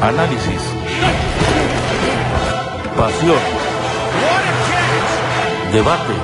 [0.00, 0.62] análisis,
[2.96, 3.38] pasión,
[5.72, 6.14] debate.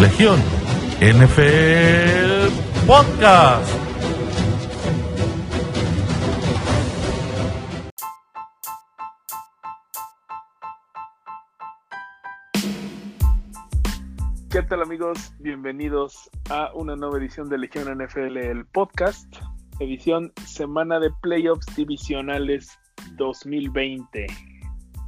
[0.00, 0.40] Legión
[1.00, 3.88] NFL Podcast.
[14.50, 15.34] ¿Qué tal amigos?
[15.40, 19.36] Bienvenidos a una nueva edición de Legión NFL, el podcast,
[19.80, 22.78] edición semana de playoffs divisionales
[23.16, 24.26] 2020,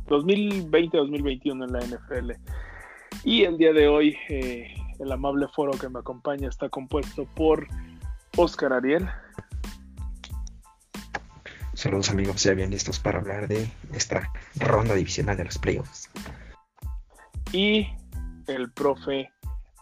[0.07, 2.33] 2020-2021 en la NFL.
[3.25, 7.67] Y el día de hoy eh, el amable foro que me acompaña está compuesto por
[8.37, 9.09] Oscar Ariel.
[11.75, 16.11] Saludos amigos, ya bien listos para hablar de esta ronda divisional de los playoffs.
[17.53, 17.89] Y
[18.47, 19.31] el profe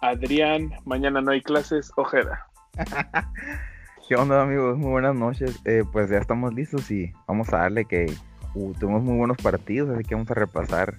[0.00, 2.46] Adrián, mañana no hay clases, Ojeda.
[4.08, 4.78] ¿Qué onda amigos?
[4.78, 5.60] Muy buenas noches.
[5.66, 8.10] Eh, pues ya estamos listos y vamos a darle que
[8.54, 10.94] uh, tuvimos muy buenos partidos, así que vamos a repasar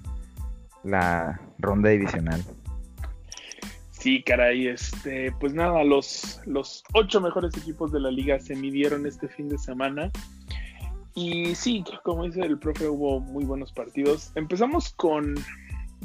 [0.84, 2.40] la ronda divisional.
[3.90, 9.04] Sí, caray, este, pues nada, los, los ocho mejores equipos de la liga se midieron
[9.04, 10.12] este fin de semana.
[11.16, 14.30] Y sí, como dice el profe, hubo muy buenos partidos.
[14.36, 15.34] Empezamos con,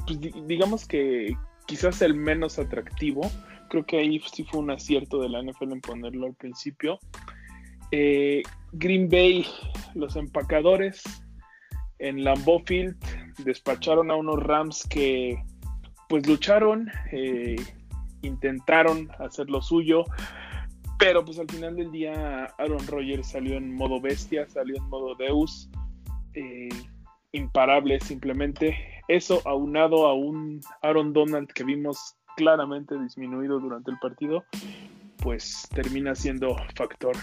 [0.07, 3.29] pues, digamos que quizás el menos atractivo.
[3.75, 6.97] Creo que ahí sí fue un acierto de la NFL en ponerlo al principio.
[7.91, 9.45] Eh, Green Bay,
[9.95, 11.03] los empacadores
[11.99, 12.95] en Lambeau Field
[13.43, 15.43] despacharon a unos Rams que
[16.07, 17.57] pues lucharon, eh,
[18.21, 20.05] intentaron hacer lo suyo,
[20.97, 25.15] pero pues al final del día Aaron Rodgers salió en modo bestia, salió en modo
[25.15, 25.69] Deus,
[26.33, 26.69] eh,
[27.33, 29.03] imparable simplemente.
[29.09, 34.45] Eso aunado a un Aaron Donald que vimos claramente disminuido durante el partido,
[35.17, 37.15] pues termina siendo factor,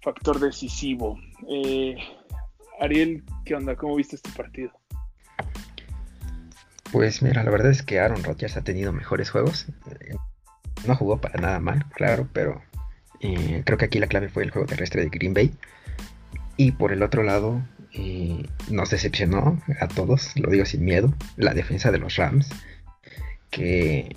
[0.00, 1.18] factor decisivo.
[1.48, 1.96] Eh,
[2.80, 3.76] Ariel, ¿qué onda?
[3.76, 4.72] ¿Cómo viste este partido?
[6.92, 9.66] Pues mira, la verdad es que Aaron Rodgers ha tenido mejores juegos.
[10.86, 12.62] No jugó para nada mal, claro, pero
[13.20, 15.52] eh, creo que aquí la clave fue el juego terrestre de Green Bay.
[16.56, 17.60] Y por el otro lado,
[17.92, 22.48] eh, nos decepcionó a todos, lo digo sin miedo, la defensa de los Rams,
[23.54, 24.16] que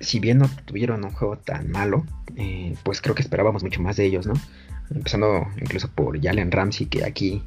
[0.00, 2.04] si bien no tuvieron un juego tan malo,
[2.36, 4.34] eh, pues creo que esperábamos mucho más de ellos, ¿no?
[4.94, 7.42] Empezando incluso por Jalen Ramsey, que aquí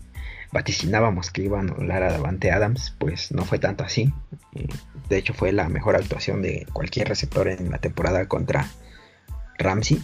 [0.51, 4.13] vaticinábamos que iban a anular a Adams, pues no fue tanto así.
[5.07, 8.67] De hecho, fue la mejor actuación de cualquier receptor en la temporada contra
[9.57, 10.03] Ramsey.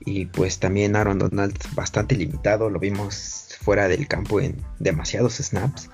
[0.00, 5.90] Y pues también Aaron Donald bastante limitado, lo vimos fuera del campo en demasiados snaps.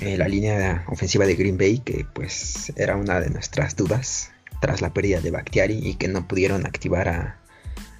[0.00, 4.82] Eh, la línea ofensiva de Green Bay, que pues era una de nuestras dudas tras
[4.82, 7.38] la pérdida de Bakhtiari y que no pudieron activar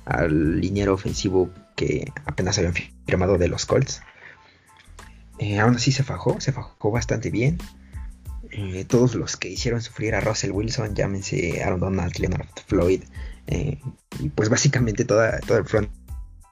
[0.05, 2.75] al liniero ofensivo que apenas habían
[3.07, 4.03] firmado de los Colts.
[5.39, 7.59] Eh, aún así se fajó, se fajó bastante bien.
[8.51, 13.03] Eh, todos los que hicieron sufrir a Russell Wilson, llámense Aaron Donald, Leonard Floyd,
[14.21, 15.89] y pues básicamente toda, todo el front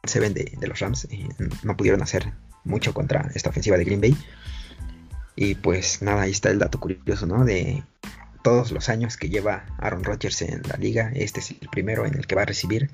[0.04, 1.06] seven de, de los Rams
[1.62, 2.32] no pudieron hacer
[2.64, 4.16] mucho contra esta ofensiva de Green Bay.
[5.36, 7.44] Y pues nada, ahí está el dato curioso, ¿no?
[7.44, 7.84] De
[8.42, 12.14] todos los años que lleva Aaron Rodgers en la liga, este es el primero en
[12.14, 12.91] el que va a recibir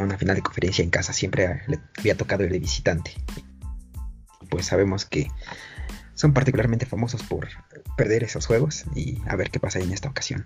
[0.00, 1.12] una final de conferencia en casa.
[1.12, 3.14] Siempre le había tocado el de visitante
[4.48, 5.28] pues sabemos que
[6.14, 7.48] son particularmente famosos por
[7.96, 10.44] perder esos juegos y a ver qué pasa en esta ocasión.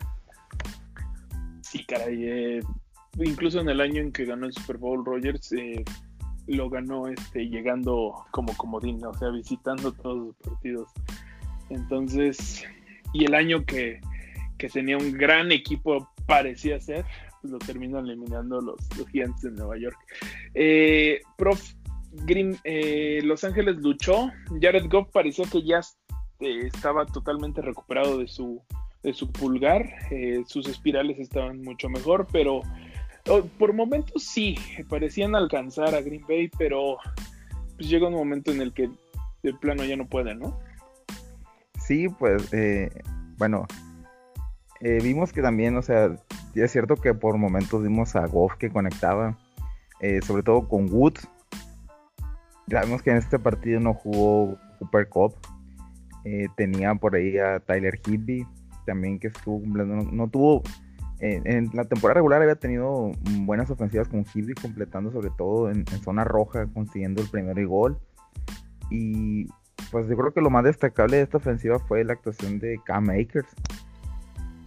[1.62, 2.24] Sí, caray.
[2.24, 2.60] Eh,
[3.18, 5.84] incluso en el año en que ganó el Super Bowl Rogers, eh,
[6.46, 10.88] lo ganó este, llegando como comodín, o sea, visitando todos los partidos.
[11.70, 12.64] Entonces,
[13.12, 14.00] y el año que,
[14.58, 17.04] que tenía un gran equipo, parecía ser,
[17.42, 19.98] lo terminan eliminando los, los Giants de Nueva York.
[20.54, 21.74] Eh, prof,
[22.12, 24.30] Green, eh, Los Ángeles luchó.
[24.60, 25.80] Jared Goff parecía que ya
[26.40, 28.62] eh, estaba totalmente recuperado de su,
[29.02, 29.88] de su pulgar.
[30.10, 32.60] Eh, sus espirales estaban mucho mejor, pero
[33.58, 34.56] por momentos sí,
[34.88, 36.98] parecían alcanzar a Green Bay, pero
[37.76, 38.90] pues llega un momento en el que
[39.42, 40.58] de plano ya no puede, ¿no?
[41.78, 42.50] Sí, pues
[43.38, 43.66] bueno,
[44.80, 46.16] vimos que también, o sea,
[46.54, 49.38] es cierto que por momentos vimos a Goff que conectaba,
[50.26, 51.28] sobre todo con Woods
[52.72, 55.34] Sabemos que en este partido no jugó Cooper Cup.
[56.24, 58.46] Eh, tenía por ahí a Tyler Hibby,
[58.86, 59.96] también que estuvo cumpliendo.
[59.96, 60.62] No, tuvo.
[61.22, 66.24] En la temporada regular había tenido buenas ofensivas con Hibby, completando sobre todo en, zona
[66.24, 67.96] roja, consiguiendo el primer gol.
[68.90, 69.46] Y
[69.92, 73.10] pues yo creo que lo más destacable de esta ofensiva fue la actuación de Cam
[73.10, 73.48] Akers.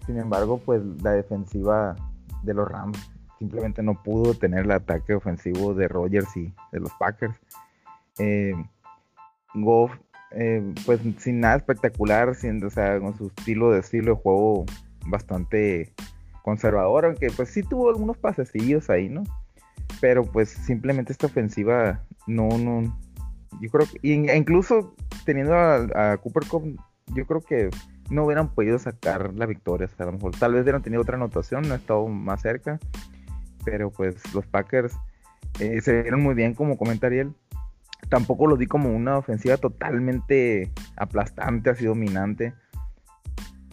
[0.06, 1.96] Sin embargo, pues la defensiva
[2.44, 3.00] de los Rams
[3.38, 7.36] simplemente no pudo tener el ataque ofensivo de Rogers y de los Packers.
[8.18, 8.54] Eh,
[9.54, 9.92] Goff,
[10.32, 14.66] eh, pues sin nada espectacular, sin, o sea, con su estilo de estilo de juego
[15.08, 15.94] bastante
[16.46, 19.24] conservador, aunque pues sí tuvo algunos pasecillos ahí, ¿no?
[20.00, 22.96] Pero pues simplemente esta ofensiva no, no,
[23.60, 24.96] yo creo que, incluso
[25.26, 26.80] teniendo a, Cooper Cup,
[27.16, 27.72] yo creo que
[28.12, 31.64] no hubieran podido sacar la victoria, a lo mejor tal vez hubieran tenido otra anotación,
[31.68, 32.80] no ha estado más cerca,
[33.64, 34.96] pero pues los Packers
[35.60, 37.34] eh, se vieron muy bien como comenta Ariel,
[38.08, 42.54] tampoco lo di como una ofensiva totalmente aplastante, así dominante.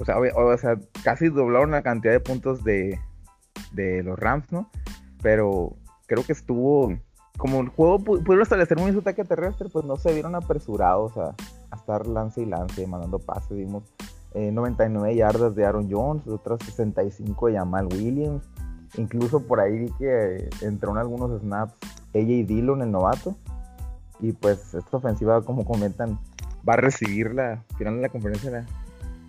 [0.03, 2.99] O sea, o, sea, casi doblaron la cantidad de puntos de,
[3.71, 4.69] de los Rams, ¿no?
[5.23, 5.77] Pero
[6.07, 6.93] creo que estuvo.
[7.39, 11.35] Como el juego pudieron establecer un ataque terrestre, pues no se vieron apresurados a,
[11.71, 13.57] a estar lance y lance, mandando pases.
[13.57, 13.85] Vimos
[14.35, 18.43] 99 eh, yardas de Aaron Jones, otras 65 de Jamal Williams.
[18.97, 21.75] Incluso por ahí vi que entró en algunos snaps
[22.13, 23.37] AJ Dillon, el novato.
[24.19, 26.19] Y pues esta ofensiva, como comentan,
[26.69, 28.67] va a recibir la final de la conferencia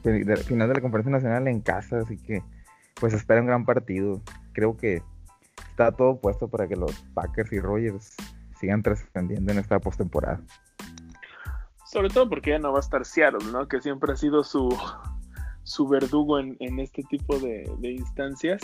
[0.04, 2.44] final de la conferencia nacional en casa, así que
[3.00, 4.22] pues espera un gran partido.
[4.54, 5.02] Creo que
[5.70, 8.16] está todo puesto para que los Packers y Rogers
[8.60, 10.42] sigan trascendiendo en esta postemporada.
[11.86, 13.68] Sobre todo porque ya no va a estar Seattle, ¿no?
[13.68, 14.76] Que siempre ha sido su,
[15.64, 18.62] su verdugo en, este tipo de, de instancias.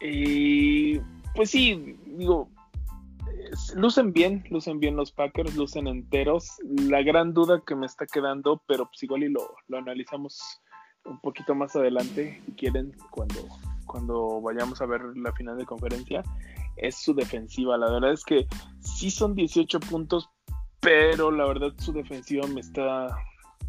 [0.00, 0.98] Y
[1.34, 2.48] pues sí, digo,
[3.74, 6.50] lucen bien, lucen bien los Packers, lucen enteros.
[6.64, 10.38] La gran duda que me está quedando, pero pues igual y lo, analizamos
[11.04, 13.46] un poquito más adelante, si quieren, cuando,
[13.86, 16.22] cuando vayamos a ver la final de conferencia,
[16.76, 17.76] es su defensiva.
[17.76, 18.46] La verdad es que
[18.80, 20.28] sí son 18 puntos,
[20.80, 23.16] pero la verdad su defensiva me está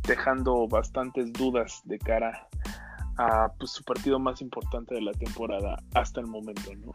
[0.07, 2.47] dejando bastantes dudas de cara
[3.17, 6.91] a pues, su partido más importante de la temporada hasta el momento, ¿no?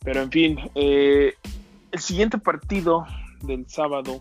[0.00, 1.34] Pero en fin, eh,
[1.94, 3.06] el siguiente partido
[3.42, 4.20] del sábado,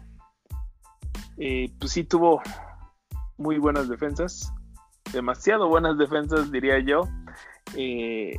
[1.37, 2.39] eh, pues sí tuvo
[3.37, 4.53] muy buenas defensas,
[5.11, 7.01] demasiado buenas defensas diría yo.
[7.75, 8.35] Eh,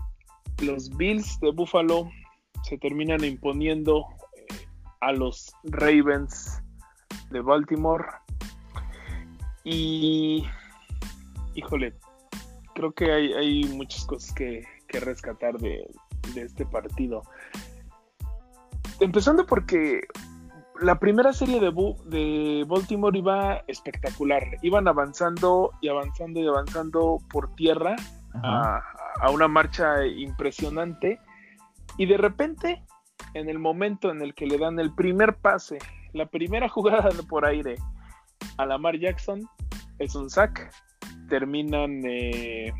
[0.62, 2.08] los Bills de Buffalo
[2.62, 4.68] se terminan imponiendo eh,
[5.00, 6.62] a los Ravens
[7.30, 8.04] de Baltimore.
[9.64, 10.46] Y,
[11.56, 11.92] híjole,
[12.72, 15.90] creo que hay, muchas cosas que, rescatar de,
[16.34, 17.24] de este partido
[19.00, 20.00] empezando porque
[20.80, 21.72] la primera serie de,
[22.06, 24.42] de Baltimore iba espectacular.
[24.62, 27.96] Iban avanzando y avanzando y avanzando por tierra
[28.42, 28.82] a,
[29.30, 31.20] una marcha impresionante.
[31.96, 32.82] Y de repente,
[33.34, 35.78] en el momento en el que le dan el primer pase,
[36.12, 37.76] la primera jugada por aire
[38.58, 39.48] a Lamar Jackson,
[39.98, 40.70] es un sack.
[41.28, 42.72] Terminan eh,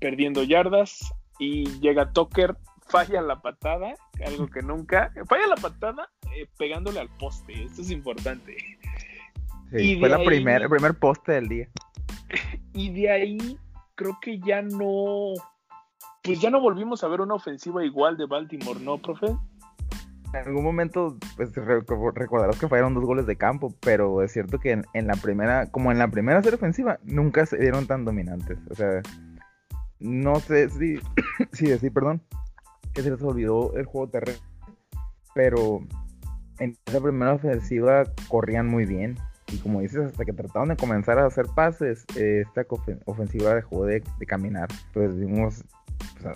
[0.00, 2.56] perdiendo yardas y llega Tucker
[2.88, 7.90] falla la patada, algo que nunca, falla la patada eh, pegándole al poste, esto es
[7.90, 8.56] importante.
[9.72, 11.68] y fue la el primer poste del día.
[12.72, 13.58] Y de ahí
[13.94, 15.32] creo que ya no,
[16.22, 19.28] pues ya no volvimos a ver una ofensiva igual de Baltimore, ¿no, profe?
[20.32, 24.82] En algún momento, pues recordarás que fallaron dos goles de campo, pero es cierto que
[24.92, 28.58] en, la primera, como en la primera serie ofensiva, nunca se dieron tan dominantes.
[28.68, 29.00] O sea,
[30.00, 30.96] no sé si,
[31.52, 32.20] sí, sí, perdón,
[32.96, 34.44] que se les olvidó el juego terrestre.
[35.34, 35.86] Pero
[36.58, 39.16] en esa primera ofensiva corrían muy bien.
[39.52, 42.66] Y como dices, hasta que trataron de comenzar a hacer pases, eh, esta
[43.04, 44.68] ofensiva dejó de, caminar.
[44.94, 45.62] Pues vimos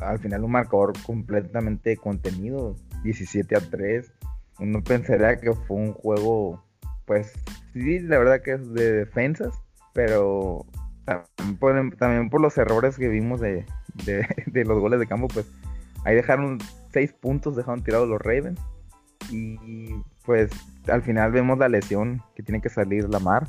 [0.00, 4.12] al final un marcador completamente contenido, 17 a 3.
[4.60, 6.62] Uno pensaría que fue un juego,
[7.06, 7.32] pues
[7.72, 9.54] sí, la verdad que es de defensas,
[9.94, 10.66] pero
[11.98, 13.64] también por, los errores que vimos de,
[14.04, 15.46] de los goles de campo, pues
[16.04, 16.59] Ahí dejaron
[16.92, 18.61] seis puntos, dejaron tirados los Ravens.
[19.30, 19.57] Y
[20.25, 20.50] pues
[20.88, 23.47] al final vemos la lesión que tiene que salir Lamar.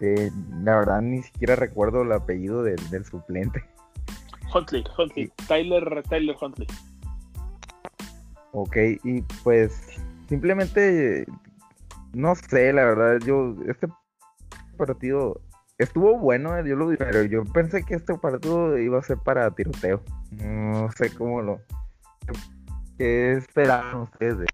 [0.00, 0.30] Eh,
[0.62, 3.62] la verdad ni siquiera recuerdo el apellido del, suplente.
[4.54, 6.66] Huntley, Huntley, Tyler, Tyler Huntley.
[8.52, 9.72] Ok, y pues
[10.28, 11.26] simplemente
[12.14, 13.88] no sé, la verdad, yo este
[14.76, 15.40] partido
[15.78, 20.02] estuvo bueno, yo lo pero yo pensé que este partido iba a ser para tiroteo.
[20.42, 21.60] No sé cómo lo.
[22.98, 24.48] ¿Qué esperaban ustedes?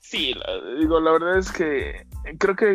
[0.00, 0.34] Sí,
[0.78, 2.06] digo, la verdad es que
[2.38, 2.74] creo que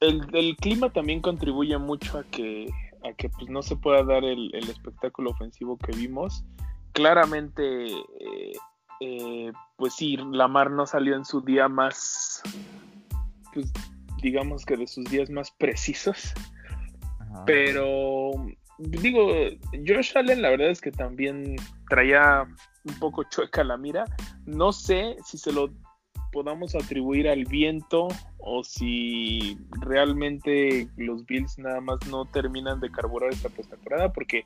[0.00, 2.68] el, clima también contribuye mucho a que,
[3.04, 6.44] a que pues, no se pueda dar el, espectáculo ofensivo que vimos.
[6.92, 8.52] Claramente, eh,
[9.00, 12.42] eh, pues sí, Lamar no salió en su día más,
[13.52, 13.72] pues
[14.22, 16.32] digamos que de sus días más precisos.
[17.46, 18.32] Pero
[18.78, 19.28] digo,
[19.86, 21.56] Josh Allen la verdad es que también
[21.88, 22.46] traía
[22.84, 24.04] un poco chueca la mira.
[24.46, 25.70] No sé si se lo
[26.32, 28.08] podamos atribuir al viento
[28.38, 34.44] o si realmente los Bills nada más no terminan de carburar esta postemporada porque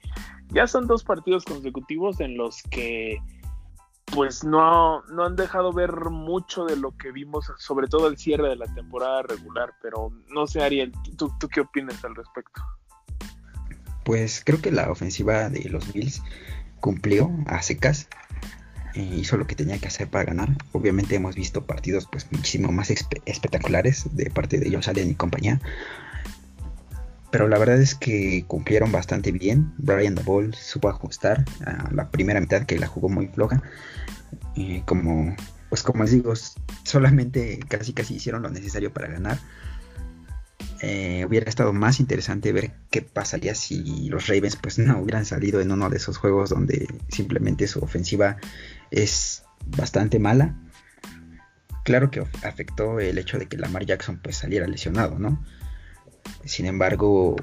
[0.51, 3.19] ya son dos partidos consecutivos en los que
[4.07, 8.49] pues no, no han dejado ver mucho de lo que vimos, sobre todo el cierre
[8.51, 12.61] de la temporada regular, pero no sé Ariel, ¿tú, tú qué opinas al respecto?
[14.05, 16.23] Pues creo que la ofensiva de los Bills
[16.81, 18.09] cumplió a secas
[18.95, 20.51] eh, hizo lo que tenía que hacer para ganar.
[20.73, 25.61] Obviamente hemos visto partidos pues muchísimo más espectaculares de parte de Josh Allen y compañía.
[27.31, 29.73] Pero la verdad es que cumplieron bastante bien.
[29.79, 33.63] Brian Ball supo ajustar a la primera mitad que la jugó muy floja.
[34.85, 35.35] Como
[35.71, 36.35] pues como les digo,
[36.83, 39.39] solamente casi casi hicieron lo necesario para ganar.
[40.81, 45.61] Eh, hubiera estado más interesante ver qué pasaría si los Ravens pues no hubieran salido
[45.61, 48.37] en uno de esos juegos donde simplemente su ofensiva
[48.91, 50.57] es bastante mala.
[51.85, 55.45] Claro que afectó el hecho de que Lamar Jackson pues saliera lesionado, ¿no?
[56.45, 57.37] Sin embargo,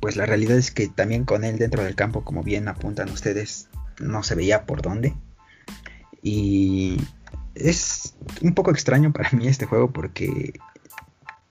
[0.00, 3.68] pues la realidad es que también con él dentro del campo, como bien apuntan ustedes,
[4.00, 5.14] no se veía por dónde.
[6.22, 7.00] Y
[7.54, 10.54] es un poco extraño para mí este juego porque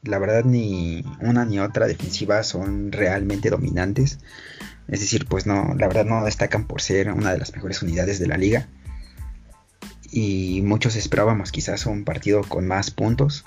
[0.03, 4.19] la verdad ni una ni otra defensiva son realmente dominantes.
[4.87, 8.19] Es decir, pues no, la verdad no destacan por ser una de las mejores unidades
[8.19, 8.67] de la liga
[10.11, 13.45] y muchos esperábamos quizás un partido con más puntos.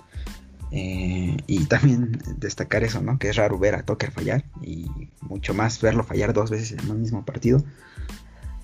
[0.76, 3.18] Eh, y también destacar eso, ¿no?
[3.18, 6.90] Que es raro ver a Tucker fallar y mucho más verlo fallar dos veces en
[6.90, 7.64] un mismo partido.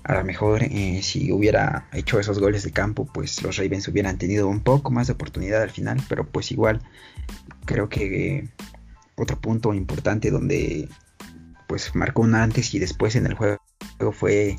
[0.03, 4.17] A lo mejor eh, si hubiera hecho esos goles de campo, pues los Ravens hubieran
[4.17, 6.81] tenido un poco más de oportunidad al final, pero pues igual
[7.65, 8.49] creo que
[9.15, 10.89] otro punto importante donde
[11.67, 13.59] pues marcó un antes y después en el juego
[14.11, 14.57] fue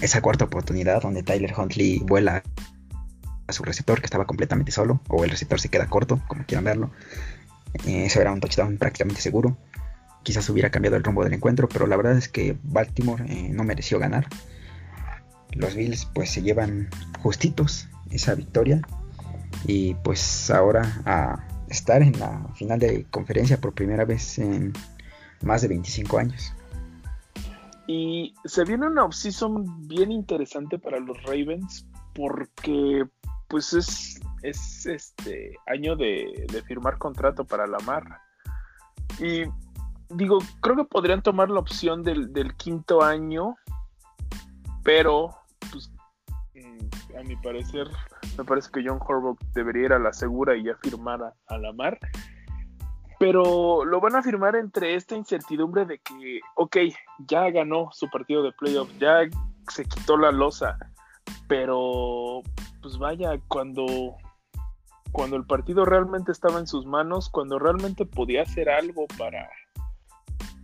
[0.00, 2.42] esa cuarta oportunidad donde Tyler Huntley vuela
[3.46, 6.64] a su receptor que estaba completamente solo, o el receptor se queda corto, como quieran
[6.64, 6.90] verlo.
[7.86, 9.56] Eh, eso era un touchdown prácticamente seguro.
[10.22, 13.64] Quizás hubiera cambiado el rumbo del encuentro, pero la verdad es que Baltimore eh, no
[13.64, 14.28] mereció ganar.
[15.56, 16.88] Los Bills pues se llevan
[17.20, 18.82] justitos esa victoria
[19.66, 24.72] y pues ahora a estar en la final de conferencia por primera vez en
[25.42, 26.52] más de 25 años.
[27.86, 33.04] Y se viene una offseason bien interesante para los Ravens porque
[33.48, 38.04] pues es, es este año de, firmar contrato para la mar.
[39.20, 39.44] Y
[40.08, 43.56] digo, creo que podrían tomar la opción del, quinto año,
[44.82, 45.30] pero
[45.70, 45.90] pues,
[46.54, 47.88] mm, a mi parecer,
[48.36, 51.58] me parece que John Horvath debería ir a la segura y ya firmar a, a
[51.58, 51.98] la mar.
[53.18, 56.76] Pero lo van a firmar entre esta incertidumbre de que, ok,
[57.26, 59.20] ya ganó su partido de playoff, ya
[59.68, 60.76] se quitó la losa,
[61.48, 62.42] pero
[62.82, 63.86] pues vaya, cuando,
[65.12, 69.48] cuando el partido realmente estaba en sus manos, cuando realmente podía hacer algo para,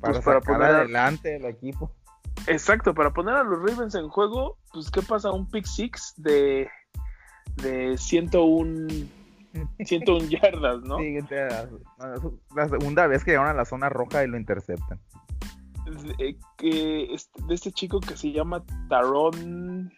[0.00, 1.90] para, pues, poner adelante el equipo.
[2.46, 5.30] Exacto, para poner a los Ravens en juego, pues ¿qué pasa?
[5.30, 6.68] Un pick six de,
[7.56, 8.88] de 101,
[9.84, 10.98] 101 yardas, ¿no?
[10.98, 11.18] Sí,
[12.54, 15.00] la segunda vez que llegaron a la zona roja y lo interceptan.
[16.18, 17.16] De, que,
[17.48, 19.92] de este chico que se llama Taron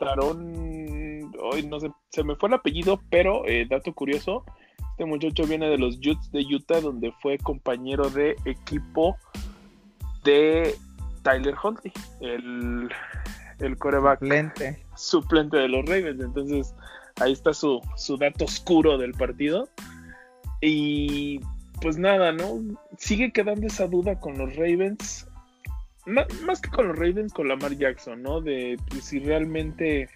[0.00, 4.44] Tarón, hoy no sé, se me fue el apellido, pero eh, dato curioso,
[4.92, 9.16] este muchacho viene de los Utes de Utah, donde fue compañero de equipo
[10.24, 10.74] de
[11.22, 12.90] Tyler Huntley, el,
[13.58, 14.84] el coreback suplente.
[14.96, 16.20] suplente de los Ravens.
[16.20, 16.74] Entonces,
[17.20, 19.68] ahí está su, su dato oscuro del partido.
[20.60, 21.40] Y
[21.80, 22.58] pues nada, ¿no?
[22.98, 25.26] Sigue quedando esa duda con los Ravens
[26.06, 28.40] más, que con los Ravens, con Lamar Jackson, ¿no?
[28.40, 30.08] De pues, si realmente,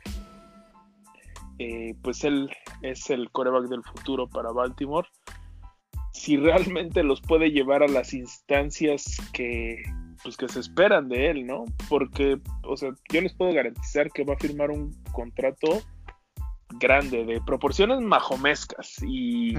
[1.58, 2.50] eh, pues él
[2.82, 5.08] es el coreback del futuro para Baltimore.
[6.12, 9.82] Si realmente los puede llevar a las instancias que,
[10.24, 11.64] pues, que se esperan de él, ¿no?
[11.88, 15.82] Porque, o sea, yo les puedo garantizar que va a firmar un contrato
[16.80, 19.54] grande, de proporciones majomescas y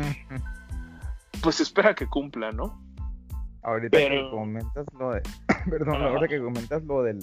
[1.41, 2.81] pues espera que cumpla, ¿no?
[3.61, 5.21] Ahorita que comentas lo de,
[5.69, 7.19] perdón, ahora que comentas lo del,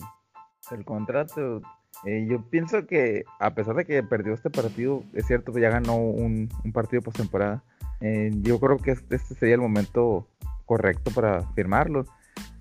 [0.85, 1.61] contrato,
[2.07, 5.69] eh, yo pienso que a pesar de que perdió este partido, es cierto que ya
[5.69, 7.63] ganó un, partido postemporada,
[8.01, 10.27] eh, yo creo que este, este, sería el momento
[10.65, 12.07] correcto para firmarlo.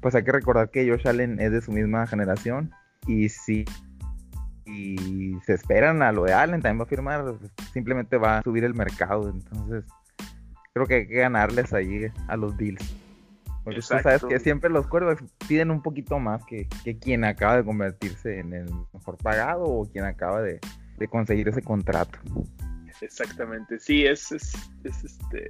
[0.01, 2.72] Pues hay que recordar que Josh Allen es de su misma generación
[3.08, 3.65] y si
[4.65, 7.36] y se esperan a lo de Allen también va a firmar,
[7.74, 9.84] simplemente va a subir el mercado, entonces
[10.74, 12.96] creo que hay que ganarles ahí a los Bills.
[13.63, 17.58] Porque tú sabes que siempre los quarterbacks piden un poquito más que, que, quien acaba
[17.58, 20.60] de convertirse en el mejor pagado o quien acaba de,
[20.98, 22.17] de conseguir ese contrato.
[23.01, 24.53] Exactamente, sí, es, es,
[24.84, 25.48] es, este.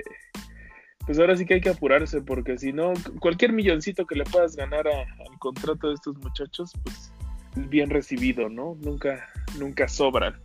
[1.05, 4.55] Pues ahora sí que hay que apurarse, porque si no, cualquier milloncito que le puedas
[4.55, 7.11] ganar al contrato de estos muchachos, pues
[7.57, 8.77] es bien recibido, ¿no?
[8.81, 9.27] Nunca,
[9.57, 10.39] nunca sobran.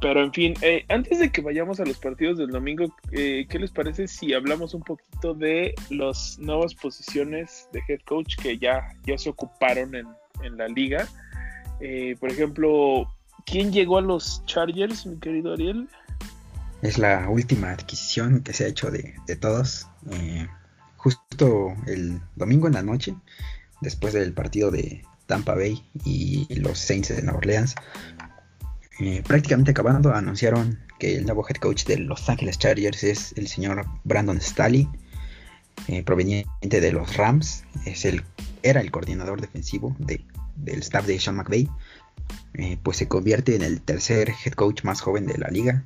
[0.00, 3.58] Pero en fin, eh, antes de que vayamos a los partidos del domingo, eh, ¿qué
[3.58, 8.88] les parece si hablamos un poquito de las nuevas posiciones de head coach que ya,
[9.04, 10.06] ya se ocuparon en,
[10.44, 11.08] en la liga?
[11.80, 13.12] Eh, por ejemplo,
[13.44, 15.88] ¿quién llegó a los Chargers, mi querido Ariel?
[16.82, 19.86] Es la última adquisición que se ha hecho de, de todos.
[20.96, 23.14] justo el domingo en la noche,
[23.80, 27.74] después del partido de Tampa Bay y los Saints de Nueva Orleans,
[29.00, 33.46] eh, prácticamente acabando, anunciaron que el nuevo head coach de Los Angeles Chargers es el
[33.46, 34.88] señor Brandon Staley,
[35.86, 37.64] eh, proveniente de los Rams.
[37.86, 38.24] Es el,
[38.64, 40.24] era el coordinador defensivo del
[40.80, 41.68] staff de Sean McVay.
[42.54, 45.84] Eh, pues se convierte en el tercer head coach más joven de la liga,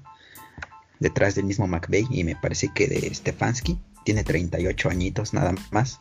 [1.02, 3.78] detrás del mismo McVay y me parece que de Stefanski.
[4.04, 6.00] Tiene 38 añitos nada más.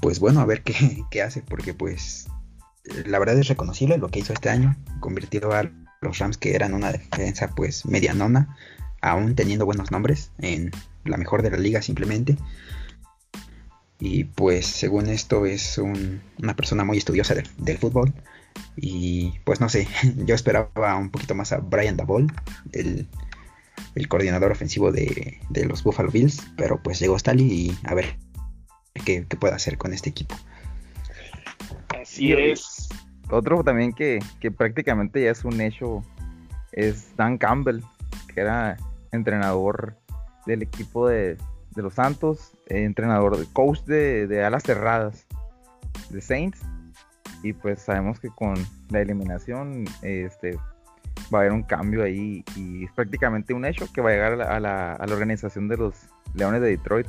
[0.00, 2.26] pues bueno, a ver qué, qué hace, porque pues
[3.06, 4.76] la verdad es reconocible lo que hizo este año.
[5.00, 8.56] Convirtió a los Rams que eran una defensa pues medianona,
[9.00, 10.70] aún teniendo buenos nombres, en
[11.04, 12.36] la mejor de la liga simplemente.
[13.98, 18.12] Y pues según esto es una persona muy estudiosa del, fútbol.
[18.76, 19.88] Y pues no sé,
[20.24, 22.32] yo esperaba un poquito más a Brian Dabol,
[22.72, 23.08] el,
[24.08, 28.16] coordinador ofensivo de, los Buffalo Bills, pero pues llegó Staley y a ver
[29.04, 30.34] qué, qué puede hacer con este equipo.
[32.00, 32.88] Así es.
[33.30, 34.20] Otro también que,
[34.56, 36.02] prácticamente ya es un hecho
[36.72, 37.80] es Dan Campbell,
[38.32, 38.76] que era
[39.12, 39.96] entrenador
[40.46, 41.38] del equipo de,
[41.74, 45.26] los Santos, eh, entrenador, de coach de, alas cerradas
[46.10, 46.60] de Saints.
[47.44, 48.54] Y pues sabemos que con
[48.88, 50.56] la eliminación este,
[51.32, 54.40] va a haber un cambio ahí y es prácticamente un hecho que va a llegar
[54.40, 57.06] a la, organización de los Leones de Detroit.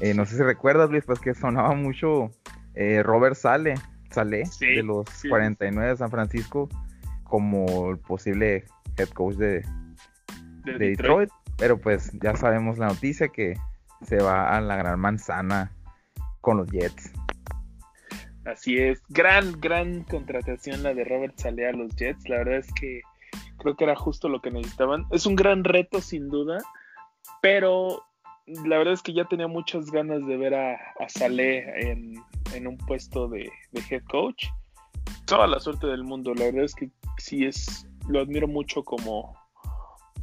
[0.00, 2.30] Eh, no sé si recuerdas, Luis, pues que sonaba mucho
[2.74, 3.74] eh, Robert Sale,
[4.10, 6.68] Sale de los 49 de San Francisco
[7.24, 8.64] como el posible
[8.96, 9.62] head coach de,
[10.78, 11.30] Detroit.
[11.58, 13.58] Pero pues ya sabemos la noticia que
[14.06, 15.70] se va a la gran manzana
[16.40, 17.12] con los Jets.
[18.50, 22.28] Así es, gran, gran contratación la de Robert Sale a los Jets.
[22.28, 23.02] La verdad es que
[23.58, 25.06] creo que era justo lo que necesitaban.
[25.10, 26.58] Es un gran reto sin duda,
[27.40, 28.02] pero
[28.46, 32.14] la verdad es que ya tenía muchas ganas de ver a, Saleh en,
[32.54, 33.50] en un puesto de,
[33.88, 34.46] head coach.
[35.26, 39.36] Toda la suerte del mundo, la verdad es que sí es, lo admiro mucho como,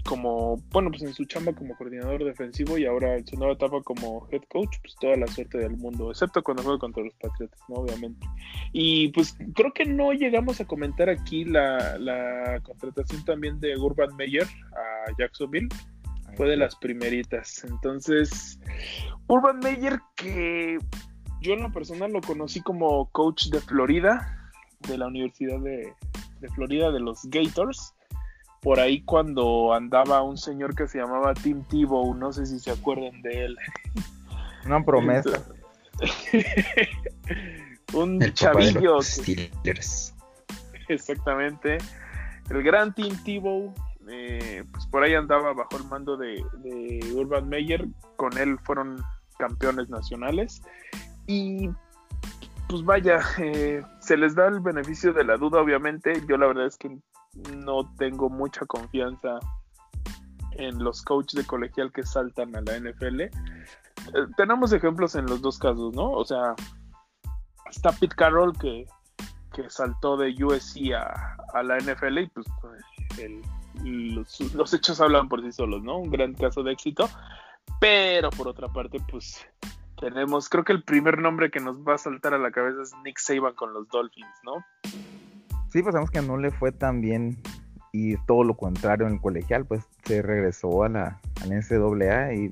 [0.07, 3.81] como, bueno, pues en su chamba como coordinador defensivo y ahora en su nueva etapa
[3.83, 7.59] como head coach, pues toda la suerte del mundo, excepto cuando juega contra los Patriotas,
[7.67, 7.75] ¿no?
[7.75, 8.25] Obviamente.
[8.71, 14.15] Y pues creo que no llegamos a comentar aquí la, la contratación también de Urban
[14.15, 15.67] Meyer a Jacksonville.
[16.35, 17.63] Fue de las primeritas.
[17.63, 18.59] Entonces,
[19.27, 20.77] Urban Meyer que
[21.41, 24.51] yo en lo personal lo conocí como coach de Florida,
[24.87, 25.93] de la Universidad de,
[26.55, 27.93] Florida, de los Gators.
[28.67, 32.71] Por ahí cuando andaba un señor que se llamaba Tim Tebow, no sé si se
[32.71, 33.57] acuerdan de él.
[34.65, 35.41] Una promesa.
[37.93, 38.99] un chavillo.
[40.89, 41.77] Exactamente.
[42.49, 43.73] El gran Tim Tebow,
[44.09, 47.87] eh, pues por ahí andaba bajo el mando de, de Urban Meyer.
[48.17, 49.01] Con él fueron
[49.39, 50.61] campeones nacionales.
[51.25, 51.69] Y
[52.67, 56.21] pues vaya, eh, se les da el beneficio de la duda, obviamente.
[56.27, 56.99] Yo la verdad es que
[57.55, 59.39] no tengo mucha confianza
[60.51, 63.21] en los coaches de colegial que saltan a la NFL.
[63.21, 63.31] Eh,
[64.35, 66.11] tenemos ejemplos en los dos casos, ¿no?
[66.11, 66.55] O sea,
[67.69, 68.85] está Pete Carroll que,
[69.53, 72.47] que saltó de USC a, la NFL y pues
[73.83, 75.97] los, los, hechos hablan por sí solos, ¿no?
[75.97, 77.09] Un gran caso de éxito.
[77.79, 79.45] Pero por otra parte, pues
[79.99, 82.93] tenemos, creo que el primer nombre que nos va a saltar a la cabeza es
[83.03, 84.63] Nick Saban con los Dolphins, ¿no?
[85.71, 87.37] Sí, pues sabemos que no le fue tan bien
[87.91, 92.51] y todo lo contrario en el colegial, pues se regresó a la, NCAA y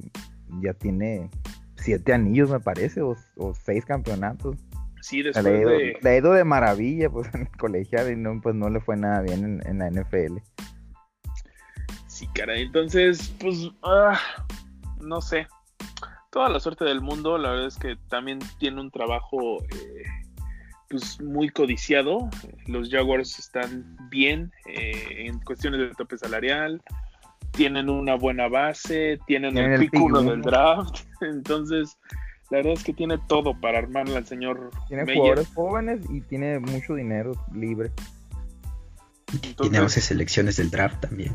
[0.61, 1.29] ya tiene
[1.75, 3.15] siete anillos, me parece, o,
[3.63, 4.57] seis campeonatos.
[5.01, 5.97] Sí, después le, de...
[6.01, 8.97] le ha ido de maravilla pues en el colegial y no, pues no le fue
[8.97, 10.37] nada bien en, la NFL.
[12.07, 14.17] Sí, caray, entonces, pues, ah,
[15.01, 15.47] no sé,
[16.31, 17.37] toda la suerte del mundo.
[17.37, 20.03] La verdad es que también tiene un trabajo eh,
[20.99, 22.29] pues muy codiciado.
[22.67, 26.81] Los Jaguars están bien eh, en cuestiones de tope salarial.
[27.51, 31.97] tienen una buena base, tienen, Tienen el el pick uno del draft, entonces
[32.49, 35.17] la verdad es que tiene todo para armarle al señor Tiene Meyer.
[35.17, 37.91] jugadores jóvenes y tiene mucho dinero libre.
[39.33, 41.33] Y tiene Entonces- 11 selecciones del draft también.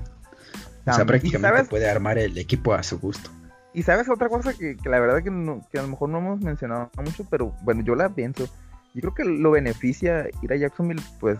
[0.86, 3.30] O sea, prácticamente ¿Y sabes, puede armar el equipo a su gusto.
[3.74, 6.18] y sabes otra cosa que, que la verdad que, no- que a lo mejor no
[6.18, 8.48] hemos mencionado mucho, pero bueno, yo la pienso.
[8.94, 11.38] Yo creo que lo beneficia ir a Jacksonville, pues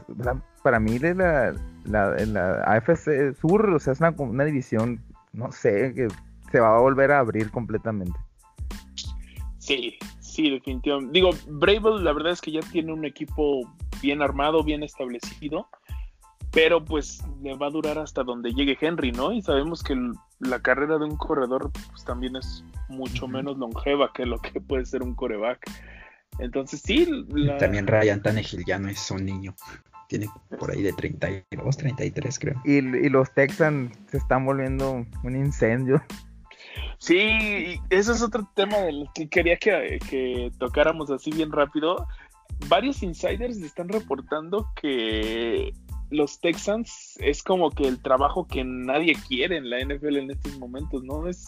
[0.63, 5.01] para mí de la, la, en la AFC Sur, o sea, es una, una división,
[5.33, 6.09] no sé, que
[6.51, 8.19] se va a volver a abrir completamente.
[9.59, 11.13] Sí, sí, definitivamente.
[11.13, 13.63] Digo, Bravel la verdad es que ya tiene un equipo
[14.01, 15.69] bien armado, bien establecido,
[16.51, 19.33] pero pues le va a durar hasta donde llegue Henry, ¿no?
[19.33, 19.97] Y sabemos que
[20.41, 24.87] la carrera de un corredor pues también es mucho menos longeva que lo que puede
[24.87, 25.71] ser un coreback.
[26.41, 29.55] Entonces sí, la- También Ryan Tannehill ya no es un niño.
[30.09, 30.27] Tiene
[30.59, 32.61] por ahí de 32, 33 creo.
[32.65, 36.03] Y, y los Texans se están volviendo un incendio.
[36.99, 42.07] Sí, y eso es otro tema del que quería que, que tocáramos así bien rápido.
[42.69, 45.73] Varios insiders están reportando que
[46.11, 50.59] los Texans es como que el trabajo que nadie quiere en la NFL en estos
[50.59, 51.29] momentos, ¿no?
[51.29, 51.47] Es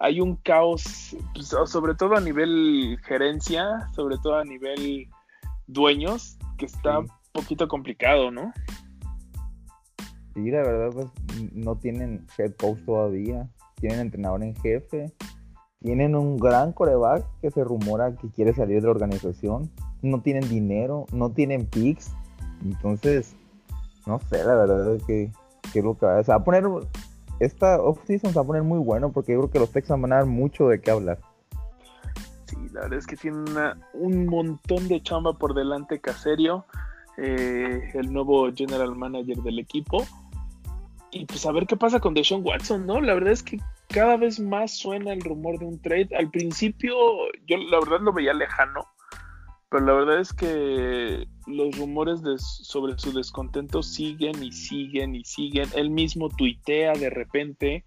[0.00, 5.08] hay un caos, pues, sobre todo a nivel gerencia, sobre todo a nivel
[5.66, 7.06] dueños, que está Sí.
[7.06, 8.52] un poquito complicado, ¿no?
[10.34, 11.06] Sí, la verdad, pues
[11.52, 13.48] no tienen head coach todavía.
[13.76, 15.12] Tienen entrenador en jefe.
[15.82, 19.70] Tienen un gran coreback que se rumora que quiere salir de la organización.
[20.02, 22.12] No tienen dinero, no tienen picks.
[22.62, 23.34] Entonces,
[24.06, 25.32] no sé, la verdad es que,
[25.72, 26.24] que es lo que va a...
[26.24, 26.64] Se va a poner...
[27.40, 30.12] Esta offseason se va a poner muy bueno porque yo creo que los Texans van
[30.12, 31.18] a dar mucho de qué hablar.
[32.44, 36.64] Sí, la verdad es que tiene una- un montón de chamba por delante Caserio,
[37.16, 40.06] eh, el nuevo general manager del equipo.
[41.12, 43.00] Y pues a ver qué pasa con Deshaun Watson, ¿no?
[43.00, 46.10] La verdad es que cada vez más suena el rumor de un trade.
[46.16, 46.94] Al principio
[47.48, 48.84] yo la verdad lo veía lejano,
[49.70, 55.24] pero la verdad es que los rumores de- sobre su descontento siguen y siguen y
[55.24, 55.68] siguen.
[55.76, 57.84] Él mismo tuitea de repente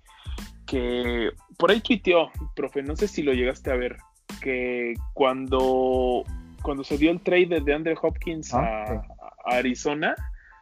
[0.66, 3.98] que por ahí tuiteó, profe, no sé si lo llegaste a ver,
[4.42, 6.24] que cuando,
[6.62, 9.08] cuando se dio el trade de Andre Hopkins Ah, a, sí.
[9.46, 10.16] a Arizona,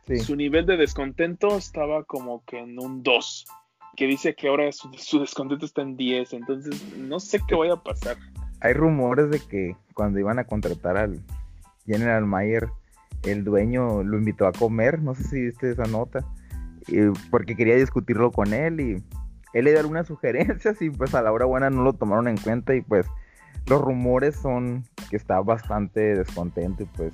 [0.08, 0.18] Sí.
[0.18, 3.46] su nivel de descontento estaba como que en un 2,
[3.96, 7.74] que dice que ahora su, su descontento está en 10, entonces no sé qué vaya
[7.74, 8.18] a pasar.
[8.62, 11.20] Hay rumores de que cuando iban a contratar al
[11.86, 12.70] General Mayer,
[13.24, 16.26] el dueño lo invitó a comer, no sé si viste esa nota,
[17.30, 19.04] porque quería discutirlo con él y
[19.54, 22.38] él le dio algunas sugerencias y pues a la hora buena no lo tomaron en
[22.38, 23.06] cuenta y pues
[23.68, 27.14] los rumores son que está bastante descontento y pues,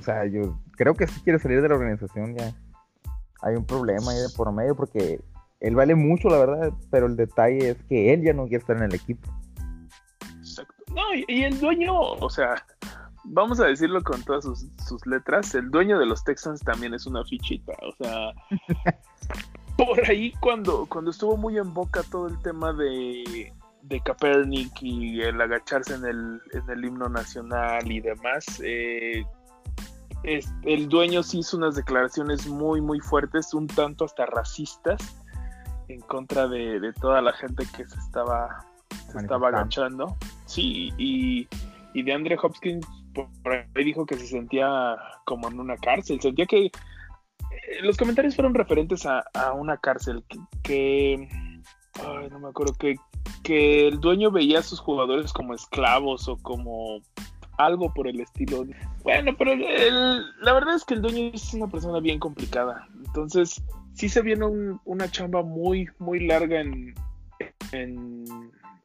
[0.00, 2.52] o sea, yo creo que sí quiere salir de la organización ya.
[3.42, 5.20] Hay un problema ahí de por medio porque
[5.60, 8.76] él vale mucho, la verdad, pero el detalle es que él ya no quiere estar
[8.76, 9.30] en el equipo.
[10.94, 12.54] No, y, y el dueño, o sea,
[13.24, 17.06] vamos a decirlo con todas sus, sus letras, el dueño de los Texans también es
[17.06, 18.32] una fichita, o sea,
[19.76, 25.20] por ahí cuando, cuando estuvo muy en boca todo el tema de, de Kaepernick y
[25.22, 29.24] el agacharse en el, en el himno nacional y demás, eh,
[30.24, 35.00] es- el dueño sí hizo unas declaraciones muy, muy fuertes, un tanto hasta racistas,
[35.88, 38.64] en contra de, de toda la gente que se estaba,
[39.10, 40.16] se estaba agachando.
[40.50, 41.46] Sí, y,
[41.94, 42.84] y de Andre Hopkins
[43.14, 46.72] por ahí dijo que se sentía como en una cárcel, sentía que eh,
[47.82, 50.24] los comentarios fueron referentes a, a una cárcel,
[50.64, 51.28] que,
[52.04, 52.96] ay, no me acuerdo, que,
[53.44, 57.00] que el dueño veía a sus jugadores como esclavos o como
[57.56, 58.64] algo por el estilo.
[59.04, 63.62] Bueno, pero la verdad es que el dueño es una persona bien complicada, entonces
[63.94, 66.92] sí se viene un- una chamba muy, muy larga en,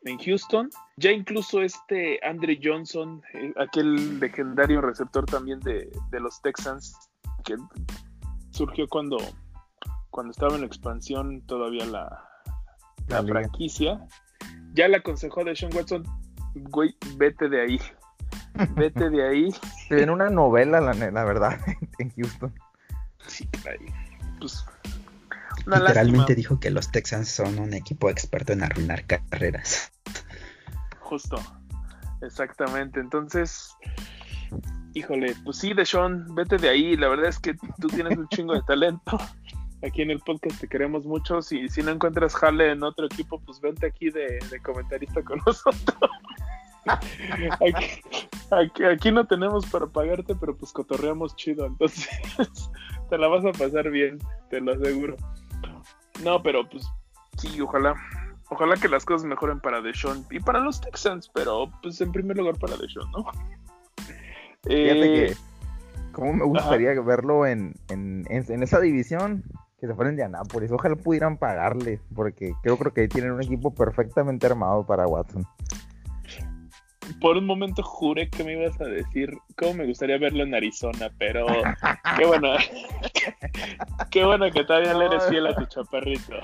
[0.06, 0.70] en Houston.
[0.98, 6.96] Ya incluso este Andre Johnson, eh, aquel legendario receptor también de, de los Texans,
[7.44, 7.56] que
[8.52, 9.18] surgió cuando,
[10.10, 12.28] cuando estaba en expansión todavía la,
[13.08, 14.06] la franquicia,
[14.74, 16.04] ya le aconsejó a Deshaun Watson,
[16.56, 17.80] güey, vete de ahí,
[18.76, 19.52] vete de ahí.
[19.88, 21.60] Se viene una novela, la, la verdad,
[22.00, 22.54] en Houston.
[23.28, 23.48] Sí.
[24.40, 24.66] Pues,
[25.66, 26.36] una Literalmente lástima.
[26.36, 29.92] dijo que los Texans son un equipo experto en arruinar carreras.
[31.06, 31.38] Justo,
[32.22, 33.00] exactamente.
[33.00, 33.76] Entonces,
[34.96, 36.98] híjole, pues sí, Deshaun, vete de ahí.
[36.98, 39.18] La verdad es que tú tienes un chingo de talento.
[39.86, 41.44] Aquí en el podcast te queremos mucho.
[41.44, 46.12] Si, si no encuentras jale en otro equipo, pues vente aquí de, comentarista con nosotros.
[46.88, 48.02] Aquí,
[48.50, 51.68] aquí, aquí no tenemos para pagarte, pero pues cotorreamos chido.
[51.68, 52.10] Entonces,
[53.10, 54.18] te la vas a pasar bien,
[54.50, 55.18] te lo aseguro.
[56.24, 56.88] No, pero pues
[57.38, 57.96] Sí, ojalá.
[58.50, 62.38] Ojalá que las cosas mejoren para Deshaun y para los Texans, pero pues en primer
[62.38, 63.26] lugar para Deshaun, ¿no?
[64.64, 65.36] Fíjate Eh, que,
[66.12, 69.44] ¿cómo me gustaría verlo en, en, en- en esa división?
[69.80, 70.72] Que se fuera en Indianápolis.
[70.72, 75.44] Ojalá pudieran pagarle, porque creo, creo que ahí tienen un equipo perfectamente armado para Watson.
[77.22, 81.10] por un momento juré que me ibas a decir cómo me gustaría verlo en Arizona,
[81.20, 81.46] pero
[82.18, 82.54] qué bueno.
[84.12, 86.36] qué bueno que todavía le eres fiel a tu chaparrito.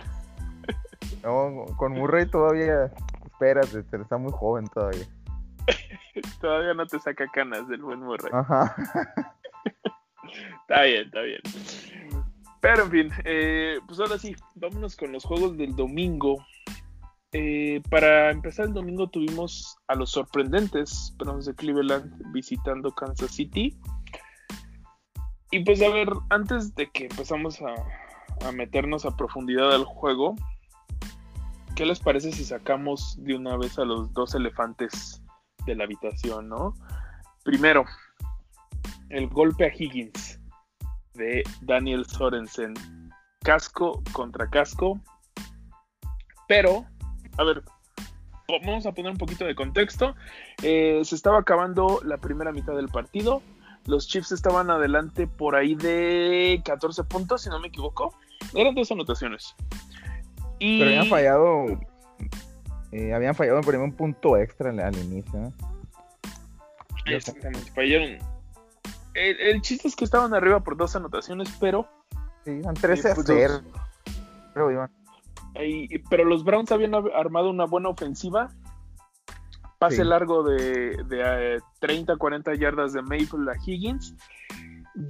[1.24, 2.92] No, con Murray todavía,
[3.26, 5.06] espérate, pero está muy joven todavía.
[6.42, 8.32] Todavía no te saca canas del buen Murray.
[8.34, 8.76] Ajá.
[10.62, 11.42] Está bien, está bien.
[12.62, 16.38] Pero en fin, eh, pues ahora sí, vámonos con los juegos del domingo.
[17.34, 23.78] Eh, para empezar el domingo tuvimos a los sorprendentes Browns de Cleveland visitando Kansas City.
[25.50, 30.36] Y pues a ver, antes de que empezamos a, a meternos a profundidad al juego,
[31.76, 35.22] ¿qué les parece si sacamos de una vez a los dos elefantes
[35.66, 36.74] de la habitación, no?
[37.44, 37.86] Primero,
[39.10, 40.40] el golpe a Higgins
[41.14, 42.74] de Daniel Sorensen.
[43.44, 45.00] Casco contra casco.
[46.48, 46.86] Pero,
[47.38, 47.64] a ver,
[48.48, 50.16] vamos a poner un poquito de contexto.
[50.62, 53.42] Eh, se estaba acabando la primera mitad del partido.
[53.86, 58.14] Los Chiefs estaban adelante por ahí de 14 puntos, si no me equivoco.
[58.54, 59.56] Eran dos anotaciones.
[60.64, 60.78] Y...
[60.80, 61.66] Pero habían fallado.
[62.92, 65.40] eh, habían fallado por un punto extra al, al inicio.
[65.40, 65.54] ¿no?
[67.06, 68.18] Exactamente, fallaron.
[69.14, 71.88] El, el chiste es que estaban arriba por dos anotaciones, pero
[72.46, 73.62] Sí, iban 13 a pues, 0.
[74.54, 74.92] Pero iban.
[76.10, 78.50] Pero los Browns habían ab- armado una buena ofensiva.
[79.80, 80.04] Pase Sí.
[80.04, 84.16] largo de, de, eh, 30, 40 yardas de Maple a Higgins.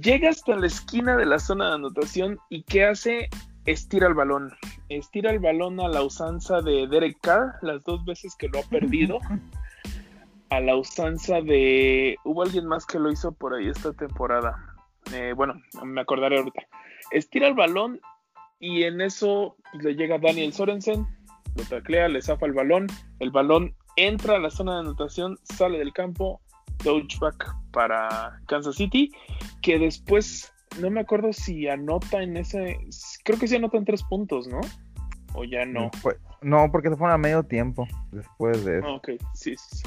[0.00, 3.28] Llega hasta la esquina de la zona de anotación y ¿qué hace?
[3.64, 4.52] Estira el balón.
[4.88, 8.62] Estira el balón a la usanza de Derek Carr, las dos veces que lo ha
[8.62, 9.18] perdido.
[10.50, 12.18] A la usanza de...
[12.24, 14.54] Hubo alguien más que lo hizo por ahí esta temporada.
[15.14, 16.60] Eh, bueno, me acordaré ahorita.
[17.10, 17.98] Estira el balón
[18.60, 21.06] y en eso pues, le llega Daniel Sorensen,
[21.56, 22.86] lo taclea, le zafa el balón,
[23.18, 26.40] el balón entra a la zona de anotación, sale del campo,
[26.82, 29.10] touchback para Kansas City,
[29.62, 32.78] que después, no me acuerdo si anota en ese,
[33.24, 34.60] creo que sí anotan tres puntos, ¿no?
[35.34, 35.90] O ya no.
[36.00, 38.86] Fue- no, porque se fueron a medio tiempo después de eso.
[38.88, 39.82] Ah, Ok, sí, sí, sí.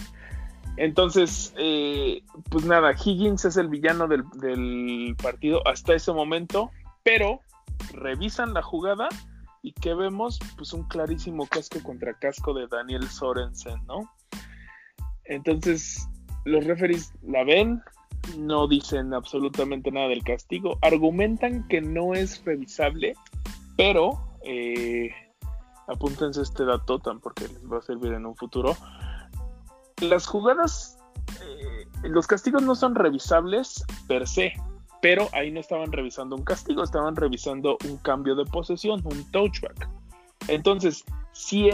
[0.77, 6.69] Entonces, eh, pues nada, Higgins es el villano del, del partido hasta ese momento,
[7.03, 7.39] pero
[7.93, 9.07] revisan la jugada
[9.61, 10.37] y ¿qué vemos?
[10.57, 14.11] Pues un clarísimo casco contra casco de Daniel Sorensen, ¿no?
[15.25, 16.07] Entonces,
[16.43, 17.81] los referees la ven,
[18.37, 23.15] no dicen absolutamente nada del castigo, argumentan que no es revisable,
[23.77, 25.11] pero eh,
[25.87, 28.75] apúntense este dato tan porque les va a servir en un futuro.
[30.01, 30.97] Las jugadas,
[31.41, 34.53] eh, los castigos no son revisables per se,
[35.01, 39.89] pero ahí no estaban revisando un castigo, estaban revisando un cambio de posesión, un touchback.
[40.47, 41.69] Entonces, si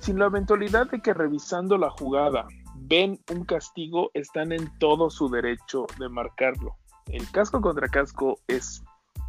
[0.00, 2.46] si la eventualidad de que revisando la jugada
[2.90, 6.76] ven un castigo, están en todo su derecho de marcarlo.
[7.06, 8.82] El casco contra casco es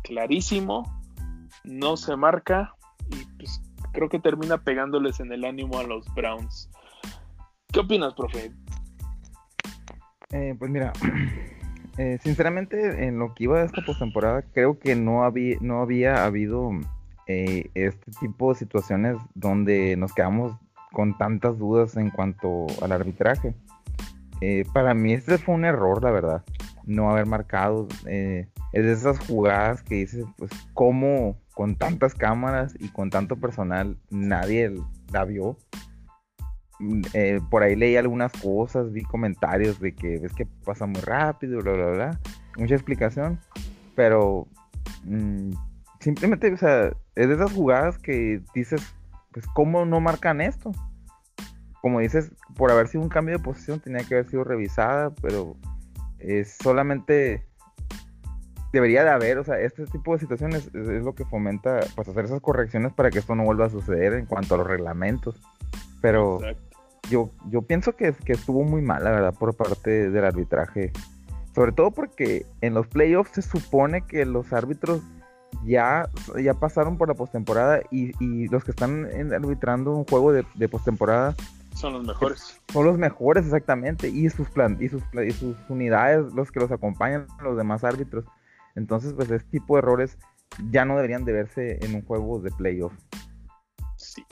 [0.04, 0.84] clarísimo,
[1.63, 2.74] no se marca
[3.12, 3.62] y pues
[3.93, 6.69] creo que termina pegándoles en el ánimo a los Browns.
[7.71, 8.52] ¿Qué opinas, profe?
[10.32, 10.91] Eh, pues mira,
[11.97, 16.26] eh, sinceramente en lo que iba de esta postemporada creo que no había, no había
[16.26, 16.71] habido
[17.28, 20.58] eh, este tipo de situaciones donde nos quedamos
[20.91, 23.56] con tantas dudas en cuanto al arbitraje.
[24.41, 26.43] Eh, para mí este fue un error, la verdad,
[26.86, 27.88] no haber marcado.
[28.08, 33.36] eh, es de esas jugadas que dices, pues, ¿cómo con tantas cámaras y con tanto
[33.36, 34.73] personal nadie
[35.12, 35.58] la vio?
[36.80, 41.01] Mm, eh, por ahí leí algunas cosas, vi comentarios de que ves que pasa muy
[41.01, 42.19] rápido, bla, bla, bla.
[42.58, 43.39] Mucha explicación,
[43.95, 44.47] pero
[45.04, 45.51] mm,
[45.99, 48.82] simplemente, o sea, es de esas jugadas que dices,
[49.32, 50.72] pues, ¿cómo no marcan esto?
[51.82, 55.56] Como dices, por haber sido un cambio de posición tenía que haber sido revisada, pero
[56.20, 57.46] es solamente
[58.72, 62.08] debería de haber, o sea, este tipo de situaciones es, es lo que fomenta, pues,
[62.08, 65.41] hacer esas correcciones para que esto no vuelva a suceder en cuanto a los reglamentos.
[66.02, 66.78] Pero Exacto.
[67.10, 70.91] yo, yo pienso que, que estuvo muy mal, la verdad, por parte del arbitraje.
[71.54, 75.02] Sobre todo porque en los playoffs se supone que los árbitros
[75.64, 76.08] ya,
[76.42, 80.70] ya pasaron por la postemporada y, y los que están arbitrando un juego de, de
[80.70, 81.36] postemporada
[81.76, 82.60] Son los mejores.
[82.72, 86.72] son los mejores exactamente y sus plan y sus y sus unidades los que los
[86.72, 88.26] acompañan los demás árbitros
[88.76, 90.18] entonces pues este tipo de errores
[90.72, 92.94] ya no deberían de verse en un juego de playoff
[93.98, 94.24] Sí.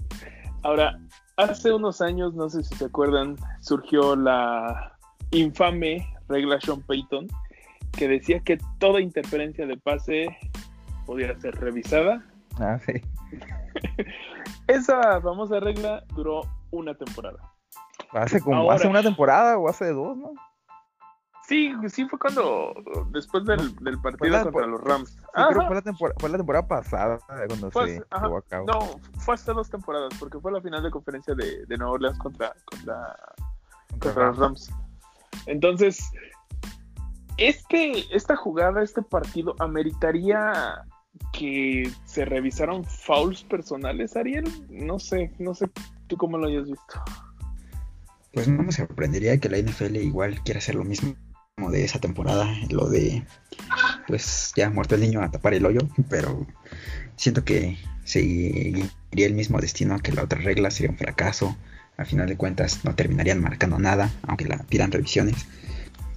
[0.63, 0.99] Ahora,
[1.37, 4.97] hace unos años, no sé si se acuerdan, surgió la
[5.31, 7.27] infame regla Sean Payton,
[7.91, 10.27] que decía que toda interferencia de pase
[11.09, 12.23] podía ser revisada.
[12.59, 12.93] Ah, sí.
[14.67, 17.39] Esa famosa regla duró una temporada.
[18.11, 20.33] Hace como Ahora- hace una temporada o hace dos, ¿no?
[21.47, 22.75] Sí, sí fue cuando,
[23.09, 25.09] después del, del partido la- contra los Rams.
[25.09, 27.17] Sí, creo fue la, tempor- fue la temporada pasada
[27.47, 28.65] cuando Fue- se ajá, llevó a cabo.
[28.67, 28.79] No,
[29.17, 32.53] fue hace dos temporadas, porque fue la final de conferencia de, de Nueva Orleans contra,
[32.69, 33.15] contra,
[33.89, 34.69] Contra contra los Rams.
[34.69, 35.47] Rams.
[35.47, 36.11] Entonces,
[37.37, 40.83] este, esta jugada, este partido, ameritaría
[41.33, 44.45] que se revisaron fouls personales, Ariel.
[44.69, 45.67] No sé, no sé
[46.07, 47.03] tú cómo lo hayas visto.
[48.33, 51.15] Pues no me sorprendería que la NFL igual quiera hacer lo mismo
[51.71, 53.23] de esa temporada, lo de
[54.07, 56.47] pues ya muerto el niño a tapar el hoyo, pero
[57.15, 61.57] siento que seguiría el mismo destino que la otra regla, sería un fracaso,
[61.97, 65.47] a final de cuentas no terminarían marcando nada, aunque la pidan revisiones.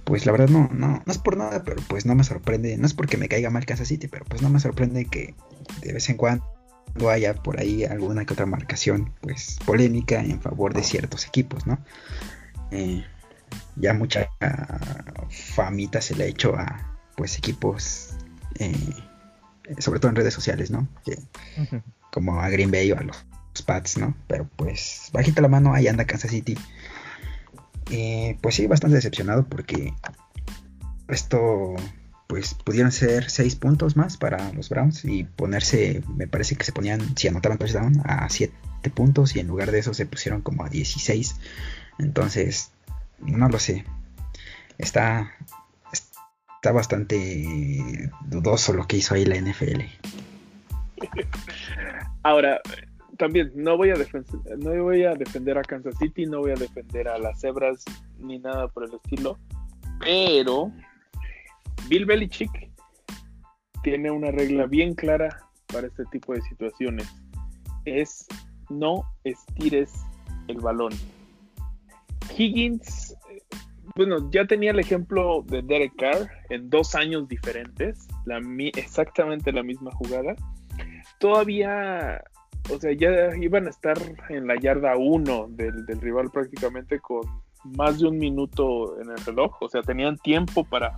[0.03, 2.85] Pues la verdad no, no, no es por nada, pero pues no me sorprende, no
[2.85, 5.33] es porque me caiga mal Kansas City, pero pues no me sorprende que
[5.81, 6.43] de vez en cuando
[7.09, 11.79] haya por ahí alguna que otra marcación pues polémica en favor de ciertos equipos, ¿no?
[12.71, 13.03] Eh,
[13.77, 14.29] ya mucha
[15.29, 18.09] famita se le ha hecho a pues equipos
[18.59, 18.75] eh,
[19.79, 20.87] sobre todo en redes sociales, ¿no?
[21.05, 21.19] Que-
[22.11, 24.13] como a Green Bay o a los, los Pats, ¿no?
[24.27, 26.57] Pero pues bajita la mano, ahí anda Kansas City.
[27.91, 29.93] Eh, pues sí, bastante decepcionado porque
[31.07, 31.75] esto
[32.27, 36.71] pues pudieron ser seis puntos más para los Browns y ponerse, me parece que se
[36.71, 38.55] ponían, si anotaban touchdown, a siete
[38.93, 41.35] puntos y en lugar de eso se pusieron como a 16.
[41.99, 42.71] Entonces,
[43.19, 43.85] no lo sé.
[44.77, 45.31] Está,
[45.91, 49.81] está bastante dudoso lo que hizo ahí la NFL.
[52.23, 52.61] Ahora,
[53.17, 56.55] también no voy a defender, no voy a defender a Kansas City, no voy a
[56.55, 57.83] defender a las cebras
[58.19, 59.37] ni nada por el estilo,
[59.99, 60.71] pero
[61.87, 62.71] Bill Belichick
[63.83, 65.29] tiene una regla bien clara
[65.67, 67.07] para este tipo de situaciones.
[67.85, 68.25] Es
[68.69, 69.91] no estires
[70.47, 70.93] el balón.
[72.37, 73.41] Higgins, eh,
[73.95, 78.07] bueno, ya tenía el ejemplo de Derek Carr en dos años diferentes,
[78.75, 80.35] exactamente la misma jugada.
[81.19, 82.23] Todavía,
[82.71, 83.97] o sea, ya iban a estar
[84.29, 87.21] en la yarda 1 del, del rival prácticamente con
[87.77, 90.97] más de un minuto en el reloj, o sea, tenían tiempo para,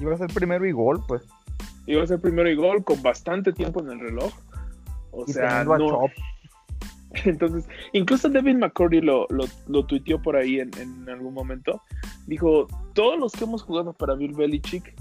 [0.00, 1.22] Iba a ser primero y gol, pues.
[1.86, 4.32] iba a ser primero y gol con bastante tiempo en el reloj.
[5.12, 6.06] O y sea, no.
[7.24, 11.80] Entonces, incluso David McCurdy lo, lo, lo tuiteó por ahí en, en algún momento.
[12.26, 14.94] Dijo, todos los que hemos jugado para Bill Belichick,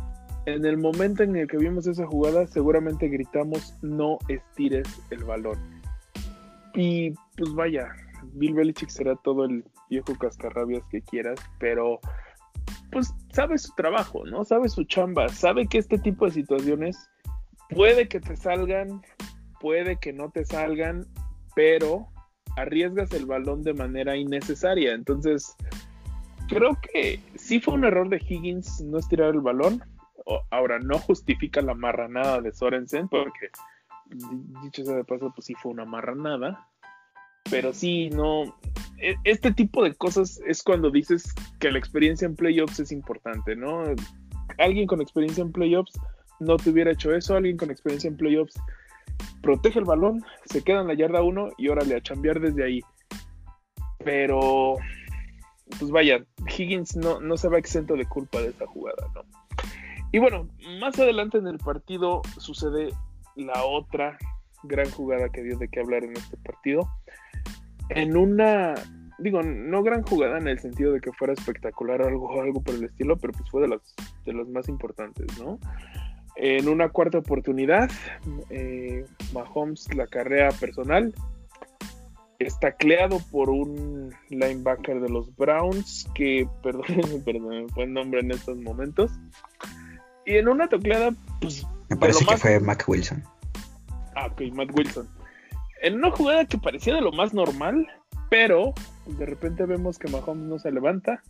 [0.45, 5.58] en el momento en el que vimos esa jugada, seguramente gritamos, no estires el balón.
[6.74, 7.90] Y pues vaya,
[8.34, 12.00] Bill Belichick será todo el viejo cascarrabias que quieras, pero
[12.92, 14.44] pues sabe su trabajo, ¿no?
[14.44, 17.10] Sabe su chamba, sabe que este tipo de situaciones
[17.70, 19.02] puede que te salgan,
[19.60, 21.06] puede que no te salgan,
[21.56, 22.08] pero
[22.56, 24.94] arriesgas el balón de manera innecesaria.
[24.94, 25.56] Entonces,
[26.48, 29.84] creo que sí fue un error de Higgins no estirar el balón.
[30.52, 33.50] Ahora, no justifica la marranada de Sorensen, porque
[34.63, 36.68] dicho sea de paso, pues sí fue una marranada.
[37.50, 38.44] Pero sí, no.
[38.98, 43.56] e- Este tipo de cosas es cuando dices que la experiencia en playoffs es importante,
[43.56, 43.84] ¿no?
[44.58, 45.94] Alguien con experiencia en playoffs
[46.39, 48.56] no te hubiera hecho eso, alguien con experiencia en playoffs
[49.42, 52.82] protege el balón, se queda en la yarda 1 y órale a chambear desde ahí.
[54.04, 54.78] Pero,
[55.80, 56.26] pues vaya,
[56.58, 59.22] Higgins no, no se va exento de culpa de esa jugada, ¿no?
[60.12, 60.48] Y bueno,
[60.80, 62.89] más adelante en el partido sucede
[63.36, 64.17] la otra
[64.63, 66.89] gran jugada que dio de qué hablar en este partido.
[67.89, 68.76] En una,
[69.19, 72.76] digo, no gran jugada en el sentido de que fuera espectacular o algo, algo por
[72.76, 75.60] el estilo, pero pues fue de las, de las más importantes, ¿no?
[76.36, 77.91] En una cuarta oportunidad,
[78.50, 81.13] eh, Mahomes la carrera personal
[82.39, 86.86] es tacleado por un linebacker de los Browns que, perdón,
[87.25, 89.12] perdón, fue el nombre en estos momentos.
[90.25, 91.12] Y en una tacleada,
[91.42, 93.23] pues, Me parece que más- fue Mac Wilson.
[94.15, 95.08] Ah, ok, Matt Wilson.
[95.81, 97.87] En una jugada que parecía de lo más normal,
[98.29, 98.73] pero
[99.06, 101.21] de repente vemos que Mahomes no se levanta.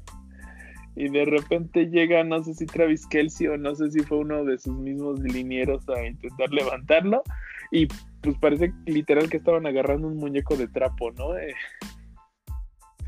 [0.95, 4.43] Y de repente llega, no sé si Travis Kelsey o no sé si fue uno
[4.45, 7.23] de sus mismos linieros a intentar levantarlo.
[7.71, 7.87] Y
[8.21, 11.35] pues parece literal que estaban agarrando un muñeco de trapo, ¿no?
[11.35, 11.55] Eh,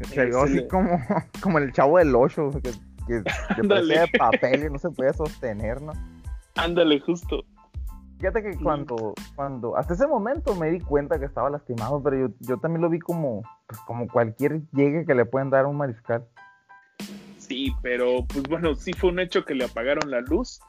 [0.09, 0.99] Se, vio se así le- como,
[1.41, 2.71] como el chavo del 8, que,
[3.07, 3.21] que,
[3.61, 5.93] de papel y no se podía sostener, ¿no?
[6.55, 7.45] Ándale, justo.
[8.19, 12.33] Fíjate que cuando, cuando, hasta ese momento me di cuenta que estaba lastimado, pero yo,
[12.39, 15.77] yo también lo vi como, pues, como cualquier llegue que le pueden dar a un
[15.77, 16.25] mariscal.
[17.37, 20.59] Sí, pero pues bueno, sí fue un hecho que le apagaron la luz.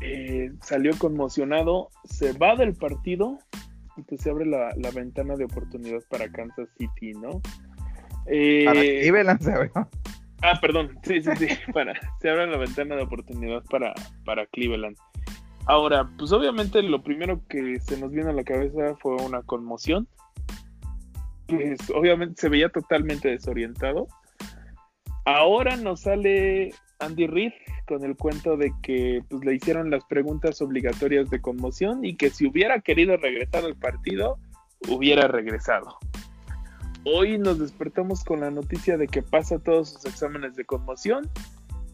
[0.00, 3.38] Eh, salió conmocionado, se va del partido
[3.96, 7.40] y pues se abre la, la ventana de oportunidad para Kansas City, ¿no?
[8.26, 9.72] Eh, Para Cleveland se abrió.
[10.42, 14.96] Ah, perdón, sí, sí, sí, para, se abre la ventana de oportunidad para, para Cleveland.
[15.66, 20.08] Ahora, pues obviamente lo primero que se nos viene a la cabeza fue una conmoción.
[21.48, 24.06] Pues obviamente se veía totalmente desorientado.
[25.24, 27.52] Ahora nos sale Andy Reid
[27.88, 32.30] con el cuento de que pues, le hicieron las preguntas obligatorias de conmoción y que
[32.30, 34.38] si hubiera querido regresar al partido,
[34.88, 35.98] hubiera regresado.
[37.04, 41.28] Hoy nos despertamos con la noticia de que pasa todos sus exámenes de conmoción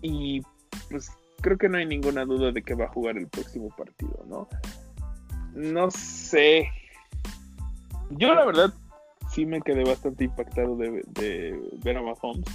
[0.00, 0.42] y
[0.90, 1.10] pues
[1.42, 4.48] creo que no hay ninguna duda de que va a jugar el próximo partido, ¿no?
[5.54, 6.68] No sé.
[8.10, 8.72] Yo la verdad
[9.30, 12.46] sí me quedé bastante impactado de, ver a Mahomes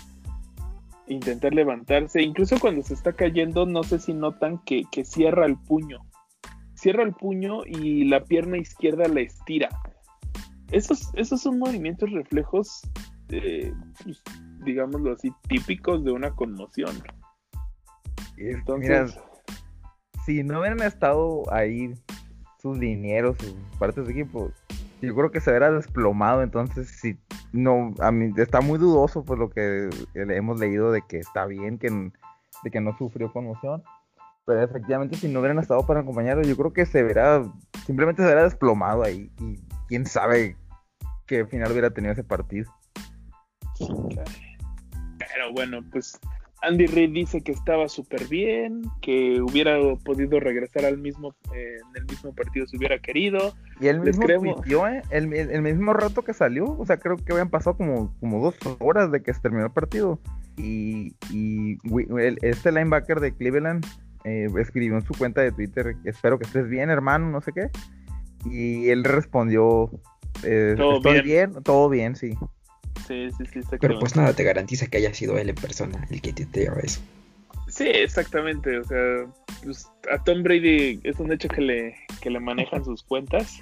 [1.08, 2.22] intentar levantarse.
[2.22, 6.00] Incluso cuando se está cayendo, no sé si notan que, que cierra el puño.
[6.76, 9.70] Cierra el puño y la pierna izquierda la estira.
[10.72, 12.82] Esos, esos son movimientos reflejos,
[13.30, 13.72] eh,
[14.04, 14.22] pues,
[14.66, 17.02] digámoslo así, típicos de una conmoción.
[18.38, 19.24] Entonces, Mira,
[20.26, 21.94] si no hubieran estado ahí
[22.62, 24.52] sus linieros, sus partes de equipo,
[25.02, 26.44] yo creo que se hubiera desplomado.
[26.44, 27.18] Entonces, si
[27.52, 31.78] no, a mí está muy dudoso por lo que hemos leído de que está bien,
[31.78, 33.84] que, de que no sufrió conmoción.
[34.46, 37.44] Pero efectivamente, si no hubieran estado para acompañarlo, yo creo que se verá,
[37.86, 39.30] simplemente se hubiera desplomado ahí.
[39.40, 40.56] Y quién sabe
[41.26, 42.74] qué final hubiera tenido ese partido.
[45.20, 46.20] Pero bueno, pues
[46.64, 51.96] Andy Reid dice que estaba súper bien, que hubiera podido regresar al mismo, eh, en
[52.02, 53.54] el mismo partido si hubiera querido.
[53.80, 55.02] Y él Les mismo tuiteó, ¿eh?
[55.12, 58.42] el, el- el mismo rato que salió, o sea, creo que habían pasado como, como
[58.42, 60.20] dos horas de que se terminó el partido.
[60.58, 61.78] Y, y
[62.20, 63.86] el- este linebacker de Cleveland
[64.24, 67.70] eh, escribió en su cuenta de Twitter, espero que estés bien, hermano, no sé qué.
[68.50, 69.92] Y él respondió,
[70.44, 71.52] eh, Todo estoy bien".
[71.52, 72.34] bien, todo bien, sí.
[73.08, 76.22] Sí, sí, sí, Pero pues nada te garantiza que haya sido él en persona el
[76.22, 77.02] que tuiteó eso.
[77.68, 78.80] Sí, exactamente.
[78.80, 79.26] O sea,
[79.64, 83.60] pues, a Tom Brady es un hecho que le, que le manejan sus cuentas.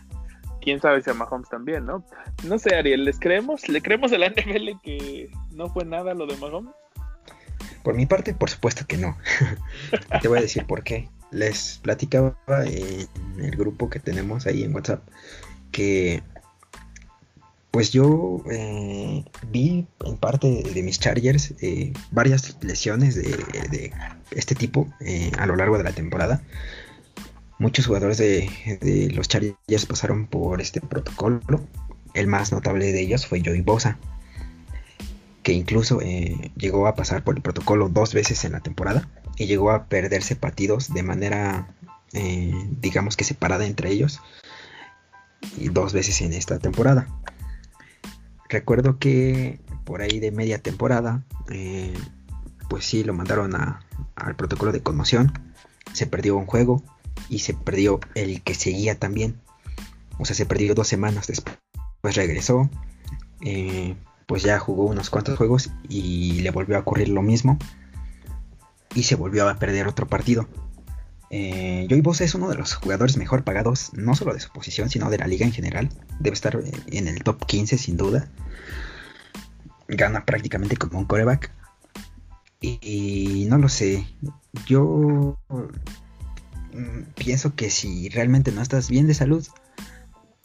[0.62, 2.04] Quién sabe si a Mahomes también, ¿no?
[2.44, 3.68] No sé, Ariel, ¿les creemos?
[3.70, 6.74] ¿Le creemos a la NFL que no fue nada lo de Mahomes?
[7.84, 9.16] Por mi parte, por supuesto que no.
[10.22, 11.08] Te voy a decir por qué.
[11.32, 13.08] Les platicaba en
[13.40, 15.08] el grupo que tenemos ahí en WhatsApp
[15.72, 16.24] que
[17.76, 23.92] pues yo eh, vi en parte de, mis Chargers eh, varias lesiones de,
[24.32, 26.42] este tipo eh, a lo largo de la temporada.
[27.60, 28.50] Muchos jugadores de,
[28.80, 31.68] de los Chargers pasaron por este protocolo.
[32.14, 33.98] El más notable de ellos fue Joey Bosa,
[35.44, 36.00] que incluso
[36.56, 40.38] llegó a pasar por el protocolo dos veces en la temporada y llegó a perderse
[40.38, 41.76] partidos de manera,
[42.80, 44.22] digamos que separada entre ellos,
[45.58, 47.10] y dos veces en esta temporada.
[48.50, 51.94] Recuerdo que por ahí de media temporada, eh,
[52.70, 53.82] pues sí, lo mandaron a-
[54.16, 55.32] al protocolo de conmoción,
[55.94, 56.84] se perdió un juego
[57.30, 59.40] y se perdió el que seguía también.
[60.20, 61.58] O sea, se perdió dos semanas después,
[62.02, 62.70] pues regresó,
[63.42, 63.96] eh,
[64.28, 67.58] pues ya jugó unos cuantos juegos y le volvió a ocurrir lo mismo
[68.96, 70.48] y se volvió a perder otro partido.
[71.32, 74.90] Eh, Joey Bosa es uno de los jugadores mejor pagados, no solo de su posición,
[74.90, 75.90] sino de la liga en general.
[76.20, 76.58] Debe estar
[76.88, 78.30] en el top 15 sin duda.
[79.88, 81.52] Gana prácticamente como un coreback.
[82.62, 84.08] Y, y no lo sé.
[84.66, 85.38] Yo
[86.72, 89.46] mm, pienso que si realmente no estás bien de salud,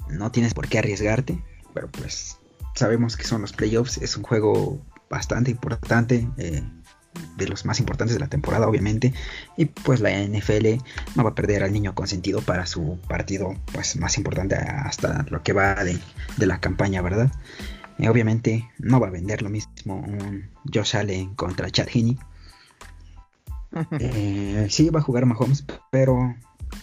[0.08, 1.42] no tienes por qué arriesgarte.
[1.74, 2.38] Pero pues
[2.74, 3.98] sabemos que son los playoffs.
[3.98, 6.28] Es un juego bastante importante.
[6.38, 6.62] eh,
[7.36, 9.12] de los más importantes de la temporada, obviamente.
[9.56, 10.82] Y pues la NFL
[11.16, 15.42] no va a perder al niño consentido para su partido pues más importante hasta lo
[15.42, 15.98] que va de,
[16.36, 17.30] de la campaña, ¿verdad?
[18.00, 22.18] Eh, obviamente no va a vender lo mismo un Josh Allen contra Chad Heaney.
[24.00, 26.34] Eh, sí va a jugar Mahomes, pero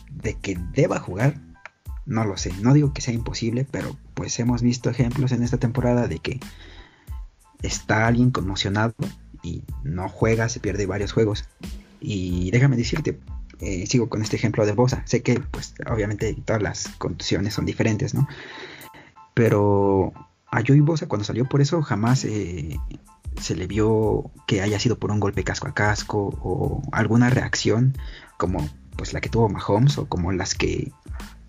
[0.10, 1.36] de que deba jugar,
[2.06, 2.54] no lo sé.
[2.62, 6.40] No digo que sea imposible, pero pues hemos visto ejemplos en esta temporada de que
[7.62, 8.96] está alguien conmocionado
[9.48, 11.46] y no juega, se pierde varios juegos.
[12.00, 13.20] Y déjame decirte,
[13.60, 15.04] eh, sigo con este ejemplo de Bosa.
[15.06, 18.28] Sé que, pues, obviamente todas las contusiones son diferentes, ¿no?
[19.34, 20.14] Pero
[20.52, 22.78] a Joey Bosa cuando salió por eso jamás eh,
[23.40, 27.98] se le vio que haya sido por un golpe casco a casco o alguna reacción
[28.38, 30.92] como pues la que tuvo Mahomes o como las que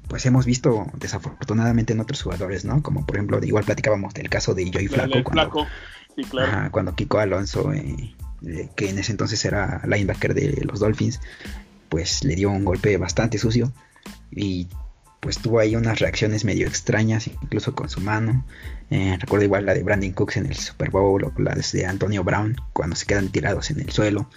[0.08, 2.82] pues hemos visto desafortunadamente en otros jugadores, ¿no?
[2.82, 5.22] Como por ejemplo, igual platicábamos del caso de Joey Flaco.
[5.22, 5.66] Cuando,
[6.70, 8.14] Cuando Kiko Alonso, eh,
[8.76, 11.20] que en ese entonces era linebacker de los Dolphins,
[11.88, 13.72] pues le dio un golpe bastante sucio
[14.30, 14.68] y
[15.20, 18.44] pues tuvo ahí unas reacciones medio extrañas, incluso con su mano.
[18.90, 22.22] Eh, recuerdo igual la de Brandon Cooks en el Super Bowl o la de Antonio
[22.24, 24.30] Brown cuando se quedan tirados en el suelo,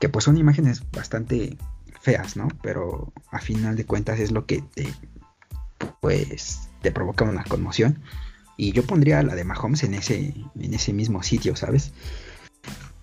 [0.00, 1.56] que pues son imágenes bastante
[2.00, 2.48] feas, ¿no?
[2.62, 4.88] Pero a final de cuentas es lo que te,
[6.00, 8.02] pues, te provoca una conmoción.
[8.62, 11.92] Y yo pondría la de Mahomes en ese, en ese mismo sitio, ¿sabes?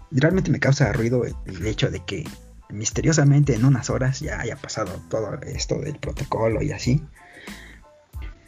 [0.10, 2.24] Realmente me causa ruido el hecho de que
[2.70, 7.04] misteriosamente en unas horas ya haya pasado todo esto del protocolo y así.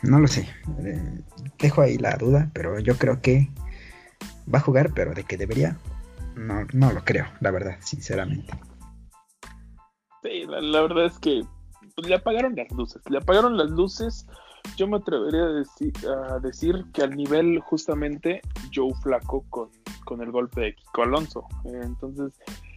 [0.04, 0.48] No lo sé.
[0.86, 1.22] Eh,
[1.60, 3.50] dejo ahí la duda, pero yo creo que
[4.48, 5.76] va a jugar, pero de que debería,
[6.38, 8.54] no, no lo creo, la verdad, sinceramente.
[10.24, 11.44] Sí, la, verdad es que
[11.94, 13.02] pues, le apagaron las luces.
[13.10, 14.26] Le apagaron las luces.
[14.78, 18.42] Yo me atrevería a decir, que al nivel justamente
[18.74, 19.70] Joe Flaco con,
[20.06, 21.46] con el golpe de Kiko Alonso.
[21.66, 22.34] entonces,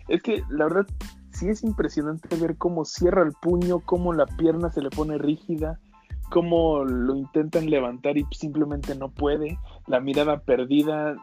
[0.08, 0.86] es que la verdad
[1.32, 5.80] sí es impresionante ver cómo cierra el puño, cómo la pierna se le pone rígida,
[6.30, 11.16] cómo lo intentan levantar y simplemente no puede, la mirada perdida,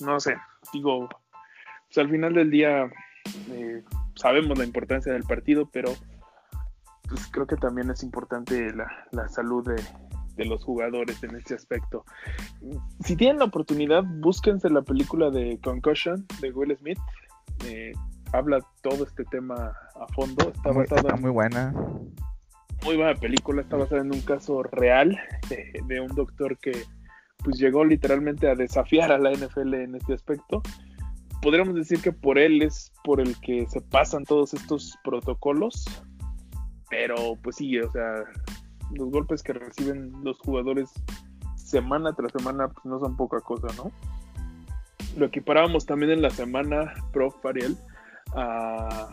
[0.00, 0.36] no sé,
[0.72, 1.08] digo,
[1.86, 2.90] pues al final del día
[3.50, 3.82] eh,
[4.14, 5.92] sabemos la importancia del partido, pero
[7.08, 12.04] pues creo que también es importante la, salud de, los jugadores en este aspecto.
[13.00, 16.98] Si tienen la oportunidad, búsquense la película de Concussion de Will Smith.
[17.66, 17.92] Eh,
[18.32, 20.52] habla todo este tema a fondo.
[20.52, 21.72] Está, basada muy buena.
[22.84, 26.72] Muy buena película, está basada en un caso real de, un doctor que
[27.38, 30.62] pues llegó literalmente a desafiar a la NFL en este aspecto.
[31.40, 35.84] Podríamos decir que por él es por el que se pasan todos estos protocolos,
[36.94, 38.24] pero pues sí, o sea,
[38.92, 40.90] los golpes que reciben los jugadores
[41.56, 43.90] semana tras semana pues no son poca cosa, ¿no?
[45.16, 47.34] Lo equiparábamos también en la semana, prof.
[47.44, 47.76] Ariel,
[48.36, 49.08] a,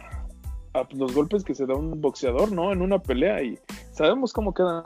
[0.91, 2.71] los golpes que se da un boxeador, ¿no?
[2.71, 3.57] En una pelea y
[3.91, 4.83] sabemos cómo quedan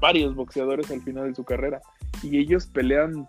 [0.00, 1.80] varios boxeadores al final de su carrera
[2.22, 3.28] y ellos pelean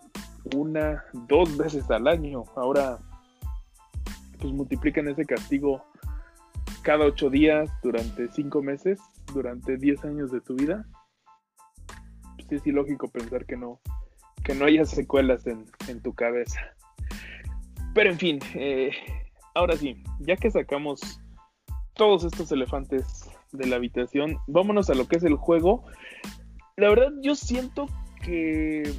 [0.55, 2.43] una, dos veces al año.
[2.55, 2.97] Ahora,
[4.39, 5.83] pues multiplican ese castigo
[6.85, 8.99] cada ocho días durante cinco meses,
[9.33, 10.85] durante diez años de tu vida.
[12.37, 13.81] Pues es ilógico pensar que no,
[14.43, 16.59] que no haya secuelas en, en tu cabeza.
[17.95, 18.91] Pero en fin, eh,
[19.55, 21.19] ahora sí, ya que sacamos
[21.95, 25.85] todos estos elefantes de la habitación, vámonos a lo que es el juego.
[26.77, 27.87] La verdad, yo siento
[28.21, 28.93] que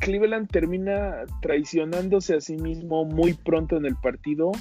[0.00, 4.52] Cleveland termina traicionándose a sí mismo muy pronto en el partido.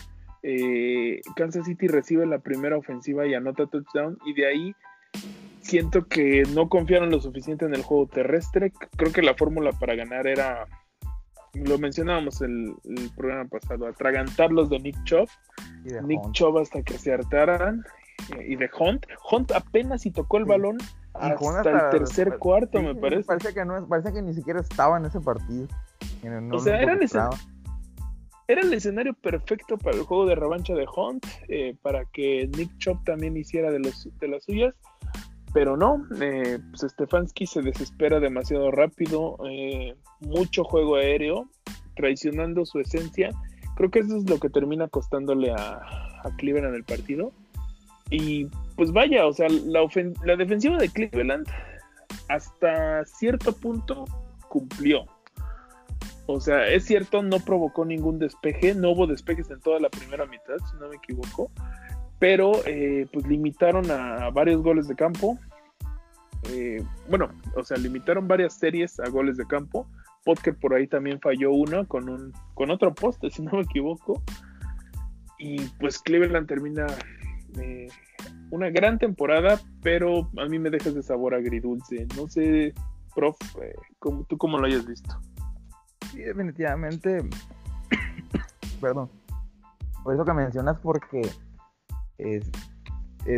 [0.44, 4.76] Eh, Kansas City recibe la primera ofensiva y anota touchdown, y de ahí
[5.62, 8.74] siento que no confiaron lo suficiente en el juego terrestre.
[8.98, 10.68] Creo que la fórmula para ganar era
[11.54, 15.28] lo mencionábamos el, el programa pasado, atragantarlos de Nick Chubb,
[16.04, 17.84] Nick Chubb hasta que se hartaran,
[18.38, 19.06] eh, y de Hunt.
[19.32, 20.78] Hunt apenas si tocó el balón
[21.14, 23.24] hasta, el tercer cuarto, me parece.
[23.26, 25.68] Parece que, no, parece que ni siquiera estaba en ese partido.
[26.52, 27.10] o sea, era el,
[28.48, 32.78] era el, escenario perfecto para el juego de revancha de Hunt, eh, para que Nick
[32.78, 34.76] Chubb también hiciera de, de las suyas
[35.54, 41.50] pero no, eh, pues Stefanski se desespera demasiado rápido, eh, mucho juego aéreo,
[41.96, 43.32] traicionando su esencia.
[43.76, 45.82] Creo que eso es lo que termina costándole a,
[46.24, 47.34] a Cleveland el partido.
[48.10, 49.82] Y pues vaya, o sea, la,
[50.24, 51.48] la defensiva de Cleveland
[52.30, 54.06] hasta cierto punto
[54.48, 55.06] cumplió.
[56.34, 60.26] O sea, es cierto, no provocó ningún despeje, no hubo despejes en toda la primera
[60.26, 61.52] mitad, si no me equivoco
[62.22, 65.40] pero eh, pues limitaron a varios goles de campo.
[66.52, 69.88] Eh, bueno, o sea, limitaron varias series a goles de campo.
[70.24, 74.22] Potker por ahí también falló una con un con otro poste, si no me equivoco.
[75.40, 76.86] Y pues Cleveland termina
[77.60, 77.88] eh,
[78.52, 82.06] una gran temporada, pero a mí me dejas de sabor agridulce.
[82.16, 82.76] No sé,
[83.16, 83.36] prof,
[84.28, 85.20] tú cómo lo hayas visto.
[86.12, 87.28] Sí, definitivamente.
[88.82, 89.10] Perdón.
[90.04, 91.22] Por eso que mencionas, porque
[92.18, 92.50] es,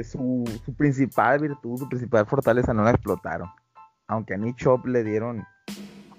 [0.10, 0.44] su,
[0.78, 3.50] principal virtud, su principal fortaleza no la explotaron.
[4.08, 5.46] Aunque a Nick Chop le dieron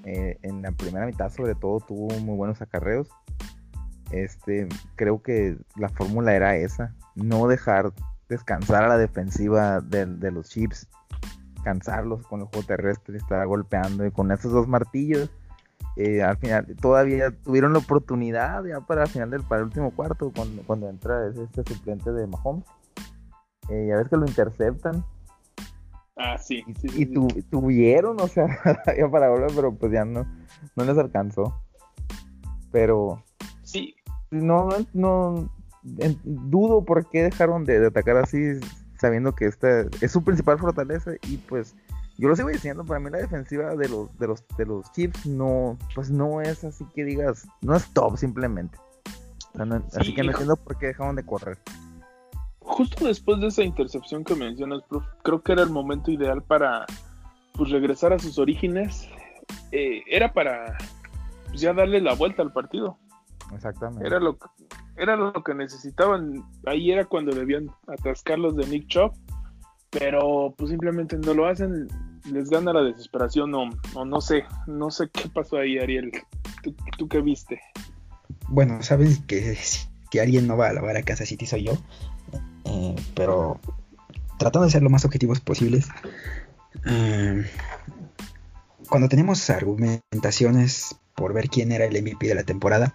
[0.04, 3.08] eh, en la primera mitad, sobre todo, tuvo muy buenos acarreos.
[4.10, 7.92] Este, creo que la fórmula era esa: no dejar
[8.28, 10.88] descansar a la defensiva de, los Chips,
[11.62, 15.30] cansarlos con el juego terrestre, estar golpeando y con esos dos martillos.
[15.96, 19.92] Eh, al final todavía tuvieron la oportunidad ya para el final del para el último
[19.94, 22.64] cuarto cuando, cuando entra este suplente de Mahomes
[23.70, 25.04] eh, ya ves que lo interceptan
[26.16, 26.62] Ah, sí.
[26.66, 27.12] Y, sí, sí, y sí.
[27.12, 28.46] tu- tuvieron, o sea,
[28.98, 30.24] ya para volver, pero pues ya no,
[30.76, 31.60] no les alcanzó.
[32.70, 33.22] Pero
[33.64, 33.96] Sí,
[34.30, 35.50] no, no, no
[35.98, 38.38] en- dudo por qué dejaron de, de atacar así,
[38.96, 41.74] sabiendo que esta es su principal fortaleza y pues
[42.18, 45.26] yo lo sigo diciendo, para mí la defensiva de los de los de los Chiefs
[45.26, 48.78] no pues no es así que digas, no es top simplemente.
[49.52, 51.58] O sea, no- así Sí, que no entiendo por qué dejaron de correr.
[52.60, 56.86] justo después de esa intercepción que mencionas, prof, creo que era el momento ideal para
[57.52, 59.08] pues regresar a sus orígenes.
[59.70, 60.76] Eh, era para
[61.48, 62.98] pues, ya darle la vuelta al partido.
[63.54, 64.06] Exactamente.
[64.06, 64.46] Era lo, que-
[64.96, 66.42] era lo que necesitaban.
[66.66, 69.14] Ahí era cuando debían atascarlos de Nick Chop.
[69.98, 71.88] Pero pues simplemente no lo hacen.
[72.30, 74.44] Les gana la desesperación o, no sé.
[74.66, 76.12] No sé qué pasó ahí, Ariel.
[76.98, 77.60] ¿Tú, qué viste?
[78.48, 79.56] Bueno, sabes que
[80.10, 81.72] que alguien no va a alabar a Kansas City soy yo.
[82.64, 83.60] Eh, pero
[84.38, 85.88] tratando de ser lo más objetivos posibles.
[86.86, 87.44] eh,
[88.88, 92.94] cuando tenemos argumentaciones por ver quién era el MVP de la temporada,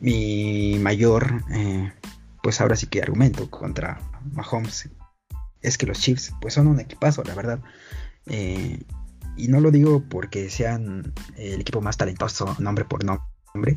[0.00, 1.92] mi mayor, eh,
[2.42, 4.00] pues ahora sí que argumento contra
[4.32, 4.88] Mahomes
[5.66, 7.58] es que los Chiefs, pues son un equipazo, la verdad.
[8.26, 8.80] Eh,
[9.36, 13.74] y no lo digo porque sean el equipo más talentoso, nombre por nombre,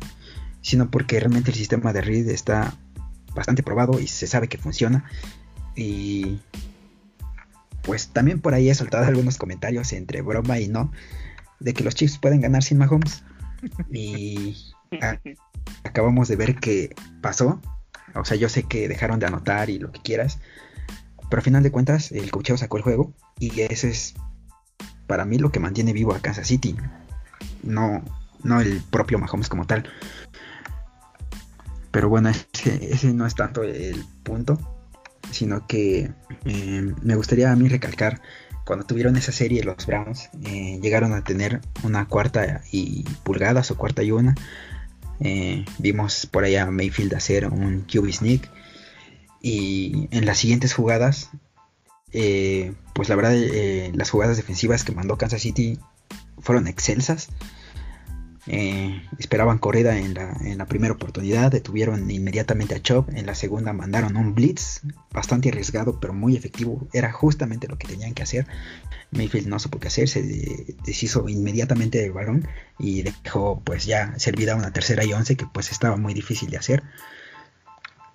[0.62, 2.74] sino porque realmente el sistema de Reed está
[3.34, 5.04] bastante probado y se sabe que funciona.
[5.74, 6.40] Y
[7.82, 10.92] pues también por ahí he soltado algunos comentarios entre broma y no,
[11.58, 13.24] de que los Chiefs pueden ganar sin Mahomes.
[13.92, 14.56] Y
[15.82, 17.60] acabamos de ver que pasó.
[18.14, 20.38] O sea, yo sé que dejaron de anotar y lo que quieras.
[21.30, 23.14] Pero a final de cuentas, el cocheo sacó el juego.
[23.38, 24.14] Y ese es
[25.06, 26.76] para mí lo que mantiene vivo a Kansas City.
[27.62, 28.04] No,
[28.42, 29.88] no el propio Mahomes como tal.
[31.90, 34.58] Pero bueno, ese, ese no es tanto el punto.
[35.30, 36.12] Sino que
[36.44, 38.20] eh, me gustaría a mí recalcar
[38.64, 43.76] cuando tuvieron esa serie los Browns eh, llegaron a tener una cuarta y pulgadas o
[43.76, 44.34] cuarta y una
[45.18, 48.48] eh, vimos por allá a Mayfield hacer un QB sneak
[49.40, 51.30] y en las siguientes jugadas
[52.12, 55.78] eh, pues la verdad eh, las jugadas defensivas que mandó Kansas City
[56.38, 57.28] fueron excelsas
[58.46, 63.34] eh, esperaban corrida en la, en la primera oportunidad, detuvieron inmediatamente a Chop, en la
[63.34, 64.80] segunda mandaron un blitz
[65.12, 68.46] bastante arriesgado pero muy efectivo, era justamente lo que tenían que hacer.
[69.12, 74.18] Mayfield no supo qué hacer, se de- deshizo inmediatamente del balón y dejó pues ya
[74.18, 76.82] servida una tercera y once que pues estaba muy difícil de hacer.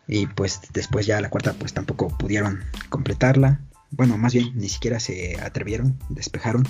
[0.08, 3.62] Y pues después ya la cuarta pues tampoco pudieron completarla.
[3.92, 6.66] Bueno, más bien ni siquiera se atrevieron, despejaron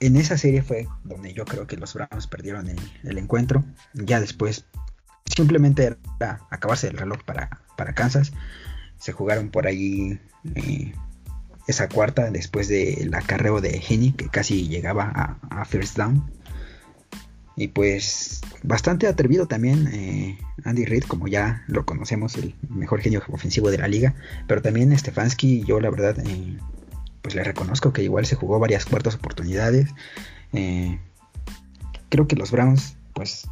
[0.00, 3.64] en esa serie fue donde yo creo que los Browns perdieron el, el encuentro.
[3.94, 4.64] Ya después
[5.24, 8.32] simplemente era acabarse el reloj para, para Kansas.
[8.98, 10.20] Se jugaron por ahí
[10.54, 10.92] eh,
[11.66, 16.30] esa cuarta después del acarreo de Henny que casi llegaba a, a first down.
[17.56, 23.22] Y pues bastante atrevido también eh, Andy Reid, como ya lo conocemos, el mejor genio
[23.28, 24.14] ofensivo de la liga.
[24.46, 26.58] Pero también Stefanski, yo la verdad, eh,
[27.22, 29.88] pues le reconozco que igual se jugó varias cuartas oportunidades.
[30.52, 30.98] Eh,
[32.10, 33.48] creo que los Browns, pues,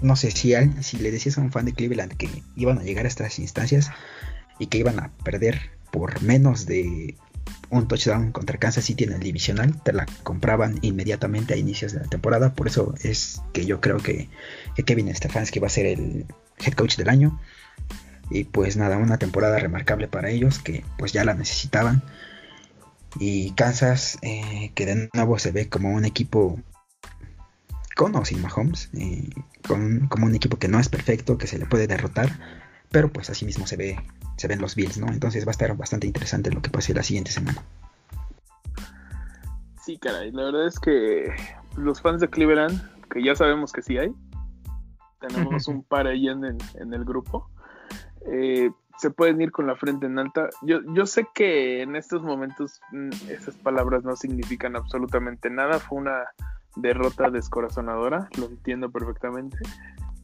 [0.00, 2.82] no sé si, al- si le decías a un fan de Cleveland que iban a
[2.82, 3.90] llegar a estas instancias
[4.58, 5.60] y que iban a perder
[5.90, 7.14] por menos de
[7.70, 12.00] un touchdown contra Kansas City en el divisional, te la compraban inmediatamente a inicios de
[12.00, 12.54] la temporada.
[12.54, 14.28] Por eso es que yo creo que,
[14.74, 16.26] que Kevin Stefanski va a ser el
[16.58, 17.40] head coach del año.
[18.30, 22.02] Y pues nada, una temporada remarcable para ellos que pues ya la necesitaban.
[23.18, 26.60] Y Kansas, eh, que de nuevo se ve como un equipo
[27.94, 29.28] con o sin Mahomes, eh,
[29.66, 32.61] con, como un equipo que no es perfecto, que se le puede derrotar,
[32.92, 33.96] pero pues así mismo se ve,
[34.36, 35.08] se ven los Bills, ¿no?
[35.08, 37.62] Entonces va a estar bastante interesante lo que pase la siguiente semana.
[39.82, 41.34] Sí, caray, la verdad es que
[41.76, 44.12] los fans de Cleveland, que ya sabemos que sí hay,
[45.18, 47.50] tenemos un par ahí en el, en el grupo,
[48.30, 50.48] eh, se pueden ir con la frente en alta.
[50.62, 55.98] Yo, yo sé que en estos momentos mm, esas palabras no significan absolutamente nada, fue
[55.98, 56.26] una
[56.76, 59.58] derrota descorazonadora, lo entiendo perfectamente,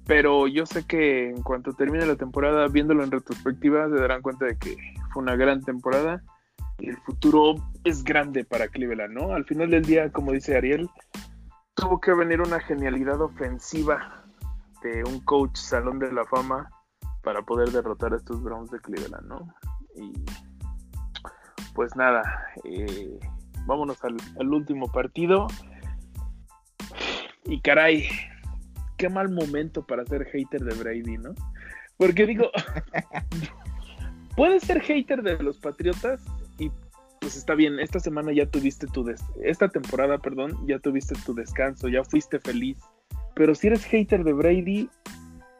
[0.08, 4.46] pero yo sé que en cuanto termine la temporada, viéndolo en retrospectiva, se darán cuenta
[4.46, 4.74] de que
[5.12, 6.22] fue una gran temporada
[6.78, 9.34] y el futuro es grande para Cleveland, ¿no?
[9.34, 10.88] Al final del día, como dice Ariel,
[11.74, 14.24] tuvo que venir una genialidad ofensiva
[14.82, 16.70] de un coach salón de la fama
[17.22, 19.54] para poder derrotar a estos Browns de Cleveland, ¿no?
[19.94, 20.24] Y
[21.74, 23.20] pues nada, eh,
[23.66, 25.48] vámonos al, al último partido.
[27.44, 28.08] Y caray,
[28.98, 31.34] qué mal momento para ser hater de Brady, ¿no?
[31.96, 32.50] Porque digo,
[34.36, 36.20] puedes ser hater de los Patriotas
[36.58, 36.70] y
[37.20, 41.34] pues está bien, esta semana ya tuviste tu des esta temporada, perdón, ya tuviste tu
[41.34, 42.78] descanso, ya fuiste feliz.
[43.34, 44.88] Pero si eres hater de Brady,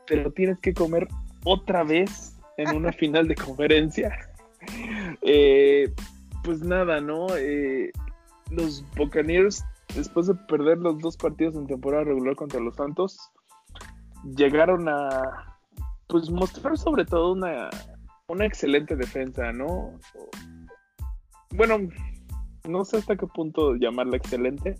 [0.06, 1.08] pero tienes que comer
[1.44, 4.16] otra vez en una final de conferencia.
[5.22, 5.92] Eh,
[6.44, 7.26] pues nada, ¿no?
[7.36, 7.92] Eh,
[8.50, 9.64] los Buccaneers,
[9.98, 13.18] después de perder los dos partidos en temporada regular contra los Santos,
[14.36, 15.56] llegaron a
[16.06, 17.68] pues mostrar sobre todo una,
[18.28, 19.98] una excelente defensa, ¿no?
[21.50, 21.78] Bueno,
[22.66, 24.76] no sé hasta qué punto llamarla excelente.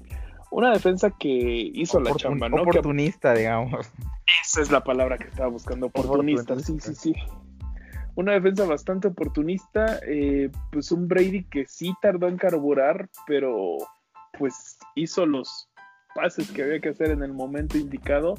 [0.51, 1.29] Una defensa que
[1.75, 2.63] hizo la chamba, ¿no?
[2.63, 3.91] Oportunista, digamos.
[4.43, 7.15] Esa es la palabra que estaba buscando, oportunista, sí, sí, sí.
[8.15, 13.77] Una defensa bastante oportunista, eh, pues un Brady que sí tardó en carburar, pero
[14.39, 15.69] pues hizo los
[16.15, 18.35] pases que había que hacer en el momento indicado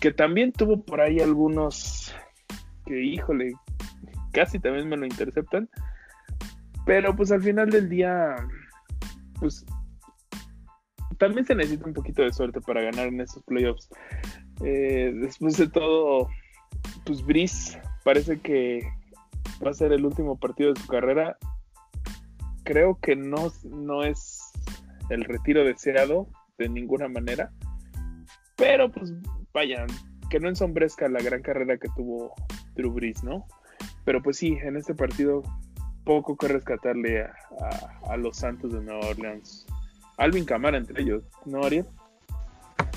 [0.00, 2.14] que también tuvo por ahí algunos
[2.84, 3.52] que, híjole,
[4.32, 5.68] casi también me lo interceptan.
[6.84, 8.36] Pero pues al final del día,
[9.40, 9.64] pues
[11.18, 13.88] también se necesita un poquito de suerte para ganar en estos playoffs.
[14.62, 16.28] Eh, después de todo,
[17.04, 18.80] pues Brice parece que
[19.64, 21.36] va a ser el último partido de su carrera.
[22.64, 24.35] Creo que no, no es
[25.10, 26.28] el retiro deseado
[26.58, 27.50] de ninguna manera.
[28.56, 29.12] Pero pues
[29.52, 29.86] vaya,
[30.30, 32.34] que no ensombrezca la gran carrera que tuvo
[32.74, 33.46] Drew Brees, ¿no?
[34.04, 35.42] Pero pues sí, en este partido
[36.04, 39.66] poco que rescatarle a, los Santos de Nueva Orleans.
[40.16, 41.84] Alvin Camara entre ellos, ¿no, Ariel?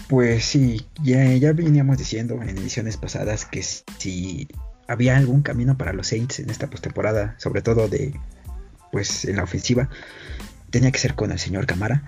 [0.08, 4.48] Pues sí, ya, ya veníamos diciendo en ediciones pasadas que si
[4.88, 8.14] había algún camino para los Saints en esta postemporada, sobre todo de
[8.92, 9.90] pues en la ofensiva,
[10.70, 12.04] tenía que ser con el señor Camara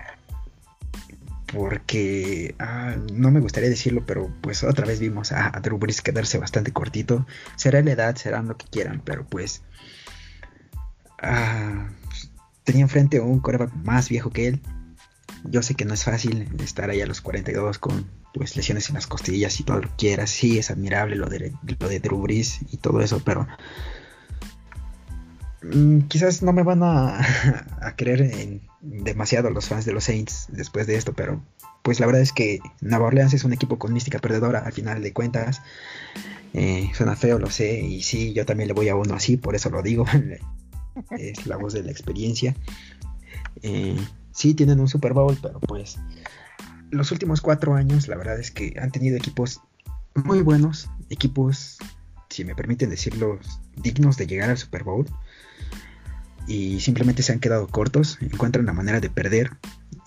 [1.52, 6.38] porque ah, no me gustaría decirlo, pero pues otra vez vimos a, Drew Brees quedarse
[6.38, 7.26] bastante cortito.
[7.56, 9.62] Será la edad, serán lo que quieran, pero pues
[11.20, 11.88] ah,
[12.64, 14.60] tenía enfrente un coreback más viejo que él.
[15.44, 18.94] Yo sé que no es fácil estar ahí a los 42 con pues lesiones en
[18.94, 20.30] las costillas y todo lo que quieras.
[20.30, 23.46] Sí, es admirable lo de, lo de Drew Brees y todo eso, pero
[26.08, 27.18] quizás no me van a,
[27.80, 31.40] a creer en, demasiado los fans de los Saints después de esto, pero
[31.82, 35.02] pues la verdad es que Nueva Orleans es un equipo con mística perdedora al final
[35.02, 35.62] de cuentas.
[36.54, 39.54] Eh, suena feo, lo sé, y sí, yo también le voy a uno así, por
[39.54, 40.04] eso lo digo.
[41.10, 42.54] es la voz de la experiencia.
[43.62, 43.96] Eh,
[44.32, 45.98] sí, tienen un Super Bowl, pero pues
[46.90, 49.60] los últimos cuatro años, la verdad es que han tenido equipos
[50.14, 51.78] muy buenos, equipos,
[52.28, 53.38] si me permiten decirlo,
[53.76, 55.06] dignos de llegar al Super Bowl
[56.46, 59.52] y simplemente se han quedado cortos, encuentran la manera de perder.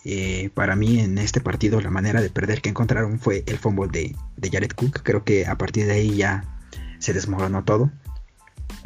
[0.07, 3.89] Eh, para mí en este partido la manera de perder que encontraron fue el fumble
[3.91, 5.01] de, de Jared Cook.
[5.03, 6.43] Creo que a partir de ahí ya
[6.99, 7.91] se desmoronó todo.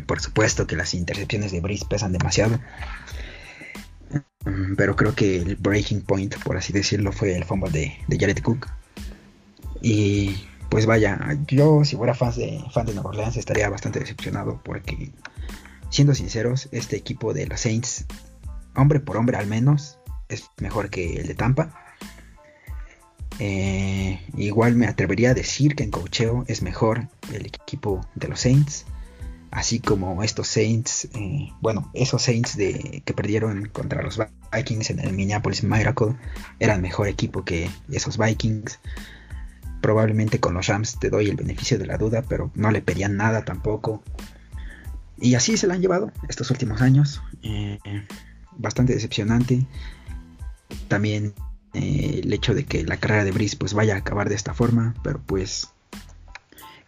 [0.05, 2.59] Por supuesto que las intercepciones de Brice pesan demasiado.
[4.45, 8.17] Mm, pero creo que el breaking point, por así decirlo, fue el fumble de, de
[8.17, 8.67] Jared Cook.
[9.81, 14.61] Y pues vaya, yo si fuera fan de, fan de Nueva Orleans estaría bastante decepcionado
[14.63, 15.11] porque
[15.89, 18.05] siendo sinceros, este equipo de los Saints,
[18.75, 21.73] hombre por hombre al menos, es mejor que el de Tampa.
[23.39, 28.41] Eh, igual me atrevería a decir que en cocheo es mejor el equipo de los
[28.41, 28.85] Saints.
[29.51, 34.19] Así como estos Saints, eh, bueno, esos Saints de, que perdieron contra los
[34.53, 36.15] Vikings en el Minneapolis Miracle
[36.59, 38.79] eran mejor equipo que esos Vikings.
[39.81, 43.17] Probablemente con los Rams te doy el beneficio de la duda, pero no le pedían
[43.17, 44.03] nada tampoco.
[45.21, 47.21] Y así se la han llevado estos últimos años.
[47.43, 47.79] Eh,
[48.57, 49.65] bastante decepcionante.
[50.87, 51.33] También
[51.73, 54.53] eh, el hecho de que la carrera de Brice pues vaya a acabar de esta
[54.53, 54.93] forma.
[55.03, 55.69] Pero pues,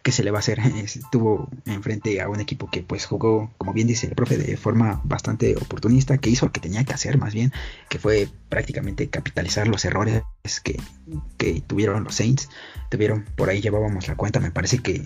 [0.03, 0.59] ¿qué se le va a hacer?
[0.83, 5.01] Estuvo enfrente a un equipo que pues jugó, como bien dice el profe, de forma
[5.03, 6.17] bastante oportunista.
[6.17, 7.51] Que hizo lo que tenía que hacer más bien.
[7.89, 10.23] Que fue prácticamente capitalizar los errores
[10.63, 10.79] que,
[11.37, 12.49] que tuvieron los Saints.
[12.89, 14.39] Tuvieron, por ahí llevábamos la cuenta.
[14.39, 15.05] Me parece que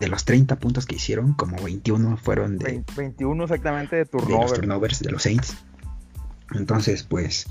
[0.00, 2.84] de los 30 puntos que hicieron, como 21 fueron de...
[2.96, 4.28] 21 exactamente de turnovers.
[4.28, 5.56] De los turnovers de los Saints.
[6.54, 7.46] Entonces, pues...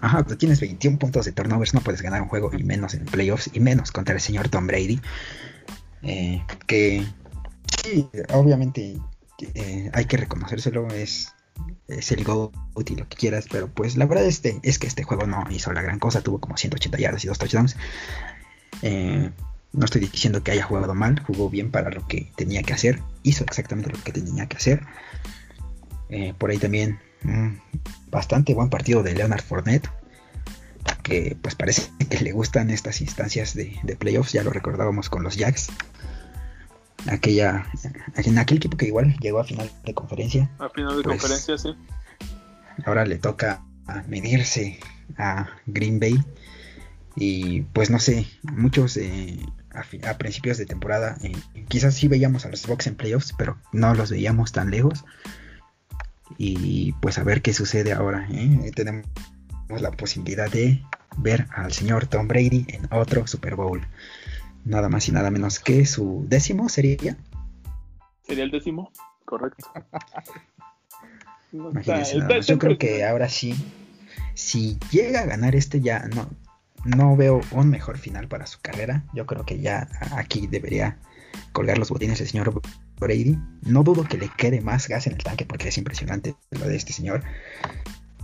[0.00, 3.04] Ajá, pues tienes 21 puntos de turnovers, no puedes ganar un juego, y menos en
[3.04, 5.00] playoffs, y menos contra el señor Tom Brady.
[6.02, 7.06] Eh, que
[7.82, 8.98] sí, obviamente
[9.54, 11.34] eh, hay que reconocérselo, es,
[11.88, 12.52] es el GOAT
[12.90, 15.72] y lo que quieras, pero pues la verdad este, es que este juego no hizo
[15.72, 17.76] la gran cosa, tuvo como 180 yardas y dos touchdowns.
[18.82, 19.30] Eh,
[19.74, 23.00] no estoy diciendo que haya jugado mal, jugó bien para lo que tenía que hacer,
[23.22, 24.82] hizo exactamente lo que tenía que hacer.
[26.08, 27.56] Eh, por ahí también mm,
[28.10, 29.88] bastante buen partido de Leonard Fournette,
[31.02, 35.36] que pues parece que le gustan estas instancias de, playoffs, ya lo recordábamos con los
[35.36, 35.68] Jacks.
[37.06, 37.66] Aquella,
[38.16, 40.50] en aquel equipo que igual llegó a final de conferencia.
[40.58, 41.76] A final de pues, conferencia, sí.
[42.86, 43.62] ahora le toca
[44.08, 44.78] medirse
[45.18, 46.18] a Green Bay.
[47.16, 49.38] Y pues no sé, muchos eh,
[49.74, 51.32] a, principios de temporada eh,
[51.68, 55.04] quizás sí veíamos a los Bucks en playoffs, pero no los veíamos tan lejos.
[56.38, 58.26] Y pues a ver qué sucede ahora.
[58.30, 58.70] ¿eh?
[58.74, 59.06] Tenemos
[59.68, 60.82] la posibilidad de
[61.16, 63.86] ver al señor Tom Brady en otro Super Bowl.
[64.64, 67.16] Nada más y nada menos que su décimo sería.
[68.22, 68.90] Sería el décimo,
[69.24, 69.70] correcto.
[72.46, 73.54] Yo creo que ahora sí,
[74.34, 76.28] si llega a ganar este ya no,
[76.84, 79.04] no veo un mejor final para su carrera.
[79.14, 80.98] Yo creo que ya aquí debería
[81.52, 82.60] colgar los botines el señor
[82.98, 83.38] Brady.
[83.62, 86.76] No dudo que le quede más gas en el tanque porque es impresionante lo de
[86.76, 87.22] este señor.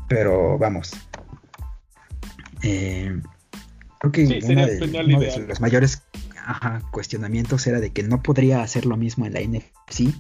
[0.09, 0.93] Pero vamos.
[2.63, 3.21] Eh,
[3.99, 6.03] creo que uno de los mayores
[6.91, 10.13] cuestionamientos era de que no podría hacer lo mismo en la NFC.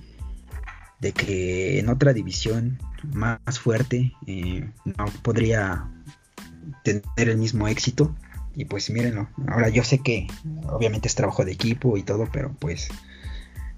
[1.00, 2.78] De que en otra división
[3.14, 5.88] más fuerte eh, no podría
[6.84, 8.14] tener el mismo éxito
[8.60, 10.26] y pues mírenlo, ahora yo sé que
[10.68, 12.88] obviamente es trabajo de equipo y todo, pero pues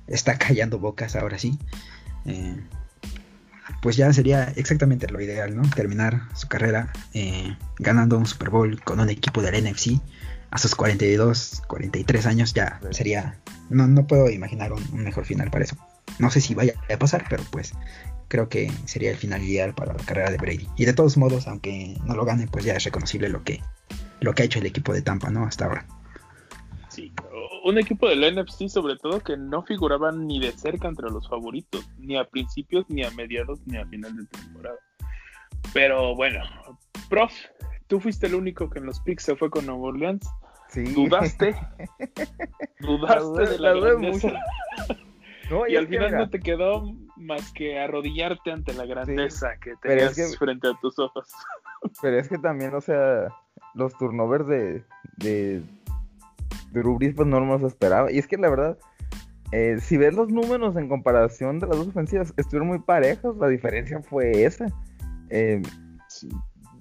[0.09, 1.57] está callando bocas ahora sí.
[2.26, 2.57] Eh,
[3.80, 5.62] pues ya sería exactamente lo ideal, ¿no?
[5.70, 10.01] Terminar su carrera eh, ganando un Super Bowl con un equipo del NFC
[10.51, 13.39] a sus 42, 43 años ya sería...
[13.70, 15.76] No, no puedo imaginar un, un mejor final para eso.
[16.18, 17.72] No sé si vaya a pasar, pero pues
[18.26, 20.68] creo que sería el final ideal para la carrera de Brady.
[20.76, 23.62] Y de todos modos, aunque no lo gane, pues ya es reconocible lo que,
[24.23, 25.45] lo que ha hecho el equipo de Tampa, ¿no?
[25.45, 25.87] Hasta ahora.
[26.89, 27.12] Sí,
[27.64, 31.89] un equipo del NFC sobre todo que no figuraba ni de cerca entre los favoritos,
[31.99, 34.79] ni a principios, ni a mediados, ni a final de temporada.
[35.73, 36.41] Pero bueno,
[37.09, 37.33] prof,
[37.87, 40.29] tú fuiste el único que en los picks se fue con Nueva Orleans.
[40.68, 40.85] Sí.
[40.85, 41.55] Dudaste.
[42.81, 44.33] dudaste de la, grandeza.
[45.68, 50.68] y, al final no te quedó más que arrodillarte ante la grandeza que tenías frente
[50.68, 51.29] a tus ojos.
[52.01, 53.29] Pero es que también, o sea,
[53.75, 54.85] los turnovers de,
[55.16, 55.62] de,
[56.73, 58.11] de pues no los esperaba.
[58.11, 58.79] Y es que la verdad,
[59.53, 63.37] eh, si ves los números en comparación de las dos ofensivas, estuvieron muy parejos.
[63.39, 64.66] La diferencia fue esa.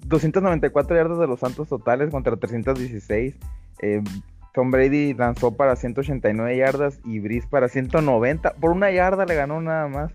[0.06, 3.36] 294 eh, yardas de los Santos totales contra 316.
[3.80, 4.02] Eh,
[4.52, 8.54] Tom Brady lanzó para 189 yardas y Brice para 190.
[8.54, 10.12] Por una yarda le ganó nada más.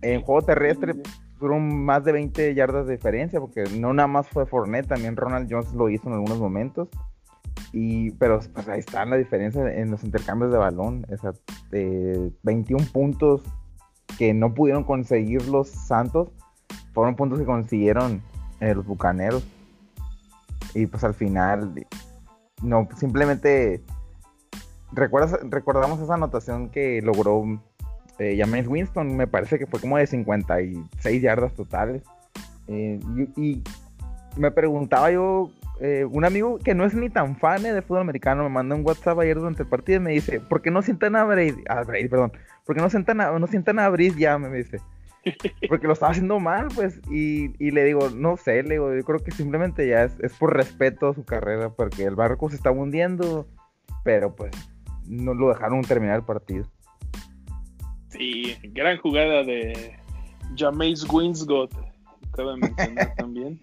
[0.00, 0.94] En juego terrestre
[1.38, 5.48] fueron más de 20 yardas de diferencia, porque no nada más fue Fournette, también Ronald
[5.50, 6.88] Jones lo hizo en algunos momentos.
[7.72, 11.06] Y, pero pues ahí está la diferencia en los intercambios de balón.
[11.10, 11.32] Esa,
[11.70, 13.42] 21 puntos
[14.16, 16.30] que no pudieron conseguir los Santos,
[16.92, 18.22] fueron puntos que consiguieron
[18.60, 19.46] eh, los Bucaneros.
[20.74, 21.86] Y pues al final,
[22.62, 23.82] no, simplemente
[24.92, 27.60] ¿recuerdas, recordamos esa anotación que logró
[28.18, 32.02] eh, James Winston, me parece que fue como de 56 yardas totales.
[32.66, 33.00] Eh,
[33.36, 33.62] y,
[34.36, 35.50] me preguntaba yo,
[35.80, 38.86] eh, un amigo que no es ni tan fan de fútbol americano, me mandó un
[38.86, 41.64] WhatsApp ayer durante el partido y me dice, ¿por qué no sientan a Brady?
[41.68, 42.32] A Brady, perdón.
[42.64, 44.38] ¿Por qué no sientan a, no sientan a Brice ya?
[44.38, 44.80] Me dice.
[45.68, 47.00] Porque lo estaba haciendo mal, pues.
[47.10, 50.34] Y, y, le digo, no sé, le digo, yo creo que simplemente ya es, es
[50.34, 53.48] por respeto a su carrera, porque el barco se está hundiendo,
[54.04, 54.52] pero pues
[55.06, 56.66] no lo dejaron terminar el partido.
[58.18, 59.96] Sí, gran jugada de
[60.56, 61.72] Jameis Winsgott,
[62.32, 63.60] cabe mencionar también.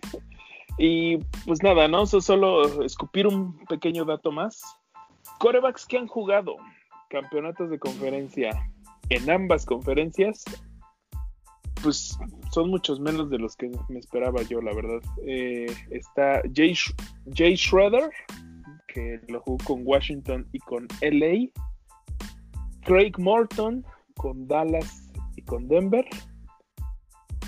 [0.77, 2.05] Y pues nada, ¿no?
[2.05, 4.61] solo escupir un pequeño dato más.
[5.39, 6.55] Corebacks que han jugado
[7.09, 8.51] campeonatos de conferencia
[9.09, 10.45] en ambas conferencias,
[11.83, 12.17] pues
[12.51, 15.01] son muchos menos de los que me esperaba yo, la verdad.
[15.27, 16.75] Eh, está Jay,
[17.33, 18.09] Jay Schroeder,
[18.87, 21.49] que lo jugó con Washington y con LA.
[22.85, 23.85] Craig Morton,
[24.15, 26.05] con Dallas y con Denver.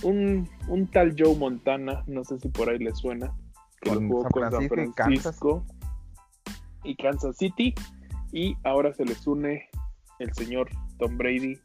[0.04, 0.48] Un,
[0.92, 3.36] tal Joe Montana, no sé si por ahí le suena,
[3.82, 5.66] que con jugó con San Francisco
[6.84, 7.74] y Kansas City.
[8.32, 9.68] Y ahora se les une
[10.20, 11.58] el señor Tom Brady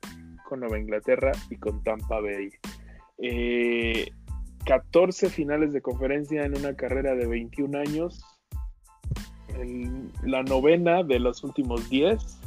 [0.48, 2.50] con Nueva Inglaterra y con Tampa Bay.
[4.64, 8.24] 14 eh, finales de conferencia en una carrera de 21 años.
[10.24, 12.40] la novena de los últimos 10.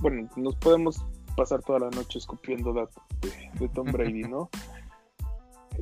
[0.00, 1.04] Bueno, nos podemos
[1.36, 4.48] pasar toda la noche escupiendo datos de, Tom Brady, ¿no?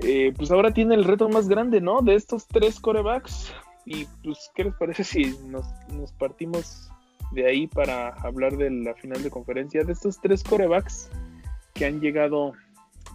[0.03, 2.01] Eh, pues ahora tiene el reto más grande, ¿no?
[2.01, 3.55] De estos tres corebacks.
[3.87, 5.65] Y pues, ¿qué les parece si nos,
[6.19, 6.91] partimos
[7.31, 9.85] de ahí para hablar de la final de conferencia?
[9.85, 11.11] De estos tres corebacks
[11.75, 12.55] que han llegado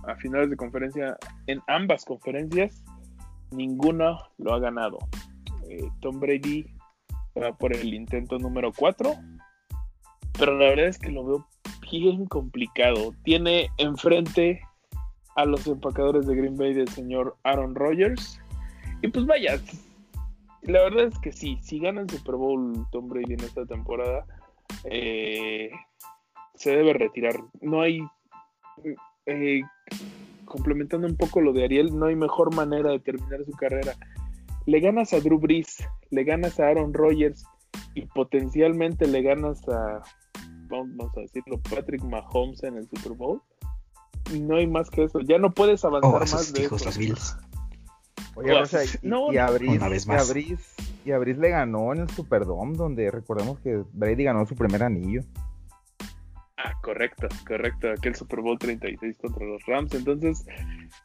[0.07, 1.17] a finales de conferencia
[1.47, 2.81] en ambas conferencias,
[3.51, 4.99] ninguno lo ha ganado.
[5.69, 6.65] Eh, Tom Brady
[7.37, 9.11] va por el intento número 4,
[10.37, 11.47] pero la verdad es que lo veo
[11.97, 13.13] bien complicado.
[13.23, 14.61] Tiene enfrente
[15.35, 18.39] a los empacadores de Green Bay del señor Aaron Rodgers.
[19.01, 19.59] Y pues vaya,
[20.63, 24.25] la verdad es que sí, si gana el Super Bowl Tom Brady en esta temporada,
[24.83, 25.71] eh,
[26.55, 27.35] se debe retirar.
[27.61, 28.01] No hay,
[29.25, 29.61] eh,
[30.45, 33.93] complementando un poco lo de Ariel, no hay mejor manera de terminar su carrera.
[34.65, 37.45] Le ganas a Drew Brees, le ganas a Aaron Rodgers
[37.95, 40.01] y potencialmente le ganas a,
[40.69, 43.41] vamos a decirlo, Patrick Mahomes en el Super Bowl.
[44.39, 45.19] No hay más que eso.
[45.21, 46.89] Ya no puedes avanzar Oh, más de hijos, eso.
[46.89, 47.37] los Bills.
[48.35, 50.29] Oye, Rocha, y, no, y a Brice- una vez y a más.
[50.29, 54.55] Brice- y a Brice le ganó en el Superdome, donde recordemos que Brady ganó su
[54.55, 55.21] primer anillo.
[56.57, 57.89] Ah, correcto, correcto.
[57.89, 59.93] Aquel Super Bowl 36 contra los Rams.
[59.95, 60.45] Entonces,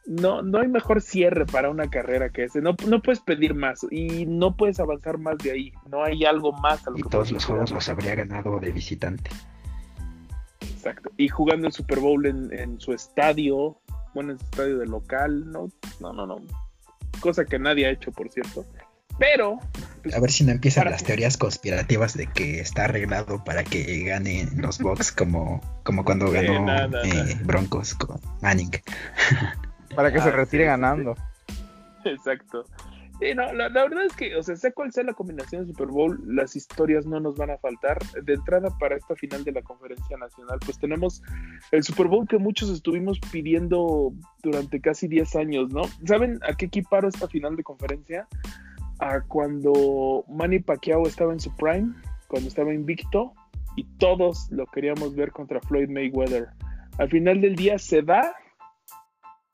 [0.05, 2.61] no, no hay mejor cierre para una carrera que ese.
[2.61, 5.71] No, no puedes pedir más y no puedes avanzar más de ahí.
[5.89, 8.71] No hay algo más a lo Y que todos los juegos los habría ganado de
[8.73, 9.31] visitante.
[10.85, 11.09] Exacto.
[11.17, 13.77] Y jugando el Super Bowl en, en su estadio,
[14.13, 15.67] bueno, en su estadio de local, no,
[15.99, 16.37] no, no, no.
[17.19, 18.63] Cosa que nadie ha hecho, por cierto.
[19.17, 19.57] Pero,
[20.03, 23.63] pues, A ver si no empiezan para- las teorías conspirativas de que está arreglado para
[23.63, 26.69] que gane los Bucks como, como cuando Sí, ganó
[27.03, 28.71] eh, Broncos con Manning.
[29.95, 31.15] Para que se Ah, retire sí, sí, ganando.
[32.03, 32.65] Exacto.
[33.19, 35.87] Sí, no, la, verdad es que, o sea, sea cual sea la combinación de Super
[35.87, 37.97] Bowl, las historias no nos van a faltar.
[38.23, 41.21] De entrada para esta final de la conferencia nacional, pues tenemos
[41.71, 44.13] el Super Bowl que muchos estuvimos pidiendo
[44.43, 45.83] durante casi 10 años, ¿no?
[46.05, 48.27] ¿Saben a qué equiparo esta final de conferencia?
[48.99, 51.93] A cuando Manny Pacquiao estaba en su prime,
[52.27, 53.33] cuando estaba invicto,
[53.77, 56.49] y todos lo queríamos ver contra Floyd Mayweather.
[56.97, 58.35] Al final del día se da,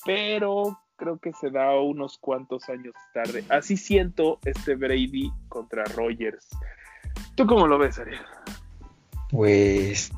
[0.05, 3.43] pero creo que se da unos cuantos años tarde.
[3.49, 6.47] Así siento este Brady contra Rogers.
[7.33, 8.21] ¿Tú cómo lo ves, Ariel?
[9.31, 10.11] Pues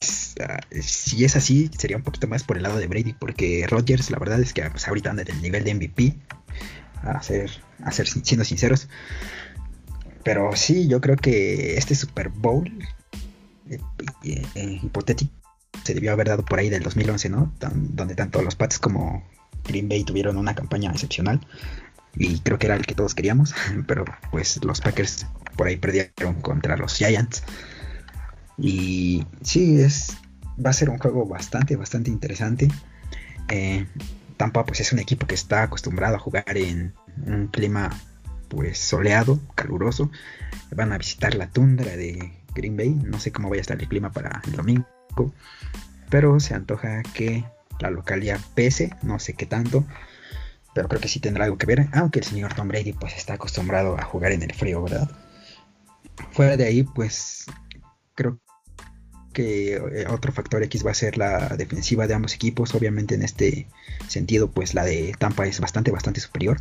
[0.00, 4.18] si es así, sería un poquito más por el lado de Brady, porque Rodgers, la
[4.18, 6.16] verdad es que pues, ahorita anda en el nivel de MVP,
[7.02, 7.50] a ser,
[7.84, 8.88] a ser siendo sinceros.
[10.24, 12.66] Pero sí, yo creo que este Super Bowl
[13.70, 13.78] eh,
[14.24, 15.32] eh, eh, hipotético
[15.84, 17.52] se debió haber dado por ahí del 2011, ¿no?
[17.60, 19.22] Tan- donde tanto los Pats como
[19.64, 21.40] Green Bay tuvieron una campaña excepcional.
[22.14, 23.54] Y creo que era el que todos queríamos,
[23.86, 25.26] pero pues los Packers
[25.56, 27.42] por ahí perdieron contra los Giants.
[28.58, 30.16] Y sí, es,
[30.64, 32.68] va a ser un juego bastante, bastante interesante.
[33.48, 33.86] Eh,
[34.36, 36.94] Tampa pues es un equipo que está acostumbrado a jugar en
[37.26, 37.90] un clima
[38.48, 40.10] pues soleado, caluroso.
[40.74, 42.90] Van a visitar la tundra de Green Bay.
[42.90, 44.86] No sé cómo vaya a estar el clima para el domingo.
[46.10, 47.44] Pero se antoja que
[47.82, 49.84] la localidad pese, no sé qué tanto.
[50.74, 51.88] Pero creo que sí tendrá algo que ver.
[51.92, 55.10] Aunque el señor Tom Brady pues está acostumbrado a jugar en el frío, ¿verdad?
[56.30, 57.44] Fuera de ahí pues
[58.14, 58.38] creo
[59.34, 62.74] que eh, otro factor X va a ser la defensiva de ambos equipos.
[62.74, 63.66] Obviamente en este
[64.08, 66.56] sentido, pues la de Tampa es bastante, bastante superior.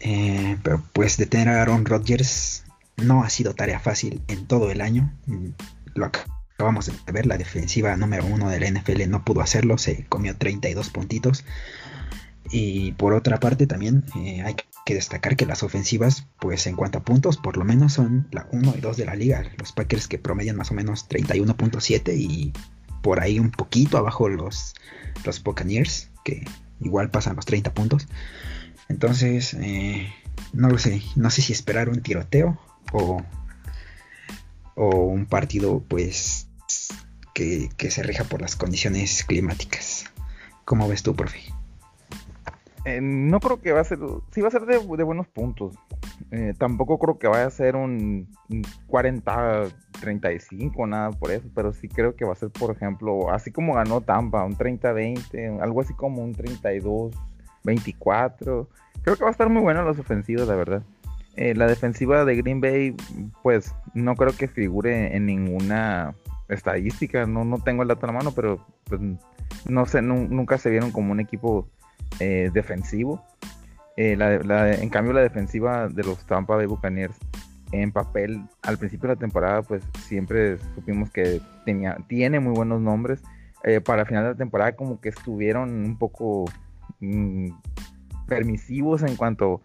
[0.00, 2.64] Eh, pero pues detener a Aaron Rodgers
[2.96, 5.12] no ha sido tarea fácil en todo el año.
[5.26, 5.48] Mm,
[5.94, 6.24] Lo ac-
[6.58, 10.36] acabamos de ver, la defensiva número uno de la NFL no pudo hacerlo, se comió
[10.36, 11.44] 32 puntitos.
[12.50, 16.98] Y por otra parte también eh, hay que destacar que las ofensivas, pues en cuanto
[16.98, 19.44] a puntos, por lo menos son la 1 y 2 de la liga.
[19.56, 22.52] Los Packers que promedian más o menos 31.7 y
[23.04, 24.74] por ahí un poquito abajo los,
[25.24, 26.44] los Buccaneers, que
[26.80, 28.08] igual pasan los 30 puntos.
[28.88, 30.12] Entonces, eh,
[30.52, 32.58] no lo sé, no sé si esperar un tiroteo
[32.90, 33.22] o,
[34.74, 36.47] o un partido pues
[37.76, 40.06] que, se rija por las condiciones climáticas.
[40.64, 41.38] ¿Cómo ves tú, profe?
[42.84, 44.00] Eh, no creo que va a ser,
[44.32, 45.76] sí va a ser de, buenos puntos.
[46.32, 51.86] Eh, tampoco creo que vaya a ser un, un 40-35, nada por eso, pero sí
[51.88, 55.94] creo que va a ser, por ejemplo, así como ganó Tampa, un 30-20, algo así
[55.94, 58.66] como un 32-24.
[59.02, 60.82] Creo que va a estar muy bueno los ofensivos, la verdad.
[61.36, 62.96] Eh, la defensiva de Green Bay,
[63.44, 66.16] pues no creo que figure en ninguna
[66.48, 69.00] estadística, no, no tengo el dato en la mano, pero pues,
[69.68, 71.68] no sé, nu- nunca se vieron como un equipo
[72.20, 73.24] eh, defensivo.
[73.96, 74.16] Eh,
[74.80, 77.16] en cambio, la defensiva de los Tampa Bay Buccaneers
[77.72, 82.80] en papel al principio de la temporada, pues siempre supimos que tenía, tiene muy buenos
[82.80, 83.22] nombres.
[83.64, 86.44] Eh, para final de la temporada, como que estuvieron un poco
[87.00, 87.48] mm,
[88.26, 89.62] permisivos en cuanto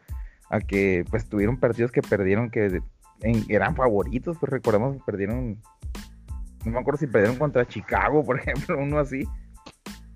[0.50, 2.82] a que pues tuvieron partidos que perdieron que
[3.50, 4.38] eran favoritos.
[4.40, 5.60] Pues recordemos que perdieron,
[6.66, 9.28] no me acuerdo si perdieron contra Chicago, por ejemplo, uno así.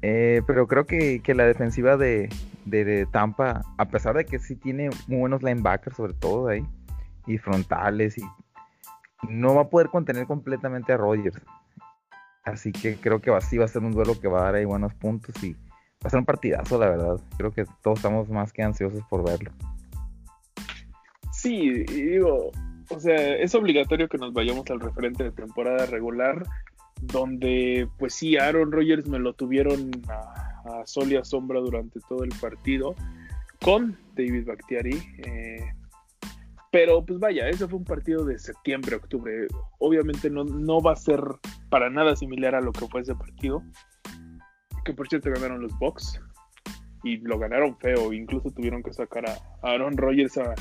[0.01, 2.29] Eh, pero creo que, que la defensiva de,
[2.65, 6.63] de- Tampa, a pesar de que sí tiene muy buenos linebackers, sobre todo ahí,
[7.25, 8.23] y frontales, y
[9.27, 11.41] no va a poder contener completamente a Rodgers.
[12.43, 14.55] Así que creo que va, sí va a ser un duelo que va a dar
[14.55, 15.55] ahí buenos puntos y
[16.03, 17.19] a ser un partidazo, la verdad.
[17.37, 19.51] Creo que todos estamos más que ansiosos por verlo.
[21.33, 22.51] Sí, digo,
[22.89, 26.43] o sea, es obligatorio que nos vayamos al referente de temporada regular,
[27.01, 32.23] donde pues sí, Aaron Rodgers me lo tuvieron a, sol y a sombra durante todo
[32.23, 32.95] el partido
[33.61, 35.01] con David Bakhtiari.
[35.19, 35.73] Eh,
[36.71, 39.47] pero pues vaya, ese fue un partido de septiembre, octubre.
[39.79, 41.21] Obviamente no, no va a ser
[41.69, 43.63] para nada similar a lo que fue ese partido.
[44.83, 46.21] Que por cierto ganaron los Bucks.
[47.03, 48.11] Y lo ganaron feo.
[48.11, 50.53] Incluso tuvieron que sacar a Aaron Rodgers a,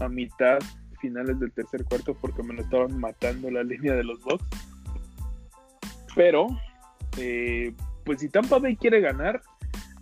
[0.00, 0.58] a mitad
[1.00, 4.44] finales del tercer cuarto porque me lo estaban matando la línea de los Bucks.
[6.14, 6.48] Pero,
[7.18, 7.72] eh,
[8.04, 9.40] pues si Tampa Bay quiere ganar,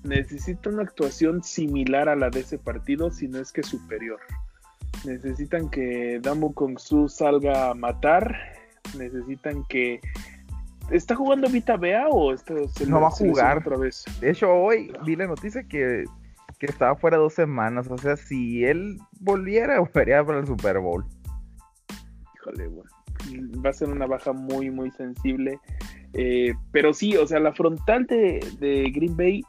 [0.02, 4.20] necesita una actuación similar a la de ese partido, si no es que superior.
[5.04, 8.36] Necesitan que Dambo Kong Su salga a matar.
[8.96, 10.00] Necesitan que.
[10.90, 12.34] ¿Está jugando Vita Bea o
[12.86, 14.04] no va a jugar otra vez?
[14.20, 16.04] De hecho, hoy vi la noticia que
[16.58, 17.88] que estaba fuera dos semanas.
[17.90, 21.04] O sea, si él volviera, volvería para el Super Bowl.
[22.34, 22.90] Híjole, bueno.
[23.64, 25.58] Va a ser una baja muy, muy sensible.
[26.14, 29.42] Eh, pero sí, o sea, la frontal de, de, Green Bay,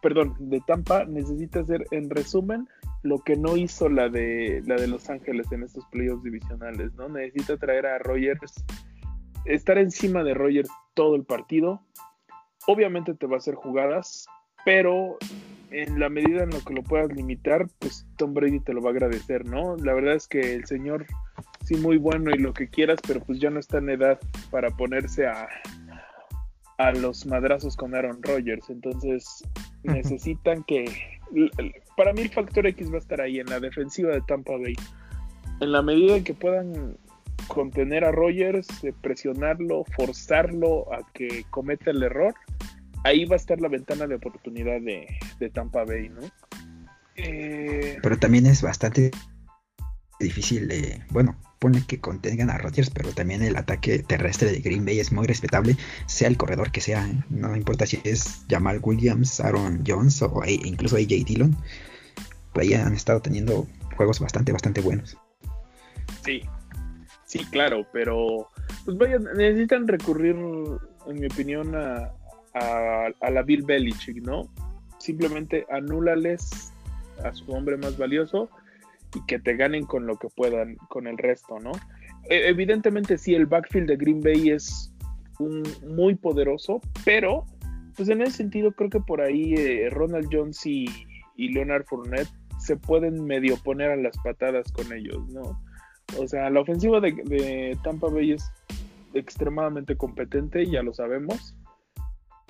[0.00, 2.66] perdón, de Tampa, necesita hacer, en resumen,
[3.02, 7.08] lo que no hizo la de, la de Los Ángeles en estos playoffs divisionales, ¿no?
[7.08, 8.64] Necesita traer a Rogers,
[9.44, 11.82] estar encima de Rogers todo el partido.
[12.66, 14.26] Obviamente te va a hacer jugadas,
[14.64, 15.18] pero
[15.72, 18.90] en la medida en lo que lo puedas limitar, pues Tom Brady te lo va
[18.90, 19.76] a agradecer, ¿no?
[19.76, 21.06] La verdad es que el señor
[21.64, 24.18] sí muy bueno y lo que quieras, pero pues ya no está en edad
[24.50, 25.48] para ponerse a,
[26.78, 28.68] a los madrazos con Aaron Rodgers.
[28.70, 29.44] Entonces
[29.82, 30.84] necesitan que...
[31.96, 34.74] Para mí el factor X va a estar ahí en la defensiva de Tampa Bay.
[35.60, 36.96] En la medida en que puedan
[37.48, 38.66] contener a Rodgers,
[39.00, 42.34] presionarlo, forzarlo a que cometa el error,
[43.04, 45.06] ahí va a estar la ventana de oportunidad de,
[45.50, 46.20] Tampa Bay, ¿no?
[47.16, 49.10] Eh, pero también es bastante
[50.18, 54.84] difícil de, bueno, pone que contengan a Rodgers, pero también el ataque terrestre de Green
[54.84, 55.76] Bay es muy respetable,
[56.06, 57.24] sea el corredor que sea, ¿eh?
[57.28, 61.56] no importa si es Jamal Williams, Aaron Jones o incluso AJ Dillon,
[62.52, 63.66] pues ahí han estado teniendo
[63.96, 65.16] juegos bastante, bastante buenos.
[66.24, 66.42] Sí,
[67.26, 68.48] sí, claro, pero
[68.84, 70.36] pues vaya, necesitan recurrir,
[71.06, 72.12] en mi opinión, a,
[72.54, 74.48] a, la Bill Belichick, ¿no?
[75.02, 76.72] Simplemente anúlales
[77.24, 78.48] a su hombre más valioso
[79.16, 81.72] y que te ganen con lo que puedan, con el resto, ¿no?
[82.30, 84.94] E, evidentemente sí, el backfield de Green Bay es
[85.40, 87.44] un, muy poderoso, pero
[87.96, 90.86] pues en ese sentido creo que por ahí eh, Ronald Jones y,
[91.36, 92.30] Leonard Fournette
[92.60, 95.60] se pueden medio poner a las patadas con ellos, ¿no?
[96.16, 98.48] O sea, la ofensiva de, de Tampa Bay es
[99.14, 101.56] extremadamente competente, ya lo sabemos.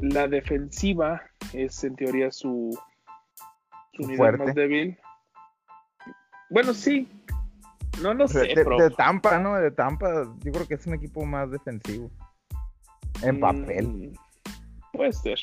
[0.03, 1.23] La defensiva
[1.53, 2.77] es en teoría su,
[3.93, 4.99] su unidad más débil.
[6.51, 7.09] Bueno, sí.
[8.03, 8.49] No lo sé.
[8.49, 9.55] De, Tampa, ¿no?
[9.55, 12.11] De Tampa, yo creo que es un equipo más defensivo.
[13.23, 14.13] En mm, papel.
[14.93, 15.39] puede ser.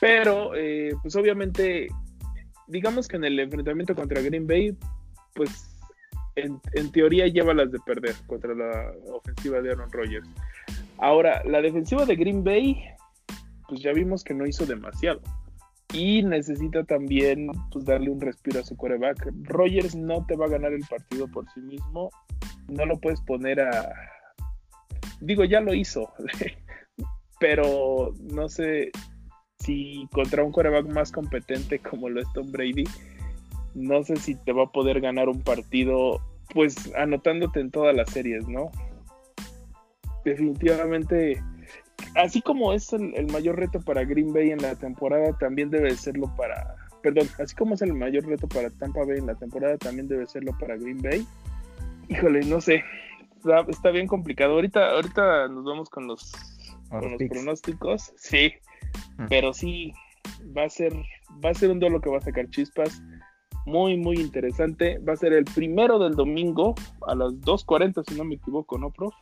[0.00, 1.88] Pero, eh, pues obviamente,
[2.68, 4.74] digamos que en el enfrentamiento contra Green Bay,
[5.34, 5.78] pues
[6.36, 10.26] en, en, teoría lleva las de perder contra la ofensiva de Aaron Rodgers.
[10.96, 12.82] Ahora, la defensiva de Green Bay
[13.70, 15.22] pues ya vimos que no hizo demasiado.
[15.92, 19.32] Y necesita también pues, darle un respiro a su coreback.
[19.44, 22.10] Rogers no te va a ganar el partido por sí mismo.
[22.68, 23.92] No lo puedes poner a.
[25.20, 26.12] Digo, ya lo hizo.
[27.40, 28.90] Pero no sé
[29.60, 32.84] si contra un coreback más competente como lo es Tom Brady,
[33.74, 36.20] no sé si te va a poder ganar un partido,
[36.52, 38.70] pues anotándote en todas las series, ¿no?
[40.24, 41.42] Definitivamente
[42.14, 46.34] así como es el, mayor reto para Green Bay en la temporada, también debe serlo
[46.36, 50.08] para, perdón, así como es el mayor reto para Tampa Bay en la temporada, también
[50.08, 51.26] debe serlo para Green Bay.
[52.08, 52.82] Híjole, no sé,
[53.68, 54.54] está, bien complicado.
[54.54, 56.32] Ahorita, ahorita nos vamos con los,
[56.88, 58.52] con los pronósticos, sí,
[59.18, 59.26] mm.
[59.28, 59.92] pero sí
[60.56, 60.92] va a ser,
[61.44, 63.02] va a ser un duelo que va a sacar chispas.
[63.66, 64.98] Muy, muy interesante.
[64.98, 66.74] Va a ser el primero del domingo
[67.06, 69.14] a las 2.40, si no me equivoco, ¿no, prof?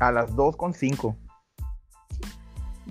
[0.00, 1.14] A las 2.5.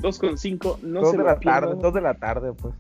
[0.03, 2.75] 2.5, no dos de la tarde, 2 de la tarde, pues.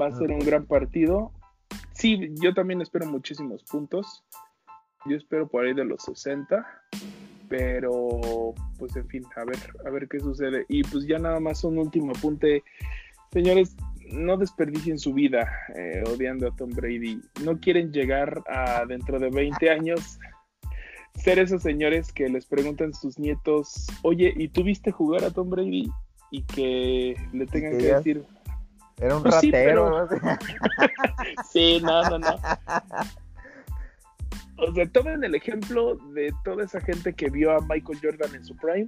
[0.00, 1.32] Va a ser un gran partido.
[1.92, 4.24] Sí, yo también espero muchísimos puntos.
[5.04, 6.64] Yo espero por ahí de los 60.
[7.48, 10.64] Pero, pues en fin, a ver, a ver qué sucede.
[10.68, 12.62] Y pues ya nada más un último apunte.
[13.32, 13.76] Señores,
[14.12, 17.20] no desperdicien su vida eh, odiando a Tom Brady.
[17.44, 20.18] No quieren llegar a dentro de 20 años
[21.16, 25.30] ser esos señores que les preguntan a sus nietos, oye, ¿y tú viste jugar a
[25.30, 25.90] Tom Brady?
[26.32, 28.24] y que le tengan que decir,
[28.98, 30.08] Era un Pues sí, ratero.
[30.08, 30.38] pero- ¿no?
[31.52, 32.36] sí, no, no, no.
[34.62, 38.44] O sea, tomen el ejemplo de toda esa gente que vio a Michael Jordan en
[38.44, 38.86] su prime,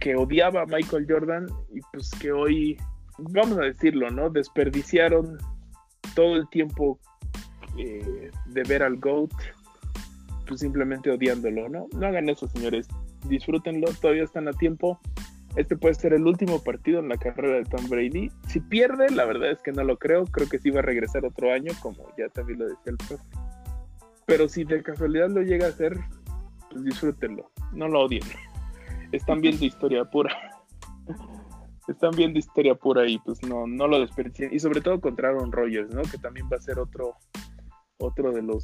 [0.00, 2.76] que odiaba a Michael Jordan y pues que hoy,
[3.18, 4.30] vamos a decirlo, ¿no?
[4.30, 5.38] Desperdiciaron
[6.16, 6.98] todo el tiempo
[7.78, 9.30] eh, de ver al GOAT,
[10.48, 11.86] pues simplemente odiándolo, ¿no?
[11.92, 12.88] No hagan eso, señores.
[13.28, 14.98] Disfrútenlo, todavía están a tiempo.
[15.56, 18.30] Este puede ser el último partido en la carrera de Tom Brady.
[18.48, 20.24] Si pierde, la verdad es que no lo creo.
[20.24, 23.22] Creo que sí va a regresar otro año, como ya también lo decía el profe.
[24.26, 25.98] Pero si de casualidad lo llega a hacer,
[26.70, 27.50] pues disfrútenlo.
[27.72, 28.24] No lo odien.
[29.12, 30.36] Están viendo historia pura.
[31.88, 34.52] Están viendo historia pura y pues no, no lo desperdicien.
[34.52, 36.02] Y sobre todo contra Aaron Rodgers, ¿no?
[36.02, 37.14] Que también va a ser otro,
[37.98, 38.62] otro de los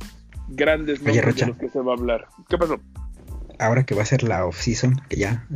[0.48, 2.28] grandes Oye, nombres de los que se va a hablar.
[2.48, 2.80] ¿Qué pasó?
[3.58, 5.46] Ahora que va a ser la off-season, que ya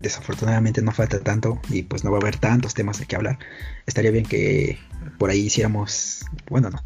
[0.00, 3.38] desafortunadamente no falta tanto y pues no va a haber tantos temas de qué hablar,
[3.86, 4.78] estaría bien que
[5.18, 6.78] por ahí hiciéramos, bueno, no,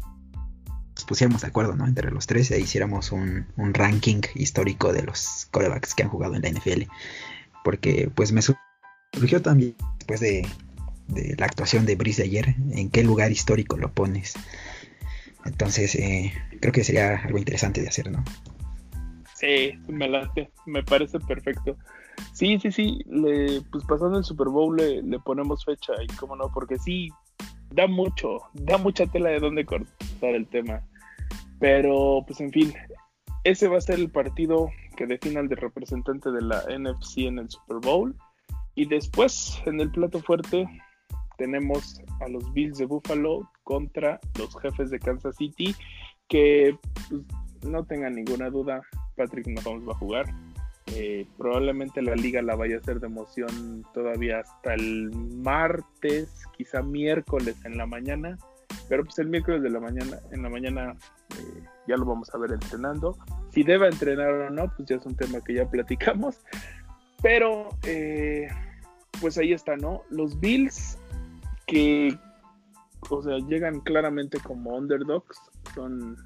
[0.99, 1.85] nos pusiéramos de acuerdo, ¿no?
[1.85, 6.35] Entre los tres e hiciéramos un, un ranking histórico de los corebacks que han jugado
[6.35, 6.83] en la NFL.
[7.63, 10.47] Porque pues me surgió también después de,
[11.07, 14.35] de la actuación de Brice de ayer, en qué lugar histórico lo pones.
[15.49, 16.31] Entonces, eh,
[16.61, 18.23] creo que sería algo interesante de hacer, ¿no?
[19.35, 21.75] Sí, me late, me parece perfecto.
[22.33, 26.35] Sí, sí, sí, le, pues pasando el Super Bowl le, le ponemos fecha y cómo
[26.35, 27.09] no, porque sí,
[27.71, 30.81] da mucho, da mucha tela de dónde cortar el tema.
[31.59, 32.73] Pero, pues en fin,
[33.43, 37.39] ese va a ser el partido que defina al de representante de la NFC en
[37.39, 38.15] el Super Bowl.
[38.75, 40.67] Y después, en el plato fuerte,
[41.39, 45.73] tenemos a los Bills de Buffalo contra los jefes de Kansas City,
[46.27, 46.77] que
[47.09, 47.23] pues,
[47.63, 48.81] no tengan ninguna duda,
[49.15, 50.25] Patrick Mahomes va a jugar.
[50.95, 56.81] Eh, probablemente la liga la vaya a hacer de emoción todavía hasta el martes, quizá
[56.81, 58.37] miércoles en la mañana.
[58.87, 60.95] Pero pues el miércoles de la mañana, en la mañana
[61.37, 63.17] eh, ya lo vamos a ver entrenando.
[63.51, 66.41] Si debe entrenar o no, pues ya es un tema que ya platicamos.
[67.21, 68.47] Pero eh,
[69.21, 70.01] pues ahí está, ¿no?
[70.09, 70.97] Los Bills
[71.69, 72.17] que,
[73.09, 75.39] o sea, llegan claramente como underdogs,
[75.75, 76.17] son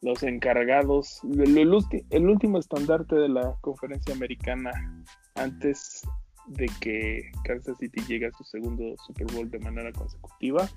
[0.00, 4.70] los encargados, el, último estandarte de la conferencia americana
[5.34, 6.02] antes
[6.46, 10.68] de que Kansas City llegue a su segundo Super Bowl de manera consecutiva.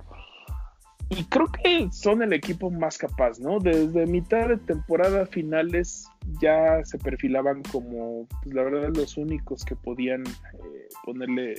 [1.10, 3.60] Y creo que son el equipo más capaz, ¿no?
[3.60, 6.08] Desde mitad de temporada finales
[6.42, 11.56] ya se perfilaban como, pues la verdad, los únicos que podían eh, ponerle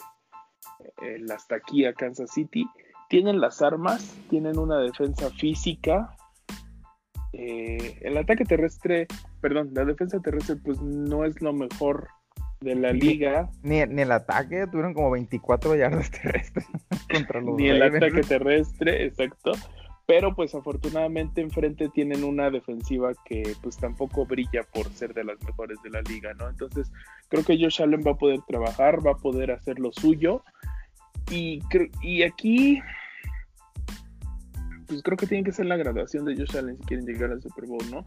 [1.01, 2.67] el hasta aquí a Kansas City.
[3.09, 6.17] Tienen las armas, tienen una defensa física.
[7.33, 9.07] Eh, el ataque terrestre,
[9.41, 12.09] perdón, la defensa terrestre, pues no es lo mejor
[12.61, 13.51] de la liga.
[13.63, 16.67] Ni, ni el ataque, tuvieron como 24 yardas terrestres
[17.13, 19.53] contra los ni el ataque terrestre, exacto.
[20.13, 25.43] Pero pues afortunadamente enfrente tienen una defensiva que pues tampoco brilla por ser de las
[25.43, 26.51] mejores de la liga, ¿no?
[26.51, 26.93] Entonces
[27.31, 30.45] creo que Josh Allen va a poder trabajar, va a poder hacer lo suyo.
[31.31, 31.63] Y,
[32.03, 32.83] y aquí
[34.87, 37.41] pues creo que tiene que ser la graduación de Josh Allen si quieren llegar al
[37.41, 38.05] Super Bowl, ¿no?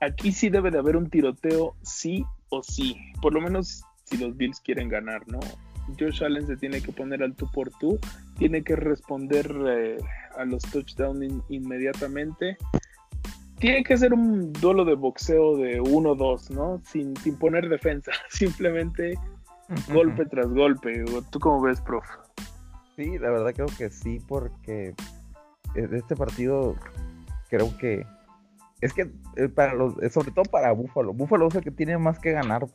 [0.00, 2.96] Aquí sí debe de haber un tiroteo, sí o sí.
[3.20, 5.38] Por lo menos si los Bills quieren ganar, ¿no?
[5.98, 7.98] Josh Allen se tiene que poner al tú por tú,
[8.38, 9.98] tiene que responder eh,
[10.36, 12.56] a los touchdowns in- inmediatamente.
[13.58, 16.80] Tiene que ser un duelo de boxeo de 1-2, ¿no?
[16.84, 19.14] Sin, sin poner defensa, simplemente
[19.92, 21.04] golpe tras golpe.
[21.04, 22.04] ¿O ¿Tú cómo ves, prof?
[22.96, 24.94] Sí, la verdad creo que sí, porque
[25.74, 26.76] de este partido
[27.48, 28.04] creo que
[28.80, 31.96] es que eh, para los, eh, sobre todo para Búfalo, Búfalo es el que tiene
[31.98, 32.60] más que ganar.
[32.60, 32.74] pues.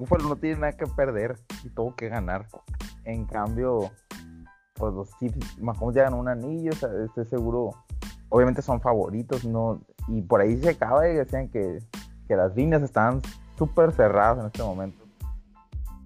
[0.00, 2.46] Búfalo no tiene nada que perder y todo que ganar.
[3.04, 3.90] En cambio,
[4.72, 7.72] pues los Chiefs, Mahomes ya ganó un anillo, o sea, estoy seguro,
[8.30, 11.80] obviamente son favoritos, no, y por ahí se acaba y decían que,
[12.26, 13.20] que las líneas estaban
[13.58, 15.04] súper cerradas en este momento.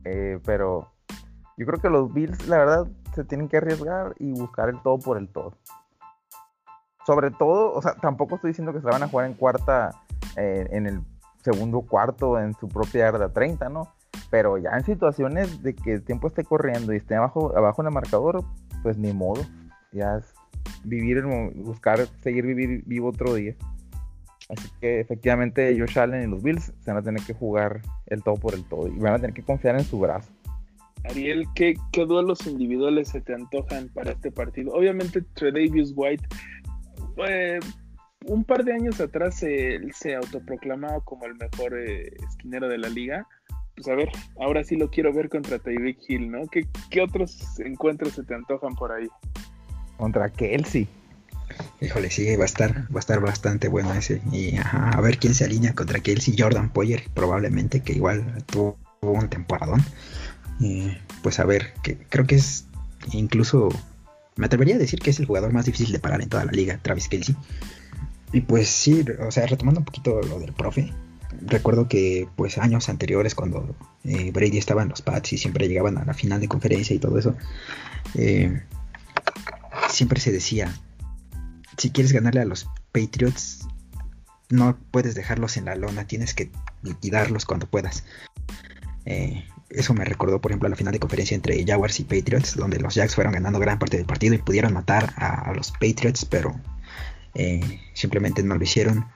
[0.04, 0.88] Eh, pero
[1.56, 4.98] yo creo que los Bills, la verdad, se tienen que arriesgar y buscar el todo
[4.98, 5.54] por el todo.
[7.06, 9.92] Sobre todo, o sea, tampoco estoy diciendo que se van a jugar en cuarta,
[10.36, 11.00] eh, en el
[11.44, 13.94] segundo cuarto, en su propia yarda 30, ¿no?
[14.30, 17.88] Pero ya en situaciones de que el tiempo esté corriendo y esté abajo, abajo en
[17.88, 18.42] el marcador,
[18.82, 19.42] pues ni modo.
[19.92, 20.34] Ya es
[20.82, 23.54] vivir, el, buscar, seguir vivir vivo otro día.
[24.48, 28.22] Así que efectivamente Josh Allen y los Bills se van a tener que jugar el
[28.22, 30.30] todo por el todo y van a tener que confiar en su brazo.
[31.04, 34.72] Ariel, ¿qué, qué duelos individuales se te antojan para este partido?
[34.72, 36.26] Obviamente, Tredavious White,
[37.28, 37.60] eh,
[38.26, 42.88] un par de años atrás se, se autoproclamaba como el mejor eh, esquinero de la
[42.88, 43.26] liga,
[43.74, 44.08] pues a ver,
[44.40, 46.46] ahora sí lo quiero ver contra Tyreek Hill, ¿no?
[46.46, 49.08] ¿Qué, ¿Qué otros encuentros se te antojan por ahí?
[49.96, 50.88] Contra Kelsey.
[51.80, 54.20] Híjole, sí, va a estar, va a estar bastante bueno ese.
[54.32, 58.78] Y ajá, a ver quién se alinea contra Kelsey, Jordan Poyer, probablemente, que igual tuvo
[59.02, 59.82] un temporadón.
[60.60, 62.66] Y pues a ver, que creo que es
[63.12, 63.68] incluso,
[64.36, 66.52] me atrevería a decir que es el jugador más difícil de parar en toda la
[66.52, 67.36] liga, Travis Kelsey.
[68.34, 70.92] Y pues sí, o sea, retomando un poquito lo del profe,
[71.46, 75.98] recuerdo que pues años anteriores cuando eh, Brady estaba en los Pats y siempre llegaban
[75.98, 77.36] a la final de conferencia y todo eso,
[78.16, 78.60] eh,
[79.88, 80.74] siempre se decía,
[81.78, 83.68] si quieres ganarle a los Patriots,
[84.50, 86.50] no puedes dejarlos en la lona, tienes que
[86.82, 88.02] liquidarlos cuando puedas.
[89.04, 92.56] Eh, eso me recordó, por ejemplo, a la final de conferencia entre Jaguars y Patriots,
[92.56, 96.24] donde los Jags fueron ganando gran parte del partido y pudieron matar a los Patriots,
[96.24, 96.60] pero
[97.34, 99.06] eh, simplemente no lo hicieron.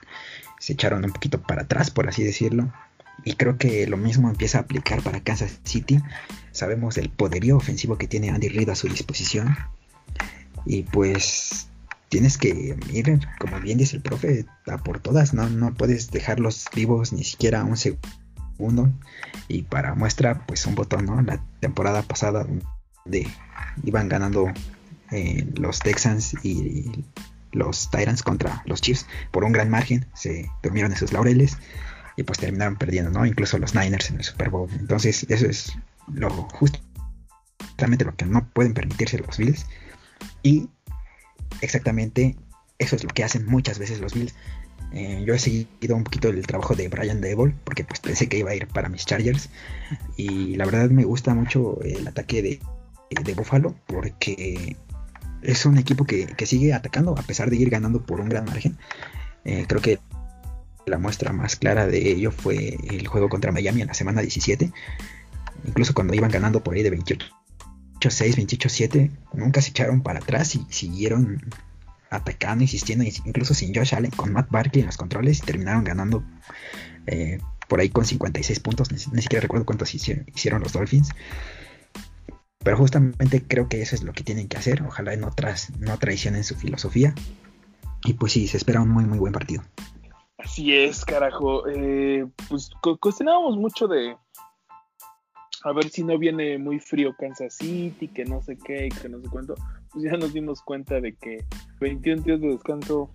[0.59, 2.71] Se echaron un poquito para atrás, por así decirlo.
[3.23, 6.01] Y creo que lo mismo empieza a aplicar para Kansas City.
[6.51, 9.57] Sabemos el poderío ofensivo que tiene Andy Reid a su disposición.
[10.65, 11.67] Y pues
[12.09, 15.33] tienes que ir, como bien dice el profe, a por todas.
[15.33, 18.89] No, no puedes dejarlos vivos ni siquiera un segundo.
[19.47, 21.21] Y para muestra, pues un botón, ¿no?
[21.21, 22.45] La temporada pasada
[23.05, 23.27] de
[23.83, 24.51] iban ganando
[25.11, 27.05] eh, los Texans y
[27.51, 31.57] los Tyrants contra los Chiefs por un gran margen, se durmieron en sus laureles
[32.15, 33.25] y pues terminaron perdiendo, ¿no?
[33.25, 34.69] Incluso los Niners en el Super Bowl.
[34.79, 35.73] Entonces, eso es
[36.13, 39.65] lo justamente lo que no pueden permitirse los Bills
[40.43, 40.69] y
[41.61, 42.35] exactamente
[42.77, 44.33] eso es lo que hacen muchas veces los Bills.
[44.91, 48.39] Eh, yo he seguido un poquito el trabajo de Brian Dable porque pues pensé que
[48.39, 49.49] iba a ir para mis Chargers
[50.17, 52.59] y la verdad me gusta mucho el ataque de,
[53.23, 54.75] de Buffalo porque
[55.41, 58.45] es un equipo que, que, sigue atacando a pesar de ir ganando por un gran
[58.45, 58.77] margen.
[59.45, 59.99] Eh, creo que
[60.85, 64.71] la muestra más clara de ello fue el juego contra Miami en la semana 17.
[65.65, 67.29] Incluso cuando iban ganando por ahí de 28-6,
[68.01, 71.41] 28-7, nunca se echaron para atrás y siguieron
[72.09, 76.23] atacando, insistiendo, incluso sin Josh Allen, con Matt Barkley en los controles y terminaron ganando
[77.05, 78.91] eh, por ahí con 56 puntos.
[78.91, 81.09] Ni, ni, siquiera recuerdo cuántos hicieron, hicieron los Dolphins.
[82.63, 84.83] Pero justamente creo que eso es lo que tienen que hacer.
[84.83, 87.13] Ojalá no, tras, no traicionen su filosofía.
[88.03, 89.63] Y pues sí, se espera un muy, muy buen partido.
[90.37, 91.67] Así es, carajo.
[91.67, 92.69] Eh, pues
[92.99, 94.15] cuestionábamos mucho de.
[95.63, 99.21] A ver si no viene muy frío Kansas City, que no sé qué que no
[99.21, 99.55] sé cuánto.
[99.91, 101.45] Pues ya nos dimos cuenta de que
[101.81, 103.09] 21 días de descanso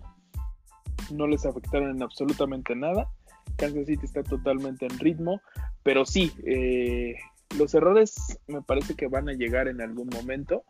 [1.11, 3.09] no les afectaron en absolutamente nada.
[3.57, 5.41] Kansas City está totalmente en ritmo.
[5.81, 7.15] Pero sí, eh,
[7.57, 8.15] los errores
[8.47, 10.63] me parece que van a llegar en algún momento.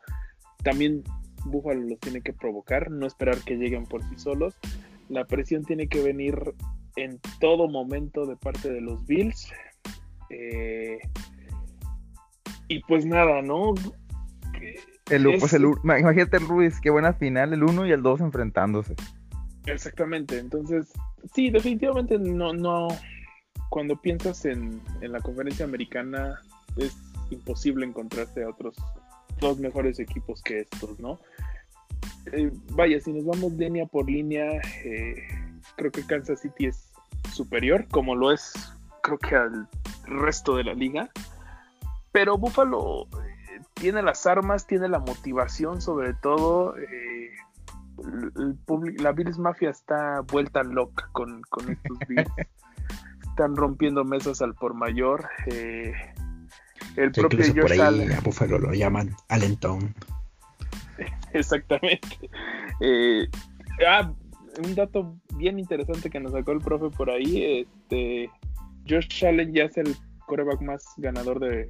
[0.64, 1.04] También
[1.46, 4.56] Buffalo los tiene que provocar, no esperar que lleguen por sí solos.
[5.10, 6.36] La presión tiene que venir
[6.96, 9.52] en todo momento de parte de los Bills.
[10.30, 11.00] Eh,
[12.68, 13.74] y pues nada, ¿no?
[15.10, 18.96] El, es, pues el, imagínate Ruiz, qué buena final, el 1 y el 2 enfrentándose.
[19.68, 20.92] Exactamente, entonces,
[21.34, 22.88] sí, definitivamente no, no,
[23.70, 26.42] cuando piensas en, en la conferencia americana,
[26.78, 26.96] es
[27.30, 28.76] imposible encontrarse a otros
[29.40, 31.20] dos mejores equipos que estos, ¿no?
[32.32, 35.16] Eh, vaya, si nos vamos línea por línea, eh,
[35.76, 36.92] creo que Kansas City es
[37.32, 38.54] superior, como lo es
[39.02, 39.68] creo que al
[40.06, 41.10] resto de la liga.
[42.12, 46.76] Pero Buffalo eh, tiene las armas, tiene la motivación sobre todo.
[46.78, 52.32] El, el la Bills Mafia está vuelta loca con, con estos Bills.
[53.30, 55.28] Están rompiendo mesas al por mayor.
[56.98, 58.12] El sí, propio incluso Josh por ahí Allen.
[58.14, 59.94] a Buffalo lo llaman Allentown.
[61.34, 62.30] Exactamente.
[62.82, 63.28] Eh,
[63.88, 64.12] ah,
[64.64, 67.66] un dato bien interesante que nos sacó el profe por ahí.
[67.68, 68.30] Este,
[68.88, 69.96] Josh Allen ya es el
[70.28, 71.70] coreback más ganador de,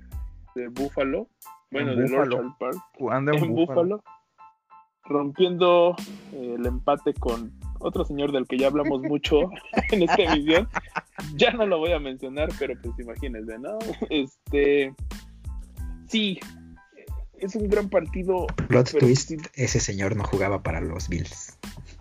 [0.56, 1.28] de Buffalo.
[1.72, 2.56] Bueno, En de Buffalo.
[2.60, 2.78] Park.
[3.00, 3.54] En, En Buffalo.
[3.56, 4.04] Buffalo.
[5.06, 5.96] Rompiendo
[6.34, 9.50] eh, el empate con otro señor del que ya hablamos mucho
[9.92, 10.68] en esta emisión.
[11.36, 13.78] Ya no lo voy a mencionar, pero pues imagínense, ¿no?
[14.10, 14.94] Este.
[16.08, 16.40] Sí,
[17.40, 18.48] es un gran partido.
[18.68, 21.58] Plot pero twist, ese señor no jugaba para los Bills.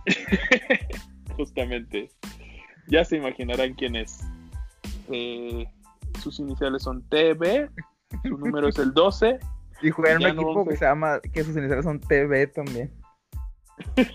[1.37, 2.11] justamente.
[2.89, 4.21] Ya se imaginarán quién es.
[5.11, 5.67] Eh,
[6.23, 7.71] sus iniciales son TB,
[8.23, 9.39] su número es el 12.
[9.83, 12.93] Y juega en un no equipo que se llama, que sus iniciales son TV también.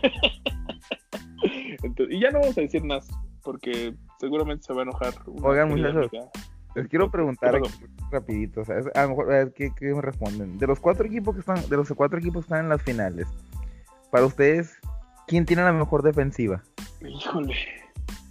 [1.84, 3.08] Entonces, y ya no vamos a decir más,
[3.44, 5.14] porque seguramente se va a enojar.
[5.42, 6.12] Oigan, muchachos.
[6.76, 7.70] Les quiero preguntar aquí
[8.12, 10.58] rapidito, o sea, es- a lo mejor a ver qué, qué me responden.
[10.60, 13.28] De los cuatro equipos que están, de los cuatro equipos que están en las finales,
[14.12, 14.78] para ustedes,
[15.28, 16.62] ¿quién tiene la mejor defensiva?
[17.02, 17.56] Híjole,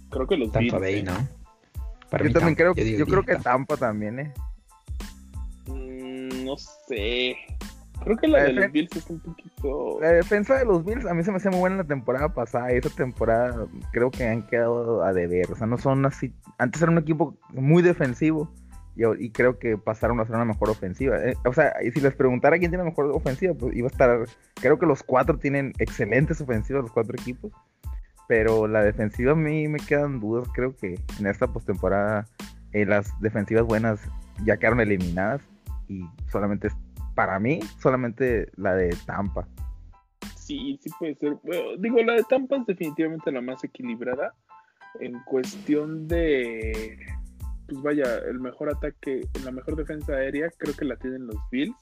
[0.09, 1.03] creo que los Tampa Bay, ¿eh?
[1.03, 1.13] ¿no?
[2.09, 3.49] Para yo también Tampa, creo, yo, digo creo que Tampa.
[3.51, 4.33] Tampa también, eh.
[5.67, 6.55] no
[6.87, 7.35] sé.
[8.03, 9.99] Creo que la, La de los Bills es un poquito.
[10.01, 12.71] La defensa de los Bills a mí se me hacía muy buena la temporada pasada
[12.71, 15.51] esta temporada creo que han quedado a deber.
[15.51, 16.33] O sea, no son así.
[16.57, 18.51] Antes era un equipo muy defensivo
[19.17, 21.17] y, creo que pasaron a ser una mejor ofensiva.
[21.23, 24.25] Eh, o sea, y si les preguntara quién tiene mejor ofensiva, pues iba a estar.
[24.55, 27.51] Creo que los cuatro tienen excelentes ofensivas, los cuatro equipos.
[28.27, 30.47] Pero la defensiva a mí me quedan dudas.
[30.53, 32.25] Creo que en esta postemporada
[32.73, 33.99] eh, las defensivas buenas
[34.43, 35.41] ya quedaron eliminadas
[35.87, 36.69] y solamente
[37.19, 39.45] para mí, solamente la de Tampa.
[40.37, 41.35] Sí, sí puede ser.
[41.77, 44.33] Digo, la de Tampa es definitivamente la más equilibrada.
[45.01, 46.97] En cuestión de.
[47.67, 51.75] Pues vaya, el mejor ataque, la mejor defensa aérea, creo que la tienen los Bills,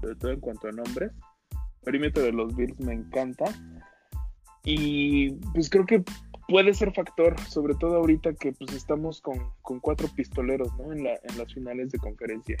[0.00, 1.10] sobre todo en cuanto a nombres.
[1.50, 3.46] El perímetro de los Bills me encanta.
[4.62, 6.04] Y pues creo que
[6.46, 10.92] puede ser factor, sobre todo ahorita que pues estamos con, con cuatro pistoleros, ¿no?
[10.92, 12.56] En, la, en las finales de conferencia.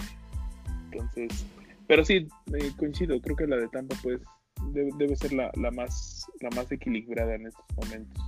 [0.90, 1.46] Entonces,
[1.88, 4.20] pero sí, eh, coincido, creo que la de Tampa pues
[4.72, 8.22] debe, debe ser la, la más, la más equilibrada en estos momentos.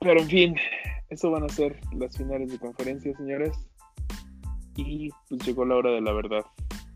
[0.00, 0.56] Pero en fin,
[1.10, 3.52] eso van a ser las finales de conferencia, señores.
[4.76, 6.44] Y pues llegó la hora de la verdad.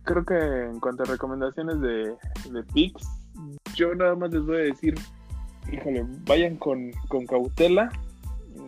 [0.05, 2.15] Creo que en cuanto a recomendaciones de,
[2.51, 3.07] de picks,
[3.75, 4.95] yo nada más les voy a decir,
[5.73, 7.91] híjole, vayan con, con cautela,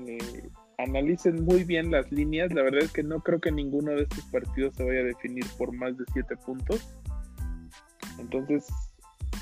[0.07, 0.48] eh,
[0.78, 2.52] analicen muy bien las líneas.
[2.52, 5.44] La verdad es que no creo que ninguno de estos partidos se vaya a definir
[5.59, 6.99] por más de 7 puntos.
[8.20, 8.66] Entonces,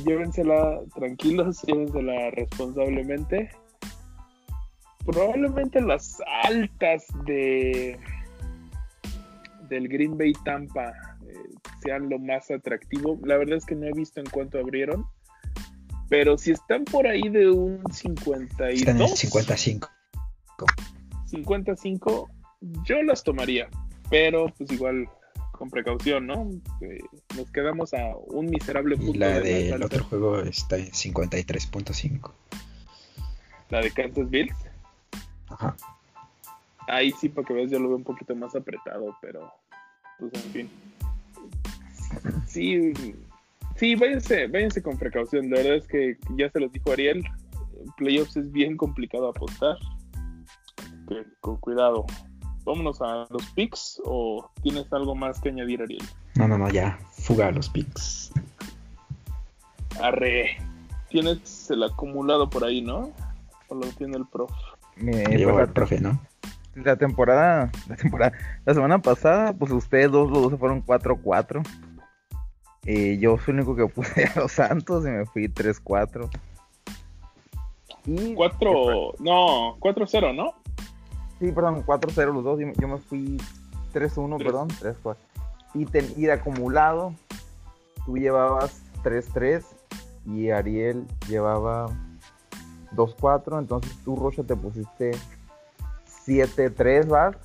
[0.04, 3.50] llévensela tranquilos, llévensela responsablemente.
[5.04, 7.98] Probablemente las altas de
[9.68, 10.92] del Green Bay Tampa
[11.26, 11.34] eh,
[11.82, 13.18] sean lo más atractivo.
[13.22, 15.06] La verdad es que no he visto en cuánto abrieron.
[16.08, 19.88] Pero si están por ahí de un 52, Están en 55.
[21.26, 22.30] 55,
[22.84, 23.68] yo las tomaría.
[24.10, 25.06] Pero pues igual
[25.58, 26.48] con precaución, ¿no?
[26.80, 27.00] Eh,
[27.36, 29.12] nos quedamos a un miserable punto.
[29.12, 32.30] Y la de del otro juego está en 53.5.
[33.70, 34.54] La de Kansas Bills.
[35.48, 35.76] Ajá.
[36.86, 39.52] Ahí sí, para que veas, yo lo veo un poquito más apretado, pero
[40.20, 40.70] pues en fin.
[42.46, 42.92] Sí,
[43.76, 45.50] sí, váyanse, váyanse con precaución.
[45.50, 47.24] La verdad es que ya se los dijo Ariel,
[47.96, 49.76] playoffs es bien complicado apostar.
[51.40, 52.06] Con cuidado.
[52.68, 56.04] Vámonos a los picks o tienes algo más que añadir, Ariel.
[56.34, 56.98] No, no, no, ya.
[57.12, 58.30] Fuga a los picks.
[60.02, 60.58] Arre.
[61.08, 63.10] Tienes el acumulado por ahí, ¿no?
[63.68, 64.50] O lo tiene el prof.
[64.96, 66.20] Me- Que llevó pues, el profe, ¿no?
[66.74, 68.32] la, temporada, la temporada,
[68.64, 71.66] la semana pasada, pues ustedes dos, los dos se fueron 4-4.
[72.84, 76.28] Eh, yo fui el único que puse a los Santos y me fui 3-4.
[78.06, 80.54] Y 4, no, 4-0, ¿no?
[81.38, 82.58] Sí, perdón, 4-0 los dos.
[82.78, 83.40] Yo, me fui
[83.92, 84.46] 3-1, Tres.
[84.46, 85.16] perdón, 3-4.
[85.74, 87.12] Y, ten- y de acumulado,
[88.04, 89.64] tú llevabas 3-3
[90.26, 91.86] y Ariel llevaba
[92.92, 93.58] 2-4.
[93.58, 95.12] Entonces tú, Rocha, te pusiste
[96.26, 97.36] 7-3, ¿vas?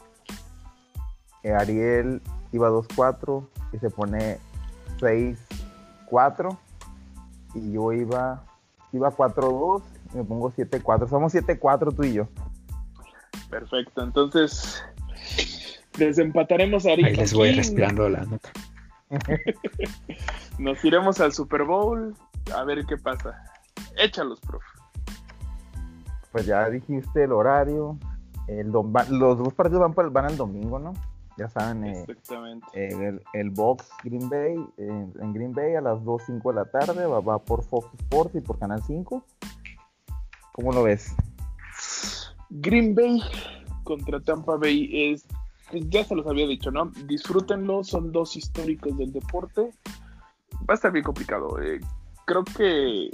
[1.44, 2.22] Eh, Ariel
[2.52, 4.40] iba 2-4 y se pone
[5.00, 6.58] 6-4.
[7.56, 8.44] Y yo iba,
[8.92, 9.84] iba 4-2
[10.14, 11.08] y me pongo 7-4.
[11.10, 12.28] Somos 7-4 tú y yo.
[13.54, 14.84] Perfecto, entonces
[15.98, 17.08] desempataremos ahorita.
[17.10, 18.50] Ahí les voy respirando la nota.
[20.58, 22.16] Nos iremos al Super Bowl
[22.56, 23.44] a ver qué pasa.
[23.98, 24.64] Échalos, prof.
[26.32, 27.98] Pues ya dijiste el horario.
[28.48, 30.94] El dom- los dos partidos van, por el- van el domingo, ¿no?
[31.38, 32.68] Ya saben, eh, Exactamente.
[32.74, 36.66] eh, el, el Box Green Bay, eh, en Green Bay a las 2.05 de la
[36.66, 39.24] tarde, va, va por Fox Sports y por Canal 5.
[40.52, 41.16] ¿Cómo lo ves?
[42.58, 43.22] Green Bay
[43.84, 45.26] contra Tampa Bay es,
[45.72, 46.92] pues, ya se los había dicho, ¿no?
[47.06, 49.72] Disfrútenlo, son dos históricos del deporte.
[50.70, 51.60] Va a estar bien complicado.
[51.62, 51.80] eh.
[52.26, 53.10] Creo que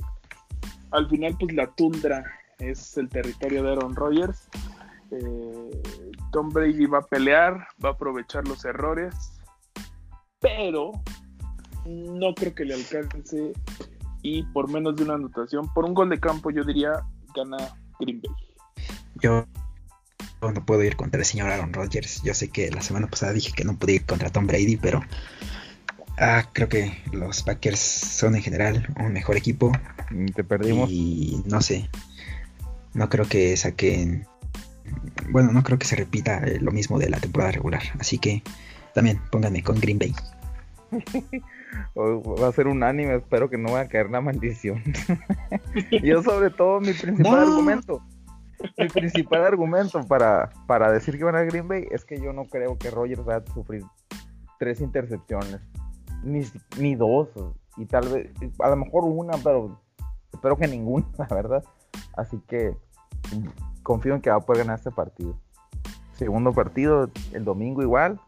[0.91, 2.23] al final, pues la tundra
[2.59, 4.49] es el territorio de Aaron Rodgers.
[5.11, 5.81] Eh,
[6.31, 9.15] Tom Brady va a pelear, va a aprovechar los errores,
[10.39, 10.91] pero
[11.85, 13.53] no creo que le alcance.
[14.21, 16.91] Y por menos de una anotación, por un gol de campo, yo diría
[17.33, 17.57] gana
[17.99, 18.48] Green Bay.
[19.21, 19.45] Yo
[20.41, 22.21] no puedo ir contra el señor Aaron Rodgers.
[22.23, 25.01] Yo sé que la semana pasada dije que no podía ir contra Tom Brady, pero
[26.17, 29.71] ah, creo que los Packers son en general un mejor equipo.
[30.11, 30.89] Mm, Te perdimos.
[30.89, 31.89] Y no sé,
[32.93, 34.25] no creo que saquen,
[35.29, 37.83] bueno, no creo que se repita eh, lo mismo de la temporada regular.
[37.99, 38.41] Así que
[38.95, 40.13] también pónganme con Green Bay.
[41.95, 44.81] Va a ser un anime, espero que no vaya a caer la maldición.
[46.03, 47.37] Yo sobre todo mi principal No.
[47.37, 48.01] argumento,
[48.77, 52.45] mi principal argumento para, para decir que van a Green Bay es que yo no
[52.45, 53.83] creo que Rogers va a sufrir
[54.57, 55.61] tres intercepciones.
[56.23, 56.43] ni,
[56.77, 57.29] ni dos,
[57.77, 59.79] y tal vez, a lo mejor una, pero
[60.33, 61.63] espero que ninguna, la verdad.
[62.15, 62.75] Así que
[63.83, 65.39] confío en que va a poder ganar este partido.
[66.13, 68.19] Segundo partido, el domingo igual.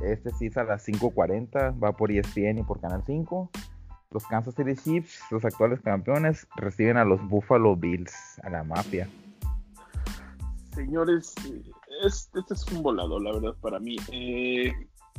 [0.00, 3.50] Este sí es a las 5.40, va por ESPN y por Canal 5.
[4.10, 9.08] Los Kansas City Chiefs, los actuales campeones, reciben a los Buffalo Bills, a la mafia.
[10.76, 11.34] Señores,
[12.04, 13.96] este es un volado, la verdad, para mí.
[14.12, 14.70] Eh,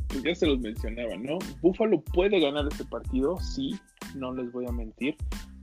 [0.06, 1.36] pues ya se los mencionaba, ¿no?
[1.60, 3.76] Buffalo puede ganar este partido, sí,
[4.14, 5.16] no les voy a mentir,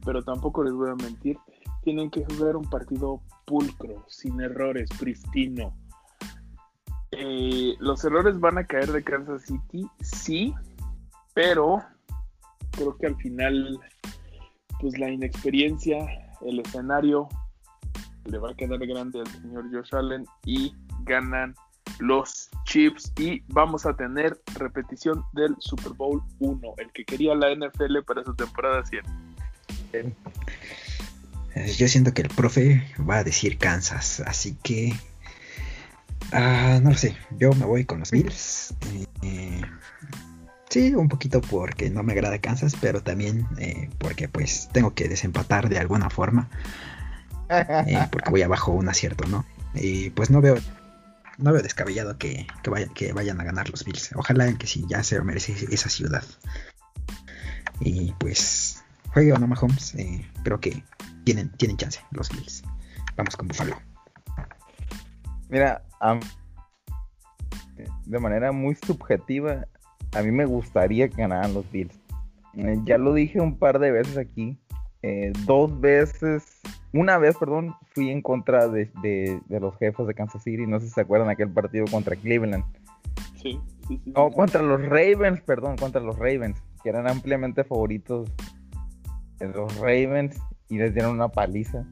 [0.04, 1.38] pero tampoco les voy a mentir.
[1.84, 5.74] Tienen que jugar un partido pulcro, sin errores, pristino.
[7.12, 10.54] Eh, los errores van a caer de Kansas City, sí,
[11.34, 11.82] pero
[12.72, 13.80] creo que al final,
[14.82, 16.06] pues la inexperiencia,
[16.42, 17.30] el escenario,
[18.26, 20.74] le va a quedar grande al señor Josh Allen y
[21.04, 21.56] ganan
[22.00, 27.54] los Chiefs y vamos a tener repetición del Super Bowl 1, el que quería la
[27.54, 29.04] NFL para su temporada 100.
[31.56, 34.94] Eh, yo siento que el profe va a decir Kansas, así que
[36.32, 38.76] ah, no lo sé, yo me voy con los Bills.
[39.22, 39.62] Eh,
[40.70, 45.08] sí, un poquito porque no me agrada Kansas, pero también eh, porque pues tengo que
[45.08, 46.50] desempatar de alguna forma.
[48.12, 49.46] porque voy abajo un acierto, ¿no?
[49.74, 50.58] Y pues no veo
[51.38, 54.12] no veo descabellado que, vayan, que vayan a ganar los Bills.
[54.16, 56.24] Ojalá que sí, ya se merece esa ciudad.
[57.80, 60.84] Y pues, juegue o no Mahomes, eh, creo que
[61.24, 62.64] tienen, tienen chance los Bills.
[63.18, 63.76] Vamos con Buffalo.
[65.50, 65.84] Mira,
[68.06, 69.68] de manera muy subjetiva,
[70.14, 71.96] a mí me gustaría que ganaran los Bills.
[72.54, 74.58] Eh, ya lo dije un par de veces aquí.
[75.08, 76.62] Eh, dos veces
[76.92, 78.90] una vez, perdón, fui en contra de,
[79.50, 80.66] los jefes de Kansas City.
[80.66, 82.64] No sé si se acuerdan aquel partido contra Cleveland.
[83.36, 84.14] Sí, sí, sí.
[84.16, 88.32] No, contra los Ravens, perdón, contra los Ravens, que eran ampliamente favoritos
[89.38, 91.86] de los Ravens y les dieron una paliza.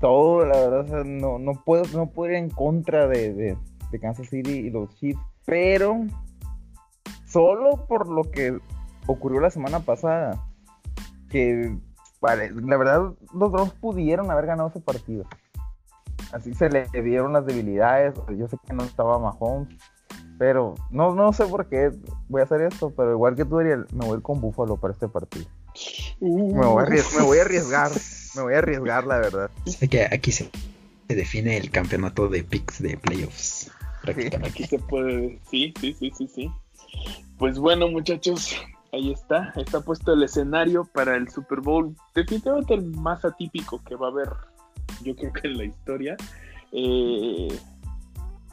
[0.00, 3.56] Todo, la verdad, no, no, puedo, no puedo ir en contra de,
[3.90, 6.06] de Kansas City y los Chiefs, pero
[7.26, 8.56] solo por lo que
[9.06, 10.46] ocurrió la semana pasada,
[11.28, 11.76] que
[12.20, 15.24] Vale, la verdad, los dos pudieron haber ganado ese partido.
[16.32, 18.14] Así se le vieron las debilidades.
[18.36, 19.68] Yo sé que no estaba Mahomes,
[20.38, 21.90] pero no, no sé por qué
[22.28, 25.08] voy a hacer esto, pero igual que tú, Ariel, me voy con Buffalo para este
[25.08, 25.46] partido.
[26.20, 26.78] Me, voy
[27.38, 27.90] a arriesgar,
[28.36, 29.50] me voy a arriesgar, la verdad.
[29.66, 30.50] Sé que aquí se,
[31.08, 33.70] define el campeonato de picks de playoffs.
[34.42, 36.52] Aquí se puede, sí, sí, sí, sí, sí.
[37.38, 38.56] Pues bueno, muchachos,
[38.92, 43.94] ahí está, está puesto el escenario para el Super Bowl, definitivamente el más atípico que
[43.96, 44.30] va a haber,
[45.02, 46.16] yo creo que en la historia.
[46.72, 47.48] Eh,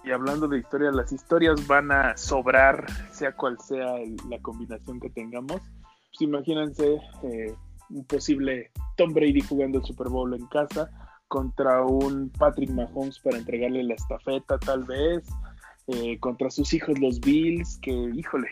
[0.03, 3.95] y hablando de historia, las historias van a sobrar, sea cual sea
[4.29, 5.61] la combinación que tengamos.
[5.61, 7.55] Pues imagínense eh,
[7.89, 10.91] un posible Tom Brady jugando el Super Bowl en casa
[11.27, 15.27] contra un Patrick Mahomes para entregarle la estafeta tal vez,
[15.87, 18.49] eh, contra sus hijos los Bills, que híjole,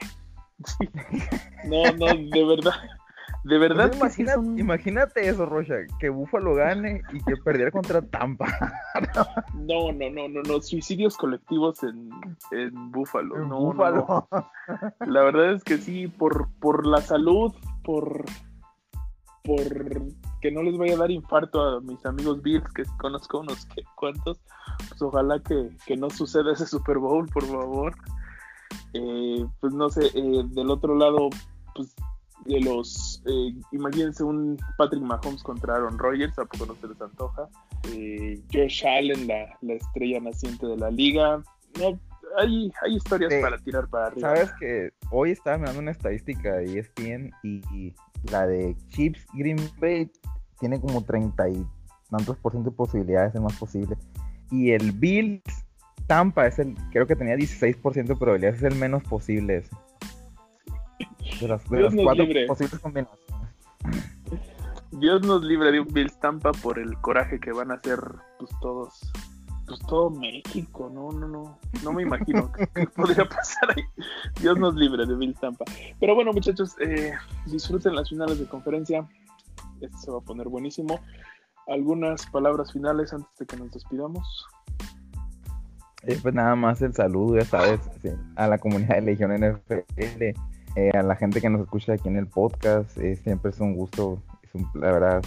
[1.66, 2.74] no, no, de verdad.
[3.44, 3.92] De verdad.
[4.58, 8.48] imagínate, eso, Rocha, que Búfalo gane y que perdiera contra Tampa.
[9.54, 10.62] no, no, no, no, no.
[10.62, 12.10] Suicidios colectivos en,
[12.52, 13.38] en Búfalo.
[13.40, 14.28] no,
[15.06, 17.54] La verdad es que sí, por, por la salud,
[17.84, 18.24] por,
[19.44, 19.62] por
[20.42, 24.42] que no les vaya a dar infarto a mis amigos Bills, que conozco unos cuantos,
[24.90, 27.94] pues ojalá que, que no suceda ese Super Bowl, por favor.
[28.94, 31.30] Eh, pues no sé, eh, del otro lado,
[31.76, 31.96] pues
[32.46, 37.02] de los, eh, imagínense un Patrick Mahomes contra Aaron Rodgers, a poco no se les
[37.02, 37.48] antoja.
[38.54, 41.42] Josh Allen, la, la, estrella naciente de la liga.
[41.80, 42.00] No,
[42.38, 44.30] hay, hay historias para tirar para arriba.
[44.30, 47.94] Sabes que hoy estaba mirando una estadística de ESPN y, y
[48.32, 50.10] la de Chips Green Bay
[50.60, 51.66] tiene como treinta y
[52.10, 53.98] tantos por ciento de posibilidades, es más posible.
[54.52, 55.42] Y el Bills
[56.08, 59.76] Tampa es el, creo que tenía 16% de probabilidades, es el menos posible ese.
[61.40, 63.24] De las, cuatro posibles combinaciones.
[64.92, 68.00] Dios nos libre de un Bills Tampa por el coraje que van a hacer
[68.38, 69.12] pues todos,
[69.66, 73.84] pues todo México, no, no, no, no me imagino qué podría pasar ahí.
[74.40, 75.66] Dios nos libre de Bills Tampa.
[76.00, 77.14] Pero bueno, muchachos, eh,
[77.48, 79.08] disfruten las finales de conferencia.
[79.82, 81.00] Esto se va a poner buenísimo.
[81.68, 84.46] ¿Algunas palabras finales antes de que nos despidamos?
[86.06, 87.80] Eh, pues nada más el saludo, ya sabes,
[88.36, 90.22] a la comunidad de Legión NFL,
[90.76, 93.74] eh, a la gente que nos escucha aquí en el podcast, eh, siempre es un
[93.74, 94.22] gusto,
[94.74, 95.22] la verdad,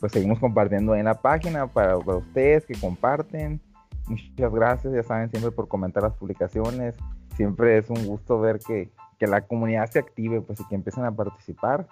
[0.00, 3.60] pues seguimos compartiendo en la página para, ustedes que comparten.
[4.08, 6.96] Muchas gracias, ya saben, siempre por comentar las publicaciones.
[7.36, 8.90] Siempre es un gusto ver que,
[9.20, 11.86] que la comunidad se active, pues, y que empiecen a participar.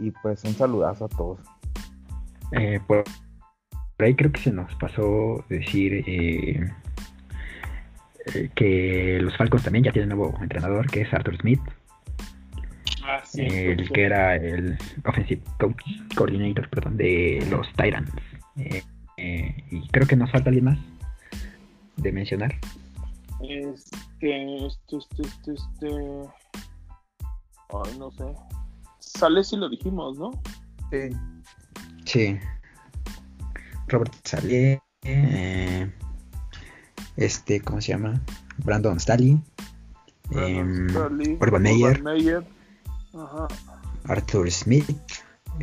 [0.00, 1.38] Y pues un saludazo a todos.
[2.52, 2.80] Eh,
[4.00, 6.70] por, ahí creo que se nos pasó decir eh,
[8.34, 11.60] eh, que los Falcons también ya tienen nuevo entrenador, que es Arthur Smith,
[13.02, 13.42] Ah, sí.
[13.42, 15.82] el que era el Offensive Coach
[16.14, 18.10] Coordinator perdón, de los Titans.
[18.56, 18.82] Eh,
[19.16, 20.78] eh, y creo que nos falta alguien más
[21.96, 22.54] de mencionar.
[23.42, 25.88] Este, este, este, este, este.
[27.70, 28.24] Ay, no sé.
[28.98, 30.30] Sale si lo dijimos, ¿no?
[30.90, 31.16] Sí.
[32.04, 32.38] Sí.
[33.90, 34.80] Robert Saleh.
[35.02, 35.92] eh,
[37.16, 38.20] este, ¿cómo se llama?
[38.58, 39.38] Brandon Staley.
[40.30, 40.86] em,
[41.40, 42.02] Urban Meyer.
[42.02, 42.46] Meyer.
[43.14, 43.48] Ajá.
[44.04, 44.88] Arthur Smith.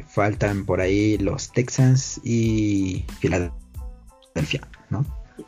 [0.07, 5.05] Faltan por ahí los Texans y Filadelfia, ¿no?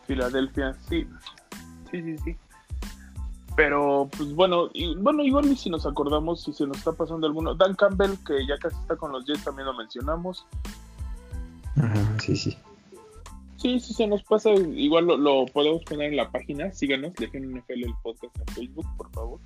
[0.08, 1.08] Filadelfia, sí.
[1.92, 2.38] Sí, sí, sí.
[3.56, 7.28] Pero, pues bueno, y, bueno, igual y si nos acordamos, si se nos está pasando
[7.28, 7.54] alguno.
[7.56, 10.46] Dan Campbell, que ya casi está con los Jets, también lo mencionamos.
[11.76, 12.58] Ajá, sí, sí.
[13.60, 16.72] Sí, si se nos pasa, igual lo, podemos poner en la página.
[16.72, 19.40] Síganos, dejen NFL el podcast en Facebook, por favor.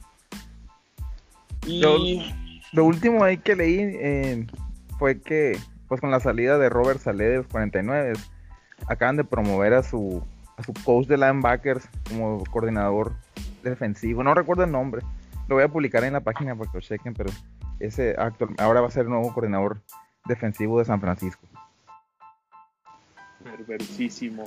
[1.66, 1.82] Y.
[2.74, 4.48] Lo último ahí que leí eh,
[5.00, 5.58] fue que,
[5.88, 8.14] pues con la salida de Robert Saleh de los 49,
[8.88, 10.24] acaban de promover a su,
[10.58, 13.14] a su coach de linebackers como coordinador
[13.64, 14.24] defensivo.
[14.24, 15.02] No recuerdo el nombre.
[15.48, 17.32] Lo voy a publicar en la página para que lo chequen, pero
[17.80, 19.82] ese actual, ahora va a ser el nuevo coordinador
[20.26, 21.48] defensivo de San Francisco.
[23.44, 24.44] Perversísimo.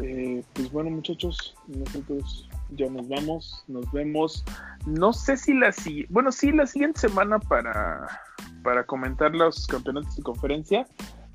[0.00, 4.44] Eh, pues bueno, muchachos, nosotros ya nos vamos, nos vemos.
[4.86, 8.06] No sé si la siguiente, bueno, sí, la siguiente semana para,
[8.62, 10.86] para comentar los campeonatos de conferencia.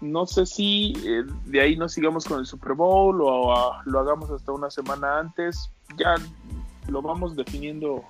[0.02, 4.00] No sé si eh, de ahí nos sigamos con el Super Bowl o ah, lo
[4.00, 5.70] hagamos hasta una semana antes.
[5.98, 6.16] Ya
[6.88, 8.04] lo vamos definiendo.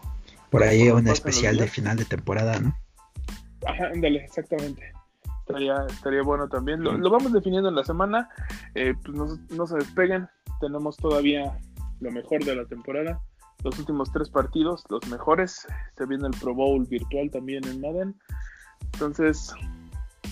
[0.50, 2.76] Por ahí un especial de final de temporada, ¿no?
[3.66, 4.93] Ajá, ándale, exactamente.
[5.46, 6.82] Estaría, estaría bueno también.
[6.82, 8.30] Lo, lo vamos definiendo en la semana.
[8.76, 10.28] Eh, pues no, no se despeguen.
[10.62, 11.60] Tenemos todavía
[12.00, 13.22] lo mejor de la temporada.
[13.64, 15.68] Los últimos tres partidos, los mejores.
[15.98, 18.16] Se viene el Pro Bowl virtual también en Madden.
[18.94, 19.54] Entonces,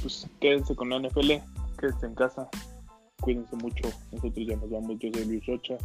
[0.02, 1.32] pues quédense con la NFL.
[1.78, 2.50] Quédense en casa.
[3.20, 3.90] Cuídense mucho.
[4.14, 4.98] Nosotros ya nos vamos.
[5.00, 5.76] Yo soy Luis Rocha.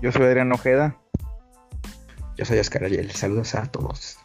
[0.00, 0.96] Yo soy Adrián Ojeda.
[2.36, 3.10] Yo soy Oscar Ariel.
[3.10, 4.19] Saludos a todos.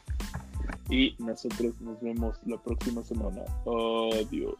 [0.90, 3.41] Y nosotros nos vemos la próxima semana.
[3.66, 4.56] Adiós.